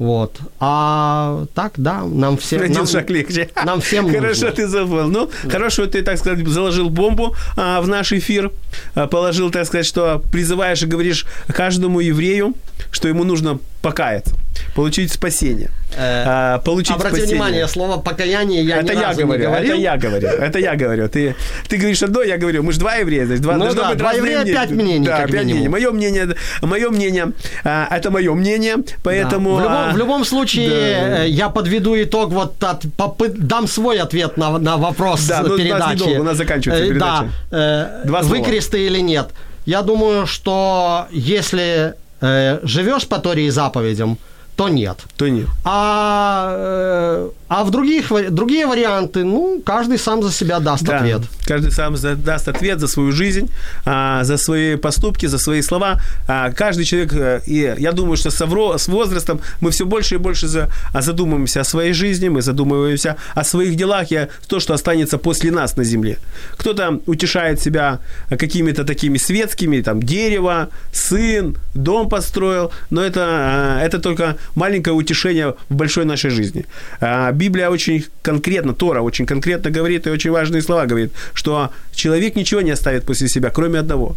Вот. 0.02 0.40
А 0.60 1.46
так, 1.54 1.74
да, 1.78 2.04
нам 2.04 2.36
всем... 2.36 2.60
Один 2.64 2.74
нам, 2.74 2.88
шаг 2.88 3.08
легче. 3.12 3.50
Нам 3.64 3.82
всем 3.82 4.10
Хорошо, 4.10 4.48
нужно. 4.48 4.52
ты 4.52 4.68
забыл. 4.68 5.08
Ну, 5.08 5.30
хорошо, 5.48 5.86
ты, 5.86 6.02
так 6.02 6.18
сказать, 6.18 6.44
заложил 6.48 6.90
бомбу 6.90 7.36
а, 7.56 7.80
в 7.82 7.88
наш 7.88 8.12
эфир, 8.12 8.52
а, 8.96 9.06
положил, 9.06 9.52
так 9.52 9.68
сказать, 9.68 9.86
что 9.86 10.20
призываешь 10.32 10.82
и 10.82 10.88
говоришь 10.88 11.28
каждому 11.50 12.00
еврею, 12.00 12.56
что 12.90 13.10
ему 13.10 13.24
нужно 13.24 13.60
покаяться. 13.84 14.34
Получить 14.76 15.12
спасение. 15.12 15.70
Э, 15.98 16.24
а, 16.26 16.58
получить 16.60 16.96
Обрати 16.96 17.18
спасение. 17.18 17.36
внимание, 17.36 17.68
слово 17.68 17.98
покаяние 17.98 18.64
я 18.64 18.78
это 18.78 18.94
ни 18.96 19.00
я 19.00 19.08
разу 19.08 19.22
говорю, 19.22 19.42
не 19.42 19.48
говорил. 19.48 19.72
это 19.74 19.78
я 19.82 19.98
говорю, 19.98 20.28
это 20.30 20.60
я 20.60 20.76
говорю. 20.76 21.10
Ты, 21.10 21.36
ты 21.68 21.78
говоришь 21.78 22.02
одно, 22.04 22.22
я 22.22 22.38
говорю, 22.38 22.64
мы 22.64 22.72
же 22.72 22.80
два 22.80 22.96
еврея, 22.96 23.26
значит, 23.26 23.42
два, 23.44 23.58
Ну 23.58 23.74
да, 23.74 23.94
два 23.96 24.14
еврея, 24.14 24.40
мнения. 24.40 24.54
пять 24.54 24.70
мнений, 24.72 25.06
Да, 25.06 25.18
как 25.18 25.32
пять 25.32 25.46
минимум. 25.46 25.54
мнений. 25.56 25.68
Мое 25.70 25.92
мнение, 25.92 26.36
мое 26.62 26.90
мнение, 26.90 27.32
а, 27.66 27.88
это 27.92 28.10
мое 28.12 28.34
мнение, 28.34 28.78
Да. 28.78 28.84
поэтому... 29.04 29.56
В, 29.56 29.60
любом, 29.60 29.74
а, 29.78 29.92
в 29.92 29.98
любом 29.98 30.24
случае, 30.26 30.70
да. 30.70 31.24
э, 31.26 31.28
я 31.30 31.50
подведу 31.50 32.02
итог, 32.02 32.30
вот 32.32 32.64
от, 32.64 32.86
попы- 32.86 33.36
дам 33.38 33.68
свой 33.68 34.00
ответ 34.00 34.38
на, 34.38 34.58
на 34.60 34.78
вопрос 34.78 35.28
Да, 35.28 35.42
ну, 35.42 35.48
у 35.48 35.50
нас 35.50 35.60
передачи. 35.60 35.94
недолго, 35.96 36.20
у 36.22 36.24
нас 36.24 36.38
заканчивается 36.38 36.86
Э, 36.86 36.88
передача. 36.90 37.30
Да, 37.52 37.58
э, 38.04 38.08
Два 38.08 38.24
слова. 38.24 38.36
выкрест 38.38 38.72
ты 38.72 38.86
или 38.86 39.00
нет. 39.02 39.30
Я 39.66 39.82
думаю, 39.82 40.26
что 40.26 41.08
если 41.12 41.94
э, 42.22 42.60
живешь 42.64 43.08
по 43.08 43.18
Торе 43.20 43.46
и 43.48 43.50
заповедям, 43.50 44.18
то 44.56 44.70
нет. 44.70 44.98
То 45.18 45.28
нет. 45.30 45.48
А, 45.64 46.54
э, 46.56 47.30
а 47.48 47.64
в 47.64 47.72
других, 47.72 48.12
другие 48.30 48.66
варианты, 48.68 49.24
ну, 49.24 49.62
каждый 49.66 49.98
сам 49.98 50.22
за 50.24 50.32
себя 50.32 50.60
даст 50.60 50.84
Да, 50.84 50.98
ответ. 50.98 51.22
Каждый 51.48 51.72
сам 51.72 51.98
за- 51.98 52.16
даст 52.16 52.48
ответ 52.48 52.80
за 52.80 52.88
свою 52.88 53.12
жизнь, 53.12 53.50
а, 53.86 54.24
за 54.24 54.38
свои 54.38 54.76
поступки, 54.78 55.26
за 55.28 55.38
свои 55.38 55.62
слова. 55.62 56.00
А, 56.28 56.52
каждый 56.52 56.86
человек, 56.86 57.14
э, 57.14 57.42
и 57.48 57.76
я 57.80 57.92
думаю, 57.92 58.18
что 58.18 58.30
со 58.32 58.46
вро- 58.46 58.78
с 58.78 58.88
возрастом 58.88 59.40
мы 59.62 59.72
все 59.72 59.86
больше 59.86 60.16
и 60.16 60.18
больше 60.18 60.48
за- 60.48 60.70
а, 60.94 61.02
задумываемся 61.02 61.62
о 61.62 61.64
своей 61.64 61.94
жизни, 61.94 62.30
мы 62.30 62.42
задумываемся 62.42 63.16
о 63.36 63.44
своих 63.44 63.76
делах 63.76 64.12
и 64.12 64.28
то, 64.48 64.60
что 64.60 64.74
останется 64.74 65.18
после 65.18 65.52
нас 65.52 65.78
на 65.78 65.84
земле. 65.84 66.18
Кто-то 66.58 67.00
утешает 67.08 67.60
себя 67.60 68.00
какими-то 68.30 68.84
такими 68.84 69.18
светскими, 69.18 69.82
там, 69.82 70.00
дерево, 70.04 70.70
сын, 70.94 71.56
дом 71.74 72.10
построил, 72.10 72.72
но 72.92 73.02
это, 73.02 73.22
а, 73.26 73.80
это 73.82 74.00
только 74.00 74.38
маленькое 74.56 74.96
утешение 74.96 75.56
в 75.70 75.76
большой 75.76 76.06
нашей 76.06 76.30
жизни. 76.30 76.66
А, 77.00 77.32
Библия 77.32 77.70
очень 77.70 78.06
конкретно, 78.22 78.74
Тора 78.74 79.02
очень 79.02 79.26
конкретно 79.26 79.72
говорит, 79.72 80.08
и 80.08 80.10
очень 80.10 80.32
важные 80.32 80.62
слова 80.62 80.86
говорит, 80.86 81.12
что 81.34 81.72
человек 81.94 82.36
ничего 82.36 82.62
не 82.62 82.72
оставит 82.72 83.06
после 83.06 83.28
себя, 83.28 83.50
кроме 83.50 83.80
одного. 83.80 84.16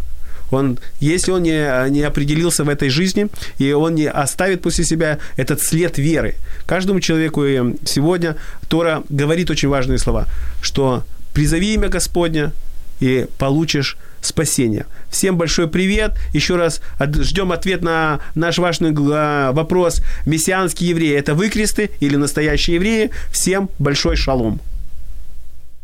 Он, 0.51 0.79
если 1.01 1.33
он 1.33 1.43
не, 1.43 1.91
не 1.91 2.03
определился 2.03 2.65
в 2.65 2.69
этой 2.69 2.89
жизни, 2.89 3.29
и 3.59 3.73
он 3.73 3.95
не 3.95 4.09
оставит 4.09 4.63
после 4.63 4.85
себя 4.85 5.19
этот 5.37 5.63
след 5.63 5.99
веры. 5.99 6.35
Каждому 6.67 7.01
человеку 7.01 7.43
сегодня 7.85 8.37
Тора 8.69 9.03
говорит 9.09 9.51
очень 9.51 9.69
важные 9.69 9.99
слова, 9.99 10.27
что 10.63 11.05
«призови 11.33 11.75
имя 11.75 11.89
Господня, 11.89 12.53
и 13.01 13.27
получишь 13.39 13.97
спасение. 14.24 14.86
Всем 15.10 15.38
большой 15.38 15.68
привет. 15.68 16.12
Еще 16.34 16.56
раз 16.56 16.82
от- 17.00 17.16
ждем 17.24 17.52
ответ 17.52 17.84
на 17.84 18.20
наш 18.36 18.60
важный 18.60 18.92
гла- 18.92 19.52
вопрос. 19.52 20.02
Мессианские 20.26 20.90
евреи – 20.90 21.22
это 21.22 21.34
выкресты 21.36 21.90
или 22.02 22.18
настоящие 22.18 22.76
евреи? 22.76 23.10
Всем 23.32 23.70
большой 23.80 24.16
шалом. 24.18 24.60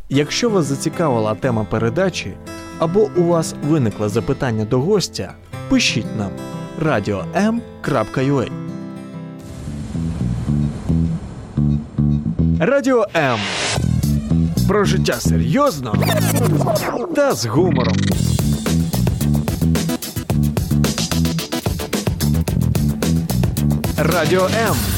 Якщо 0.10 0.50
вас 0.50 0.66
зацікавила 0.66 1.36
тема 1.36 1.64
передачі 1.64 2.32
або 2.80 3.10
у 3.16 3.24
вас 3.24 3.56
виникло 3.70 4.10
запитання 4.10 4.66
до 4.66 4.80
гостя, 4.80 5.34
пишіть 5.70 6.18
нам 6.18 6.30
radio.m.ua 6.86 8.50
Радіо 12.60 13.06
М. 13.16 13.40
Про 14.68 14.86
життя 14.86 15.14
серйозно 15.14 15.96
та 17.16 17.34
з 17.34 17.46
гумором. 17.46 17.96
Радіо 24.03 24.47
М. 24.47 24.90